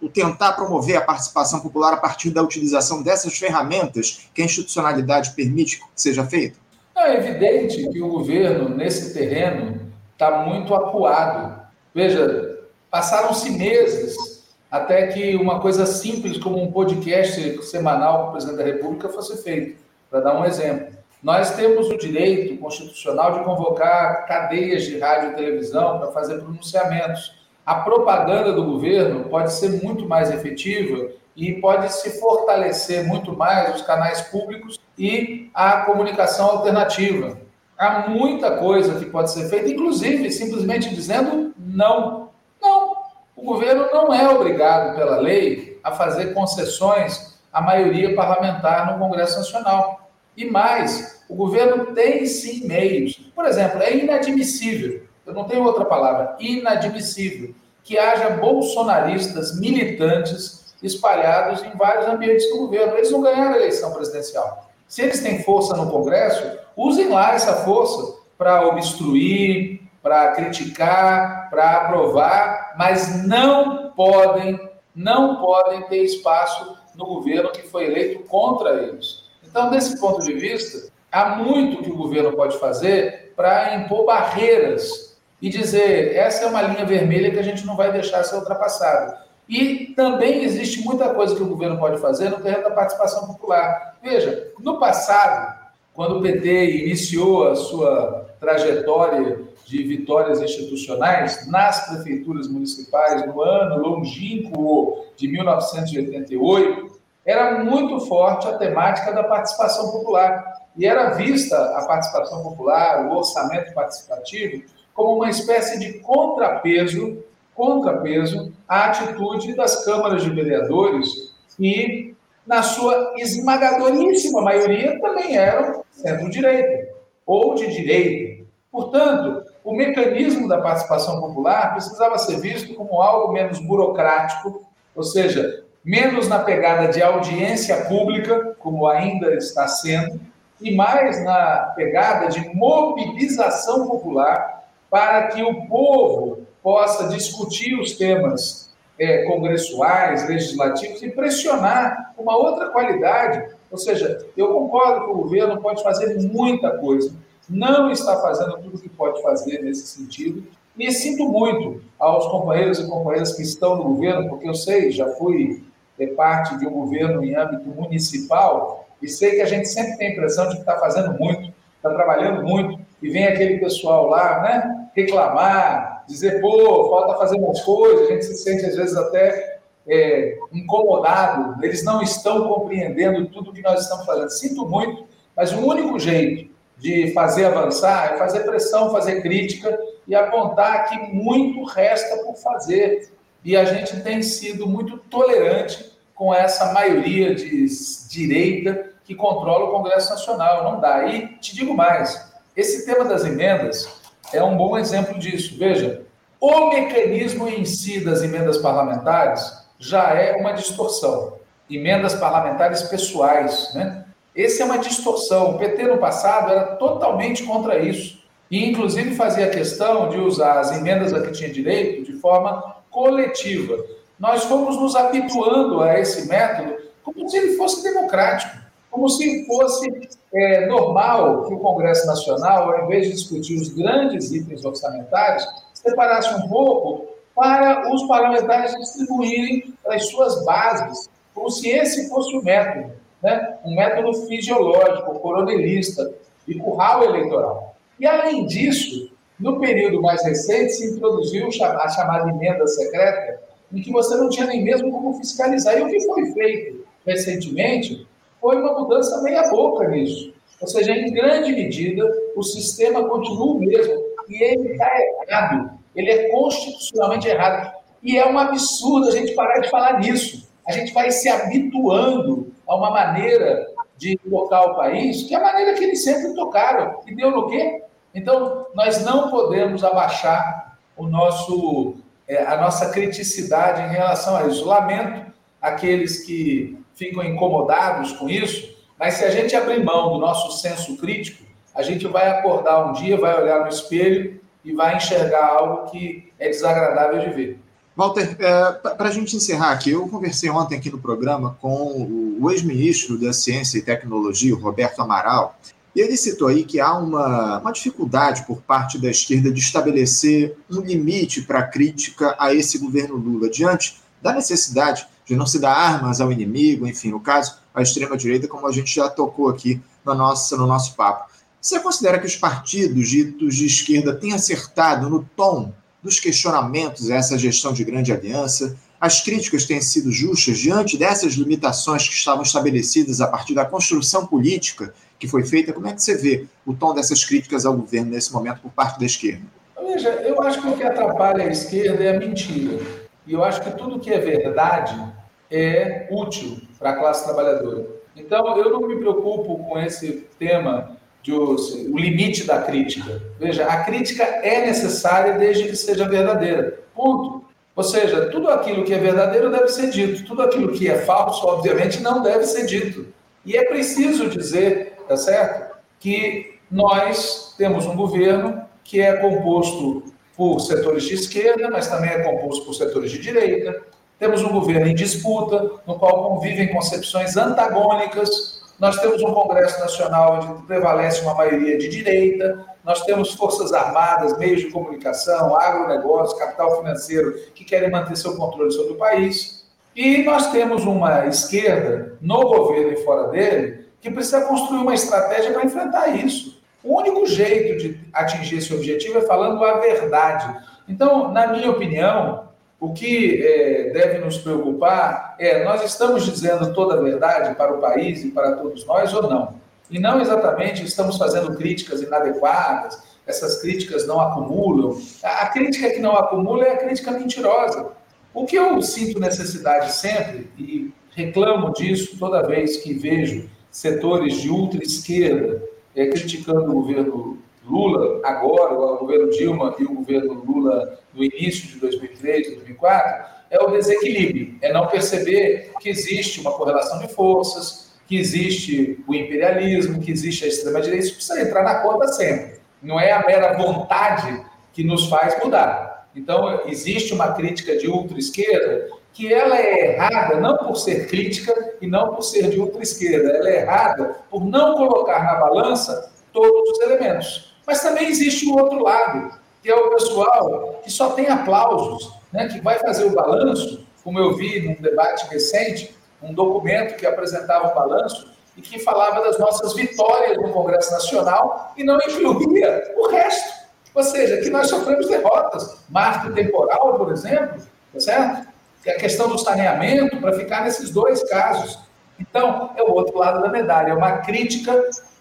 o 0.00 0.08
tentar 0.08 0.52
promover 0.54 0.96
a 0.96 1.00
participação 1.00 1.60
popular 1.60 1.94
a 1.94 1.96
partir 1.96 2.30
da 2.30 2.42
utilização 2.42 3.02
dessas 3.02 3.38
ferramentas 3.38 4.28
que 4.34 4.42
a 4.42 4.44
institucionalidade 4.44 5.30
permite 5.30 5.78
que 5.78 5.84
seja 5.94 6.24
feita? 6.24 6.58
É 6.96 7.14
evidente 7.16 7.88
que 7.88 8.02
o 8.02 8.08
governo, 8.08 8.68
nesse 8.68 9.14
terreno, 9.14 9.92
está 10.12 10.44
muito 10.44 10.74
acuado. 10.74 11.62
Veja, 11.94 12.58
passaram-se 12.90 13.50
meses 13.50 14.42
até 14.68 15.06
que 15.08 15.36
uma 15.36 15.60
coisa 15.60 15.86
simples 15.86 16.36
como 16.38 16.60
um 16.60 16.72
podcast 16.72 17.62
semanal 17.62 18.22
com 18.22 18.28
o 18.28 18.32
presidente 18.32 18.58
da 18.58 18.64
República 18.64 19.08
fosse 19.08 19.40
feito, 19.42 19.80
para 20.10 20.20
dar 20.20 20.40
um 20.40 20.44
exemplo. 20.44 21.01
Nós 21.22 21.54
temos 21.54 21.88
o 21.88 21.96
direito 21.96 22.58
constitucional 22.58 23.38
de 23.38 23.44
convocar 23.44 24.26
cadeias 24.26 24.82
de 24.82 24.98
rádio 24.98 25.30
e 25.30 25.34
televisão 25.36 26.00
para 26.00 26.10
fazer 26.10 26.38
pronunciamentos. 26.38 27.46
A 27.64 27.76
propaganda 27.76 28.52
do 28.52 28.64
governo 28.64 29.26
pode 29.26 29.52
ser 29.52 29.80
muito 29.84 30.08
mais 30.08 30.32
efetiva 30.32 31.10
e 31.36 31.52
pode 31.52 31.92
se 31.92 32.18
fortalecer 32.18 33.06
muito 33.06 33.36
mais 33.36 33.76
os 33.76 33.82
canais 33.82 34.20
públicos 34.22 34.80
e 34.98 35.48
a 35.54 35.82
comunicação 35.82 36.50
alternativa. 36.50 37.38
Há 37.78 38.08
muita 38.08 38.56
coisa 38.56 38.98
que 38.98 39.06
pode 39.06 39.30
ser 39.30 39.48
feita, 39.48 39.68
inclusive 39.68 40.28
simplesmente 40.32 40.92
dizendo 40.92 41.54
não. 41.56 42.30
Não. 42.60 42.96
O 43.36 43.44
governo 43.44 43.86
não 43.92 44.12
é 44.12 44.28
obrigado 44.28 44.96
pela 44.96 45.18
lei 45.18 45.78
a 45.84 45.92
fazer 45.92 46.34
concessões 46.34 47.38
à 47.52 47.60
maioria 47.60 48.12
parlamentar 48.16 48.92
no 48.92 48.98
Congresso 48.98 49.38
Nacional. 49.38 50.01
E 50.36 50.44
mais, 50.44 51.24
o 51.28 51.34
governo 51.34 51.94
tem 51.94 52.26
sim 52.26 52.66
meios. 52.66 53.14
Por 53.34 53.44
exemplo, 53.44 53.82
é 53.82 53.96
inadmissível, 53.96 55.02
eu 55.26 55.32
não 55.32 55.44
tenho 55.44 55.64
outra 55.64 55.84
palavra, 55.84 56.36
inadmissível, 56.40 57.54
que 57.84 57.98
haja 57.98 58.30
bolsonaristas 58.30 59.58
militantes 59.58 60.74
espalhados 60.82 61.62
em 61.62 61.70
vários 61.76 62.06
ambientes 62.06 62.48
do 62.50 62.58
governo. 62.58 62.94
Eles 62.94 63.10
não 63.10 63.20
ganharam 63.20 63.54
a 63.54 63.56
eleição 63.56 63.92
presidencial. 63.92 64.68
Se 64.86 65.02
eles 65.02 65.20
têm 65.20 65.42
força 65.42 65.76
no 65.76 65.90
Congresso, 65.90 66.58
usem 66.76 67.08
lá 67.08 67.34
essa 67.34 67.56
força 67.64 68.20
para 68.36 68.66
obstruir, 68.66 69.80
para 70.02 70.32
criticar, 70.32 71.48
para 71.48 71.78
aprovar, 71.78 72.74
mas 72.76 73.24
não 73.24 73.92
podem, 73.92 74.60
não 74.94 75.36
podem 75.36 75.82
ter 75.84 76.02
espaço 76.02 76.76
no 76.94 77.06
governo 77.06 77.52
que 77.52 77.62
foi 77.62 77.86
eleito 77.86 78.24
contra 78.24 78.82
eles. 78.82 79.21
Então, 79.52 79.68
desse 79.68 80.00
ponto 80.00 80.22
de 80.22 80.32
vista, 80.32 80.90
há 81.12 81.36
muito 81.36 81.82
que 81.82 81.90
o 81.90 81.96
governo 81.96 82.32
pode 82.32 82.58
fazer 82.58 83.34
para 83.36 83.76
impor 83.76 84.06
barreiras 84.06 85.14
e 85.42 85.50
dizer 85.50 86.16
essa 86.16 86.44
é 86.44 86.46
uma 86.46 86.62
linha 86.62 86.86
vermelha 86.86 87.30
que 87.30 87.38
a 87.38 87.42
gente 87.42 87.66
não 87.66 87.76
vai 87.76 87.92
deixar 87.92 88.24
ser 88.24 88.36
ultrapassada. 88.36 89.20
E 89.46 89.92
também 89.94 90.42
existe 90.42 90.82
muita 90.82 91.12
coisa 91.12 91.36
que 91.36 91.42
o 91.42 91.48
governo 91.48 91.78
pode 91.78 92.00
fazer 92.00 92.30
no 92.30 92.40
terreno 92.40 92.62
da 92.62 92.70
participação 92.70 93.26
popular. 93.26 93.98
Veja, 94.02 94.50
no 94.58 94.78
passado, 94.78 95.54
quando 95.92 96.16
o 96.16 96.22
PT 96.22 96.84
iniciou 96.86 97.48
a 97.48 97.54
sua 97.54 98.34
trajetória 98.40 99.38
de 99.66 99.82
vitórias 99.82 100.40
institucionais 100.40 101.46
nas 101.46 101.90
prefeituras 101.90 102.48
municipais 102.48 103.26
no 103.26 103.42
ano 103.42 103.86
longínquo 103.86 105.04
de 105.14 105.28
1988, 105.28 107.01
era 107.24 107.62
muito 107.62 108.00
forte 108.06 108.48
a 108.48 108.58
temática 108.58 109.12
da 109.12 109.24
participação 109.24 109.90
popular. 109.90 110.60
E 110.76 110.86
era 110.86 111.10
vista 111.10 111.56
a 111.76 111.86
participação 111.86 112.42
popular, 112.42 113.06
o 113.06 113.16
orçamento 113.16 113.72
participativo, 113.74 114.62
como 114.94 115.16
uma 115.16 115.30
espécie 115.30 115.78
de 115.78 115.98
contrapeso, 116.00 117.22
contrapeso 117.54 118.52
à 118.66 118.86
atitude 118.86 119.54
das 119.54 119.84
câmaras 119.84 120.22
de 120.22 120.30
vereadores 120.30 121.34
que, 121.56 122.16
na 122.46 122.62
sua 122.62 123.14
esmagadoríssima 123.18 124.40
maioria, 124.40 124.98
também 125.00 125.36
eram 125.36 125.84
centro-direita 125.90 126.92
ou 127.26 127.54
de 127.54 127.66
direita. 127.68 128.44
Portanto, 128.70 129.44
o 129.62 129.74
mecanismo 129.74 130.48
da 130.48 130.60
participação 130.60 131.20
popular 131.20 131.74
precisava 131.74 132.18
ser 132.18 132.40
visto 132.40 132.74
como 132.74 133.00
algo 133.00 133.32
menos 133.32 133.58
burocrático, 133.60 134.66
ou 134.96 135.02
seja, 135.02 135.64
menos 135.84 136.28
na 136.28 136.38
pegada 136.38 136.88
de 136.92 137.02
audiência 137.02 137.84
pública, 137.86 138.54
como 138.58 138.86
ainda 138.86 139.34
está 139.34 139.66
sendo, 139.66 140.20
e 140.60 140.74
mais 140.74 141.22
na 141.24 141.72
pegada 141.74 142.28
de 142.28 142.54
mobilização 142.54 143.88
popular 143.88 144.62
para 144.88 145.28
que 145.28 145.42
o 145.42 145.66
povo 145.66 146.46
possa 146.62 147.08
discutir 147.08 147.74
os 147.80 147.92
temas 147.92 148.72
é, 148.98 149.24
congressuais, 149.24 150.28
legislativos 150.28 151.02
e 151.02 151.10
pressionar 151.10 152.14
uma 152.16 152.36
outra 152.36 152.68
qualidade. 152.68 153.52
Ou 153.70 153.78
seja, 153.78 154.24
eu 154.36 154.48
concordo 154.48 155.06
que 155.06 155.10
o 155.10 155.16
governo 155.16 155.60
pode 155.60 155.82
fazer 155.82 156.16
muita 156.20 156.78
coisa, 156.78 157.12
não 157.48 157.90
está 157.90 158.20
fazendo 158.20 158.58
tudo 158.58 158.76
o 158.76 158.80
que 158.80 158.88
pode 158.88 159.20
fazer 159.22 159.62
nesse 159.62 159.86
sentido, 159.88 160.46
e 160.78 160.90
sinto 160.92 161.28
muito 161.28 161.82
aos 161.98 162.26
companheiros 162.28 162.78
e 162.78 162.88
companheiras 162.88 163.34
que 163.34 163.42
estão 163.42 163.76
no 163.76 163.84
governo, 163.84 164.28
porque 164.28 164.48
eu 164.48 164.54
sei, 164.54 164.90
já 164.90 165.06
fui 165.16 165.64
é, 165.98 166.06
parte 166.08 166.58
de 166.58 166.66
um 166.66 166.70
governo 166.70 167.24
em 167.24 167.34
âmbito 167.34 167.68
municipal, 167.68 168.86
e 169.00 169.08
sei 169.08 169.32
que 169.32 169.40
a 169.40 169.46
gente 169.46 169.68
sempre 169.68 169.96
tem 169.96 170.08
a 170.08 170.12
impressão 170.12 170.48
de 170.48 170.54
que 170.54 170.60
está 170.60 170.78
fazendo 170.78 171.18
muito, 171.18 171.52
está 171.76 171.90
trabalhando 171.90 172.42
muito, 172.42 172.80
e 173.02 173.10
vem 173.10 173.24
aquele 173.24 173.58
pessoal 173.58 174.06
lá, 174.08 174.40
né, 174.42 174.88
reclamar, 174.94 176.04
dizer, 176.06 176.40
pô, 176.40 176.90
falta 176.90 177.18
fazer 177.18 177.38
mais 177.40 177.60
coisas, 177.62 178.08
a 178.08 178.12
gente 178.12 178.24
se 178.24 178.36
sente 178.36 178.64
às 178.66 178.76
vezes 178.76 178.96
até 178.96 179.60
é, 179.88 180.38
incomodado, 180.52 181.64
eles 181.64 181.84
não 181.84 182.02
estão 182.02 182.48
compreendendo 182.48 183.26
tudo 183.26 183.52
que 183.52 183.62
nós 183.62 183.82
estamos 183.82 184.06
fazendo. 184.06 184.30
Sinto 184.30 184.68
muito, 184.68 185.04
mas 185.36 185.52
o 185.52 185.58
único 185.58 185.98
jeito 185.98 186.50
de 186.78 187.12
fazer 187.12 187.46
avançar 187.46 188.14
é 188.14 188.18
fazer 188.18 188.40
pressão, 188.40 188.90
fazer 188.90 189.22
crítica 189.22 189.78
e 190.06 190.14
apontar 190.14 190.88
que 190.88 190.98
muito 191.14 191.64
resta 191.64 192.24
por 192.24 192.36
fazer. 192.36 193.12
E 193.44 193.56
a 193.56 193.64
gente 193.64 194.00
tem 194.02 194.22
sido 194.22 194.66
muito 194.66 194.96
tolerante 194.96 195.92
com 196.14 196.32
essa 196.32 196.72
maioria 196.72 197.34
de 197.34 197.66
direita 198.08 198.92
que 199.04 199.14
controla 199.14 199.64
o 199.64 199.72
Congresso 199.72 200.10
Nacional. 200.10 200.64
Não 200.64 200.80
dá. 200.80 201.06
E 201.06 201.36
te 201.38 201.54
digo 201.54 201.74
mais: 201.74 202.32
esse 202.56 202.86
tema 202.86 203.04
das 203.04 203.24
emendas 203.24 203.88
é 204.32 204.42
um 204.42 204.56
bom 204.56 204.78
exemplo 204.78 205.18
disso. 205.18 205.56
Veja, 205.58 206.02
o 206.40 206.68
mecanismo 206.70 207.48
em 207.48 207.64
si 207.64 208.04
das 208.04 208.22
emendas 208.22 208.58
parlamentares 208.58 209.62
já 209.78 210.14
é 210.14 210.36
uma 210.36 210.52
distorção. 210.52 211.38
Emendas 211.70 212.14
parlamentares 212.14 212.82
pessoais, 212.82 213.72
né? 213.74 214.04
Esse 214.34 214.62
é 214.62 214.64
uma 214.64 214.78
distorção. 214.78 215.50
O 215.50 215.58
PT 215.58 215.82
no 215.84 215.98
passado 215.98 216.50
era 216.50 216.76
totalmente 216.76 217.42
contra 217.42 217.78
isso. 217.78 218.22
E, 218.50 218.68
inclusive, 218.68 219.14
fazia 219.14 219.48
questão 219.50 220.08
de 220.08 220.18
usar 220.18 220.60
as 220.60 220.76
emendas 220.76 221.12
a 221.12 221.22
que 221.22 221.32
tinha 221.32 221.50
direito 221.50 222.10
de 222.10 222.18
forma 222.18 222.71
coletiva. 222.92 223.84
Nós 224.18 224.44
fomos 224.44 224.76
nos 224.76 224.94
habituando 224.94 225.82
a 225.82 225.98
esse 225.98 226.28
método 226.28 226.76
como 227.02 227.28
se 227.28 227.36
ele 227.36 227.56
fosse 227.56 227.82
democrático, 227.82 228.56
como 228.88 229.08
se 229.08 229.44
fosse 229.46 230.08
é, 230.32 230.66
normal 230.66 231.46
que 231.46 231.54
o 231.54 231.58
Congresso 231.58 232.06
Nacional, 232.06 232.70
ao 232.70 232.84
invés 232.84 233.08
de 233.08 233.14
discutir 233.14 233.56
os 233.56 233.70
grandes 233.70 234.30
itens 234.30 234.64
orçamentários, 234.64 235.44
separasse 235.74 236.32
um 236.34 236.48
pouco 236.48 237.08
para 237.34 237.92
os 237.92 238.06
parlamentares 238.06 238.76
distribuírem 238.76 239.74
as 239.88 240.06
suas 240.06 240.44
bases, 240.44 241.10
como 241.34 241.50
se 241.50 241.68
esse 241.70 242.08
fosse 242.08 242.36
o 242.36 242.44
método 242.44 242.92
né? 243.22 243.56
um 243.64 243.74
método 243.74 244.12
fisiológico, 244.26 245.20
coronelista, 245.20 246.12
de 246.46 246.58
curral 246.58 247.04
eleitoral. 247.04 247.76
E, 248.00 248.06
além 248.06 248.46
disso, 248.46 249.11
no 249.42 249.58
período 249.58 250.00
mais 250.00 250.24
recente, 250.24 250.72
se 250.72 250.92
introduziu 250.92 251.48
a 251.48 251.88
chamada 251.88 252.30
emenda 252.30 252.64
secreta, 252.68 253.42
em 253.72 253.82
que 253.82 253.90
você 253.90 254.16
não 254.16 254.28
tinha 254.28 254.46
nem 254.46 254.62
mesmo 254.62 254.90
como 254.92 255.18
fiscalizar. 255.18 255.76
E 255.76 255.82
o 255.82 255.88
que 255.88 256.00
foi 256.00 256.32
feito 256.32 256.84
recentemente 257.04 258.06
foi 258.40 258.56
uma 258.56 258.78
mudança 258.78 259.20
meia-boca 259.22 259.88
nisso. 259.88 260.32
Ou 260.60 260.68
seja, 260.68 260.92
em 260.92 261.12
grande 261.12 261.52
medida, 261.52 262.08
o 262.36 262.42
sistema 262.44 263.08
continua 263.08 263.54
o 263.54 263.58
mesmo. 263.58 263.94
E 264.28 264.42
ele 264.42 264.72
está 264.72 264.88
errado. 265.28 265.70
Ele 265.96 266.10
é 266.10 266.28
constitucionalmente 266.28 267.26
errado. 267.26 267.72
E 268.00 268.16
é 268.16 268.28
um 268.28 268.38
absurdo 268.38 269.08
a 269.08 269.10
gente 269.10 269.34
parar 269.34 269.58
de 269.58 269.70
falar 269.70 269.98
nisso. 269.98 270.48
A 270.66 270.72
gente 270.72 270.92
vai 270.92 271.10
se 271.10 271.28
habituando 271.28 272.52
a 272.68 272.76
uma 272.76 272.90
maneira 272.90 273.66
de 273.96 274.16
tocar 274.18 274.62
o 274.66 274.76
país, 274.76 275.24
que 275.24 275.34
é 275.34 275.38
a 275.38 275.42
maneira 275.42 275.74
que 275.74 275.82
eles 275.82 276.04
sempre 276.04 276.32
tocaram. 276.34 277.00
E 277.08 277.14
deu 277.14 277.32
no 277.32 277.48
quê? 277.48 277.82
Então, 278.14 278.66
nós 278.74 279.04
não 279.04 279.30
podemos 279.30 279.82
abaixar 279.82 280.76
o 280.96 281.06
nosso, 281.06 281.96
é, 282.28 282.44
a 282.44 282.56
nossa 282.56 282.90
criticidade 282.90 283.82
em 283.82 283.88
relação 283.88 284.36
a 284.36 284.46
isso. 284.46 284.64
Lamento 284.64 285.32
aqueles 285.60 286.24
que 286.24 286.78
ficam 286.94 287.24
incomodados 287.24 288.12
com 288.12 288.28
isso, 288.28 288.76
mas 288.98 289.14
se 289.14 289.24
a 289.24 289.30
gente 289.30 289.56
abrir 289.56 289.82
mão 289.82 290.12
do 290.12 290.18
nosso 290.18 290.60
senso 290.60 290.96
crítico, 290.96 291.42
a 291.74 291.82
gente 291.82 292.06
vai 292.06 292.28
acordar 292.28 292.86
um 292.86 292.92
dia, 292.92 293.18
vai 293.18 293.40
olhar 293.40 293.60
no 293.60 293.68
espelho 293.68 294.40
e 294.64 294.72
vai 294.72 294.96
enxergar 294.96 295.46
algo 295.46 295.90
que 295.90 296.30
é 296.38 296.48
desagradável 296.48 297.20
de 297.20 297.30
ver. 297.30 297.58
Walter, 297.96 298.36
é, 298.38 298.72
para 298.72 299.08
a 299.08 299.12
gente 299.12 299.36
encerrar 299.36 299.72
aqui, 299.72 299.90
eu 299.90 300.08
conversei 300.08 300.48
ontem 300.48 300.76
aqui 300.76 300.90
no 300.90 300.98
programa 300.98 301.56
com 301.60 302.36
o 302.40 302.50
ex-ministro 302.50 303.18
da 303.18 303.32
Ciência 303.32 303.78
e 303.78 303.82
Tecnologia, 303.82 304.54
Roberto 304.54 305.00
Amaral, 305.00 305.56
e 305.94 306.00
ele 306.00 306.16
citou 306.16 306.48
aí 306.48 306.64
que 306.64 306.80
há 306.80 306.94
uma, 306.94 307.58
uma 307.58 307.72
dificuldade 307.72 308.46
por 308.46 308.62
parte 308.62 308.98
da 308.98 309.10
esquerda 309.10 309.50
de 309.50 309.60
estabelecer 309.60 310.56
um 310.70 310.80
limite 310.80 311.42
para 311.42 311.58
a 311.60 311.66
crítica 311.66 312.34
a 312.38 312.54
esse 312.54 312.78
governo 312.78 313.16
Lula, 313.16 313.50
diante 313.50 314.00
da 314.22 314.32
necessidade 314.32 315.06
de 315.26 315.36
não 315.36 315.46
se 315.46 315.58
dar 315.58 315.74
armas 315.74 316.20
ao 316.20 316.32
inimigo, 316.32 316.86
enfim, 316.86 317.10
no 317.10 317.20
caso, 317.20 317.56
a 317.74 317.82
extrema-direita, 317.82 318.48
como 318.48 318.66
a 318.66 318.72
gente 318.72 318.94
já 318.94 319.08
tocou 319.08 319.48
aqui 319.48 319.80
no 320.04 320.14
nosso, 320.14 320.56
no 320.56 320.66
nosso 320.66 320.94
papo. 320.94 321.30
Você 321.60 321.78
considera 321.78 322.18
que 322.18 322.26
os 322.26 322.36
partidos 322.36 323.08
ditos 323.08 323.54
de 323.54 323.66
esquerda 323.66 324.14
têm 324.14 324.32
acertado 324.32 325.08
no 325.08 325.24
tom 325.36 325.72
dos 326.02 326.18
questionamentos 326.18 327.10
a 327.10 327.16
essa 327.16 327.38
gestão 327.38 327.72
de 327.72 327.84
grande 327.84 328.12
aliança. 328.12 328.76
As 329.00 329.20
críticas 329.20 329.64
têm 329.64 329.80
sido 329.80 330.10
justas 330.10 330.58
diante 330.58 330.98
dessas 330.98 331.34
limitações 331.34 332.08
que 332.08 332.14
estavam 332.14 332.42
estabelecidas 332.42 333.20
a 333.20 333.28
partir 333.28 333.54
da 333.54 333.64
construção 333.64 334.26
política 334.26 334.92
que 335.22 335.28
foi 335.28 335.44
feita. 335.44 335.72
Como 335.72 335.86
é 335.86 335.92
que 335.92 336.02
você 336.02 336.16
vê 336.16 336.46
o 336.66 336.74
tom 336.74 336.92
dessas 336.92 337.24
críticas 337.24 337.64
ao 337.64 337.74
governo 337.74 338.10
nesse 338.10 338.32
momento 338.32 338.60
por 338.60 338.72
parte 338.72 338.98
da 338.98 339.06
esquerda? 339.06 339.42
Veja, 339.80 340.08
eu 340.08 340.42
acho 340.42 340.60
que 340.60 340.66
o 340.66 340.76
que 340.76 340.82
atrapalha 340.82 341.44
a 341.44 341.46
esquerda 341.46 342.02
é 342.02 342.16
a 342.16 342.18
mentira. 342.18 342.80
E 343.24 343.32
eu 343.32 343.44
acho 343.44 343.62
que 343.62 343.70
tudo 343.78 344.00
que 344.00 344.12
é 344.12 344.18
verdade 344.18 345.00
é 345.48 346.08
útil 346.10 346.60
para 346.76 346.90
a 346.90 346.96
classe 346.96 347.24
trabalhadora. 347.24 347.86
Então, 348.16 348.58
eu 348.58 348.68
não 348.70 348.88
me 348.88 348.96
preocupo 348.96 349.58
com 349.58 349.78
esse 349.78 350.26
tema 350.40 350.96
de 351.22 351.32
o, 351.32 351.54
limite 351.96 352.42
da 352.44 352.60
crítica. 352.60 353.22
Veja, 353.38 353.64
a 353.66 353.84
crítica 353.84 354.24
é 354.24 354.66
necessária 354.66 355.38
desde 355.38 355.68
que 355.68 355.76
seja 355.76 356.08
verdadeira. 356.08 356.80
Ponto. 356.96 357.44
Ou 357.76 357.84
seja, 357.84 358.26
tudo 358.26 358.48
aquilo 358.48 358.82
que 358.82 358.92
é 358.92 358.98
verdadeiro 358.98 359.52
deve 359.52 359.68
ser 359.68 359.88
dito, 359.88 360.24
tudo 360.24 360.42
aquilo 360.42 360.72
que 360.72 360.88
é 360.88 360.98
falso, 360.98 361.46
obviamente, 361.46 362.02
não 362.02 362.22
deve 362.22 362.44
ser 362.44 362.66
dito. 362.66 363.06
E 363.44 363.56
é 363.56 363.64
preciso 363.64 364.28
dizer, 364.28 364.91
tá 365.12 365.16
certo, 365.16 365.76
que 366.00 366.58
nós 366.70 367.54
temos 367.56 367.86
um 367.86 367.94
governo 367.94 368.62
que 368.82 369.00
é 369.00 369.16
composto 369.16 370.04
por 370.36 370.60
setores 370.60 371.04
de 371.04 371.14
esquerda, 371.14 371.70
mas 371.70 371.88
também 371.88 372.10
é 372.10 372.22
composto 372.22 372.64
por 372.64 372.74
setores 372.74 373.10
de 373.10 373.18
direita. 373.18 373.82
Temos 374.18 374.42
um 374.42 374.48
governo 374.48 374.86
em 374.86 374.94
disputa, 374.94 375.72
no 375.86 375.98
qual 375.98 376.30
convivem 376.30 376.72
concepções 376.72 377.36
antagônicas. 377.36 378.62
Nós 378.78 378.98
temos 379.00 379.22
um 379.22 379.32
Congresso 379.32 379.78
Nacional 379.80 380.40
onde 380.40 380.66
prevalece 380.66 381.20
uma 381.22 381.34
maioria 381.34 381.76
de 381.76 381.88
direita. 381.88 382.64
Nós 382.84 383.02
temos 383.02 383.34
forças 383.34 383.72
armadas, 383.72 384.36
meios 384.38 384.60
de 384.62 384.70
comunicação, 384.70 385.54
agronegócio, 385.56 386.38
capital 386.38 386.78
financeiro 386.78 387.34
que 387.54 387.64
querem 387.64 387.90
manter 387.90 388.16
seu 388.16 388.36
controle 388.36 388.72
sobre 388.72 388.92
o 388.92 388.96
país. 388.96 389.62
E 389.94 390.22
nós 390.22 390.50
temos 390.50 390.84
uma 390.84 391.26
esquerda 391.26 392.16
no 392.20 392.40
governo 392.48 392.92
e 392.92 393.04
fora 393.04 393.28
dele 393.28 393.82
que 394.02 394.10
precisa 394.10 394.42
construir 394.42 394.80
uma 394.80 394.92
estratégia 394.92 395.52
para 395.52 395.64
enfrentar 395.64 396.08
isso. 396.08 396.60
O 396.82 396.98
único 396.98 397.24
jeito 397.24 397.78
de 397.78 398.00
atingir 398.12 398.58
esse 398.58 398.74
objetivo 398.74 399.18
é 399.18 399.22
falando 399.22 399.64
a 399.64 399.78
verdade. 399.78 400.60
Então, 400.88 401.32
na 401.32 401.46
minha 401.46 401.70
opinião, 401.70 402.48
o 402.80 402.92
que 402.92 403.40
é, 403.40 403.90
deve 403.90 404.18
nos 404.18 404.38
preocupar 404.38 405.36
é 405.38 405.62
nós 405.64 405.84
estamos 405.84 406.24
dizendo 406.24 406.74
toda 406.74 406.94
a 406.94 407.00
verdade 407.00 407.54
para 407.54 407.72
o 407.72 407.80
país 407.80 408.24
e 408.24 408.32
para 408.32 408.56
todos 408.56 408.84
nós 408.84 409.14
ou 409.14 409.22
não? 409.30 409.54
E 409.88 410.00
não 410.00 410.20
exatamente 410.20 410.84
estamos 410.84 411.16
fazendo 411.16 411.54
críticas 411.54 412.02
inadequadas, 412.02 413.00
essas 413.24 413.60
críticas 413.60 414.04
não 414.04 414.20
acumulam. 414.20 415.00
A 415.22 415.46
crítica 415.46 415.90
que 415.90 416.00
não 416.00 416.16
acumula 416.16 416.64
é 416.64 416.72
a 416.72 416.78
crítica 416.78 417.12
mentirosa. 417.12 417.92
O 418.34 418.46
que 418.46 418.56
eu 418.56 418.82
sinto 418.82 419.20
necessidade 419.20 419.92
sempre, 419.92 420.50
e 420.58 420.92
reclamo 421.14 421.72
disso 421.72 422.18
toda 422.18 422.44
vez 422.44 422.78
que 422.78 422.94
vejo 422.94 423.48
setores 423.72 424.40
de 424.40 424.50
ultra-esquerda 424.50 425.62
é, 425.96 426.06
criticando 426.06 426.70
o 426.70 426.74
governo 426.74 427.38
Lula 427.64 428.20
agora, 428.24 428.74
o 428.74 428.98
governo 428.98 429.30
Dilma 429.30 429.74
e 429.78 429.84
o 429.84 429.94
governo 429.94 430.34
Lula 430.34 430.98
no 431.14 431.24
início 431.24 431.68
de 431.68 431.78
2003, 431.78 432.48
2004, 432.48 433.32
é 433.50 433.62
o 433.62 433.70
desequilíbrio, 433.70 434.56
é 434.60 434.72
não 434.72 434.86
perceber 434.86 435.72
que 435.80 435.88
existe 435.88 436.40
uma 436.40 436.52
correlação 436.52 436.98
de 437.00 437.08
forças, 437.12 437.92
que 438.06 438.16
existe 438.16 439.02
o 439.06 439.14
imperialismo, 439.14 440.00
que 440.00 440.10
existe 440.10 440.44
a 440.44 440.48
extrema-direita, 440.48 441.04
isso 441.04 441.14
precisa 441.14 441.40
entrar 441.40 441.62
na 441.62 441.76
conta 441.76 442.08
sempre. 442.08 442.60
Não 442.82 442.98
é 442.98 443.12
a 443.12 443.24
mera 443.24 443.56
vontade 443.56 444.44
que 444.72 444.82
nos 444.82 445.08
faz 445.08 445.42
mudar. 445.42 446.08
Então, 446.14 446.62
existe 446.66 447.14
uma 447.14 447.32
crítica 447.32 447.76
de 447.76 447.88
ultra-esquerda 447.88 448.88
que 449.12 449.32
ela 449.32 449.56
é 449.56 449.94
errada 449.94 450.40
não 450.40 450.56
por 450.56 450.76
ser 450.76 451.06
crítica 451.06 451.74
e 451.80 451.86
não 451.86 452.14
por 452.14 452.22
ser 452.22 452.48
de 452.48 452.58
ultra-esquerda, 452.58 453.30
ela 453.30 453.50
é 453.50 453.60
errada 453.60 454.16
por 454.30 454.44
não 454.44 454.74
colocar 454.74 455.22
na 455.24 455.34
balança 455.34 456.10
todos 456.32 456.70
os 456.70 456.80
elementos. 456.80 457.54
Mas 457.66 457.82
também 457.82 458.08
existe 458.08 458.46
o 458.46 458.56
outro 458.58 458.82
lado, 458.82 459.38
que 459.62 459.70
é 459.70 459.74
o 459.74 459.90
pessoal 459.90 460.80
que 460.82 460.90
só 460.90 461.10
tem 461.10 461.28
aplausos, 461.28 462.12
né, 462.32 462.48
que 462.48 462.60
vai 462.60 462.78
fazer 462.78 463.04
o 463.04 463.10
balanço, 463.10 463.86
como 464.02 464.18
eu 464.18 464.34
vi 464.34 464.66
num 464.66 464.80
debate 464.80 465.28
recente, 465.28 465.94
um 466.22 466.32
documento 466.32 466.96
que 466.96 467.06
apresentava 467.06 467.70
um 467.70 467.74
balanço 467.74 468.32
e 468.56 468.62
que 468.62 468.78
falava 468.78 469.22
das 469.22 469.38
nossas 469.38 469.74
vitórias 469.74 470.36
no 470.38 470.52
Congresso 470.52 470.90
Nacional 470.92 471.72
e 471.76 471.84
não 471.84 471.98
incluía 471.98 472.94
o 472.96 473.08
resto. 473.08 473.62
Ou 473.94 474.02
seja, 474.02 474.38
que 474.38 474.48
nós 474.48 474.68
sofremos 474.68 475.06
derrotas. 475.06 475.84
Marco 475.88 476.32
temporal, 476.32 476.94
por 476.96 477.12
exemplo, 477.12 477.60
tá 477.92 478.00
certo? 478.00 478.51
A 478.90 478.94
questão 478.94 479.28
do 479.28 479.38
saneamento, 479.38 480.16
para 480.18 480.32
ficar 480.32 480.64
nesses 480.64 480.90
dois 480.90 481.22
casos. 481.28 481.78
Então, 482.18 482.70
é 482.76 482.82
o 482.82 482.92
outro 482.92 483.18
lado 483.18 483.42
da 483.42 483.48
medalha, 483.48 483.90
é 483.90 483.94
uma 483.94 484.18
crítica 484.18 484.72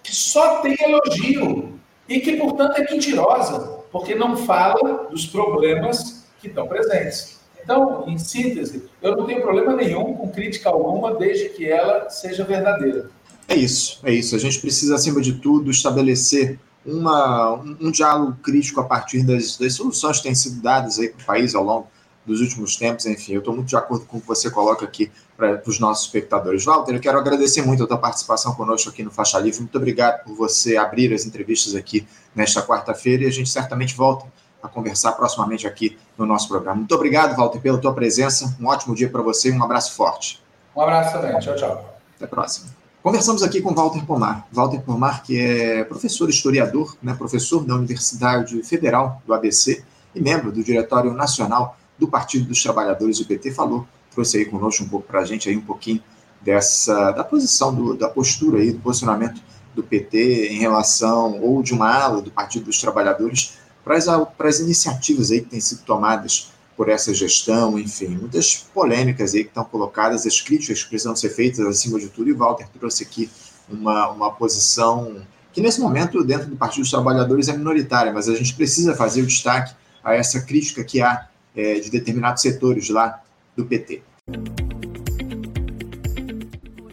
que 0.04 0.16
só 0.16 0.62
tem 0.62 0.76
elogio 0.80 1.80
e 2.08 2.20
que, 2.20 2.38
portanto, 2.38 2.78
é 2.78 2.92
mentirosa, 2.92 3.80
porque 3.92 4.16
não 4.16 4.36
fala 4.36 5.10
dos 5.10 5.26
problemas 5.26 6.26
que 6.40 6.48
estão 6.48 6.68
presentes. 6.68 7.40
Então, 7.64 8.06
em 8.08 8.18
síntese, 8.18 8.90
eu 9.02 9.16
não 9.16 9.26
tenho 9.26 9.42
problema 9.42 9.74
nenhum 9.74 10.16
com 10.16 10.30
crítica 10.30 10.70
alguma, 10.70 11.16
desde 11.16 11.50
que 11.50 11.70
ela 11.70 12.10
seja 12.10 12.44
verdadeira. 12.44 13.10
É 13.48 13.56
isso, 13.56 14.00
é 14.04 14.12
isso. 14.12 14.36
A 14.36 14.40
gente 14.40 14.60
precisa, 14.60 14.96
acima 14.96 15.22
de 15.22 15.34
tudo, 15.34 15.70
estabelecer 15.70 16.60
uma, 16.86 17.54
um, 17.54 17.78
um 17.80 17.92
diálogo 17.92 18.38
crítico 18.42 18.80
a 18.80 18.86
partir 18.86 19.24
das, 19.24 19.58
das 19.58 19.74
soluções 19.74 20.18
que 20.18 20.24
têm 20.24 20.36
sido 20.36 20.62
dadas 20.62 20.98
aí 21.00 21.10
para 21.10 21.22
o 21.22 21.26
país 21.26 21.54
ao 21.54 21.64
longo 21.64 21.88
dos 22.26 22.40
últimos 22.40 22.76
tempos, 22.76 23.06
enfim, 23.06 23.34
eu 23.34 23.40
estou 23.40 23.56
muito 23.56 23.68
de 23.68 23.76
acordo 23.76 24.06
com 24.06 24.18
o 24.18 24.22
que 24.22 24.28
você 24.28 24.50
coloca 24.50 24.86
aqui 24.86 25.12
para 25.36 25.62
os 25.66 25.80
nossos 25.80 26.06
espectadores. 26.06 26.64
Walter, 26.66 26.94
eu 26.94 27.00
quero 27.00 27.18
agradecer 27.18 27.62
muito 27.64 27.84
a 27.84 27.88
tua 27.88 27.98
participação 27.98 28.54
conosco 28.54 28.90
aqui 28.90 29.04
no 29.04 29.10
Faixa 29.10 29.40
Livre, 29.40 29.60
muito 29.60 29.76
obrigado 29.76 30.24
por 30.24 30.36
você 30.36 30.78
abrir 30.78 31.14
as 31.14 31.26
entrevistas 31.26 31.76
aqui 31.76 32.08
nesta 32.36 32.62
quarta-feira 32.62 33.24
e 33.24 33.28
a 33.28 33.32
gente 33.32 33.50
certamente 33.50 33.96
volta 33.96 34.26
a 34.62 34.68
conversar 34.68 35.14
proximamente 35.14 35.66
aqui 35.66 35.98
no 36.18 36.26
nosso 36.26 36.48
programa. 36.48 36.78
Muito 36.78 36.94
obrigado, 36.94 37.36
Walter, 37.36 37.60
pela 37.60 37.80
tua 37.80 37.94
presença, 37.94 38.56
um 38.60 38.68
ótimo 38.68 38.94
dia 38.94 39.10
para 39.10 39.22
você 39.22 39.50
e 39.50 39.52
um 39.52 39.64
abraço 39.64 39.96
forte. 39.96 40.42
Um 40.76 40.82
abraço 40.82 41.14
também, 41.14 41.40
tchau, 41.40 41.56
tchau. 41.56 41.96
Até 42.16 42.26
a 42.26 42.28
próxima. 42.28 42.70
Conversamos 43.02 43.42
aqui 43.42 43.62
com 43.62 43.74
Walter 43.74 44.06
Pomar. 44.06 44.48
Walter 44.52 44.80
Pomar, 44.82 45.24
que 45.24 45.40
é 45.40 45.84
professor 45.84 46.30
historiador, 46.30 46.96
né, 47.02 47.16
professor 47.16 47.66
da 47.66 47.74
Universidade 47.74 48.62
Federal 48.62 49.20
do 49.26 49.34
ABC 49.34 49.84
e 50.14 50.22
membro 50.22 50.52
do 50.52 50.64
Diretório 50.64 51.12
Nacional 51.12 51.78
do 51.98 52.08
Partido 52.08 52.46
dos 52.46 52.62
Trabalhadores, 52.62 53.20
o 53.20 53.26
PT, 53.26 53.52
falou, 53.52 53.88
trouxe 54.12 54.38
aí 54.38 54.46
conosco 54.46 54.84
um 54.84 54.90
pouco 54.90 55.08
para 55.08 55.22
a 55.22 55.26
gente 55.26 55.50
aí 55.50 55.56
um 55.56 55.62
pouquinho 55.62 56.02
dessa, 56.42 57.12
da 57.12 57.24
posição, 57.24 57.74
do, 57.74 57.96
da 57.96 58.10
postura 58.10 58.60
aí, 58.60 58.72
do 58.72 58.80
posicionamento 58.80 59.42
do 59.76 59.84
PT 59.84 60.50
em 60.50 60.60
relação, 60.60 61.40
ou 61.42 61.64
de 61.64 61.74
uma 61.74 61.94
ala 61.94 62.22
do 62.22 62.32
Partido 62.32 62.66
dos 62.66 62.80
Trabalhadores, 62.80 63.54
para 63.84 63.96
as, 63.96 64.06
para 64.38 64.50
as 64.50 64.60
iniciativas 64.60 65.32
aí 65.32 65.42
que 65.42 65.50
têm 65.50 65.62
sido 65.62 65.84
tomadas 65.84 66.52
por 66.76 66.90
essa 66.90 67.14
gestão, 67.14 67.78
enfim, 67.78 68.08
muitas 68.08 68.56
polêmicas 68.74 69.34
aí 69.34 69.44
que 69.44 69.50
estão 69.50 69.64
colocadas, 69.64 70.26
as 70.26 70.42
críticas 70.42 70.84
que 70.84 70.90
precisam 70.90 71.16
ser 71.16 71.30
feitas 71.30 71.66
acima 71.66 72.00
de 72.00 72.10
tudo, 72.10 72.30
e 72.30 72.34
Walter 72.34 72.68
trouxe 72.80 73.04
aqui 73.04 73.30
uma, 73.70 74.10
uma 74.10 74.32
posição 74.32 75.22
que 75.54 75.62
nesse 75.62 75.82
momento, 75.82 76.24
dentro 76.24 76.50
do 76.50 76.56
Partido 76.56 76.82
dos 76.82 76.92
Trabalhadores, 76.92 77.50
é 77.50 77.56
minoritária, 77.56 78.12
mas 78.12 78.30
a 78.30 78.36
gente 78.36 78.54
precisa 78.56 78.96
fazer 78.96 79.22
o 79.22 79.26
destaque 79.26 79.76
a 80.04 80.16
essa 80.16 80.42
crítica 80.42 80.84
que 80.84 81.02
há 81.02 81.28
é, 81.56 81.80
de 81.80 81.90
determinados 81.90 82.42
setores 82.42 82.90
lá 82.90 83.24
do 83.56 83.66
PT. 83.66 84.04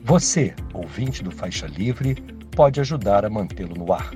Você, 0.02 0.54
ouvinte 0.72 1.22
do 1.22 1.30
Faixa 1.30 1.66
Livre, 1.66 2.14
pode 2.52 2.80
ajudar 2.80 3.22
a 3.24 3.30
mantê-lo 3.30 3.76
no 3.76 3.92
ar. 3.92 4.12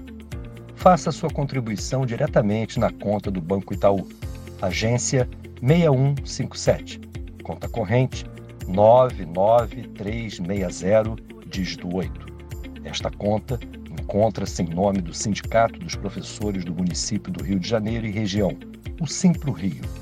Faça 0.74 1.12
sua 1.12 1.28
contribuição 1.30 2.06
diretamente 2.06 2.80
na 2.80 2.90
conta 2.90 3.30
do 3.30 3.40
Banco 3.40 3.72
Itaú, 3.74 4.08
agência 4.60 5.28
6157, 5.60 7.00
conta 7.44 7.68
corrente 7.68 8.26
99360, 8.66 11.14
dígito 11.46 11.94
8. 11.94 12.32
Esta 12.84 13.08
conta 13.10 13.60
encontra-se 13.90 14.62
em 14.62 14.70
nome 14.70 15.02
do 15.02 15.14
Sindicato 15.14 15.78
dos 15.78 15.94
Professores 15.94 16.64
do 16.64 16.74
Município 16.74 17.32
do 17.32 17.44
Rio 17.44 17.60
de 17.60 17.68
Janeiro 17.68 18.06
e 18.06 18.10
região, 18.10 18.58
o 19.00 19.06
Simpro 19.06 19.52
Rio 19.52 20.01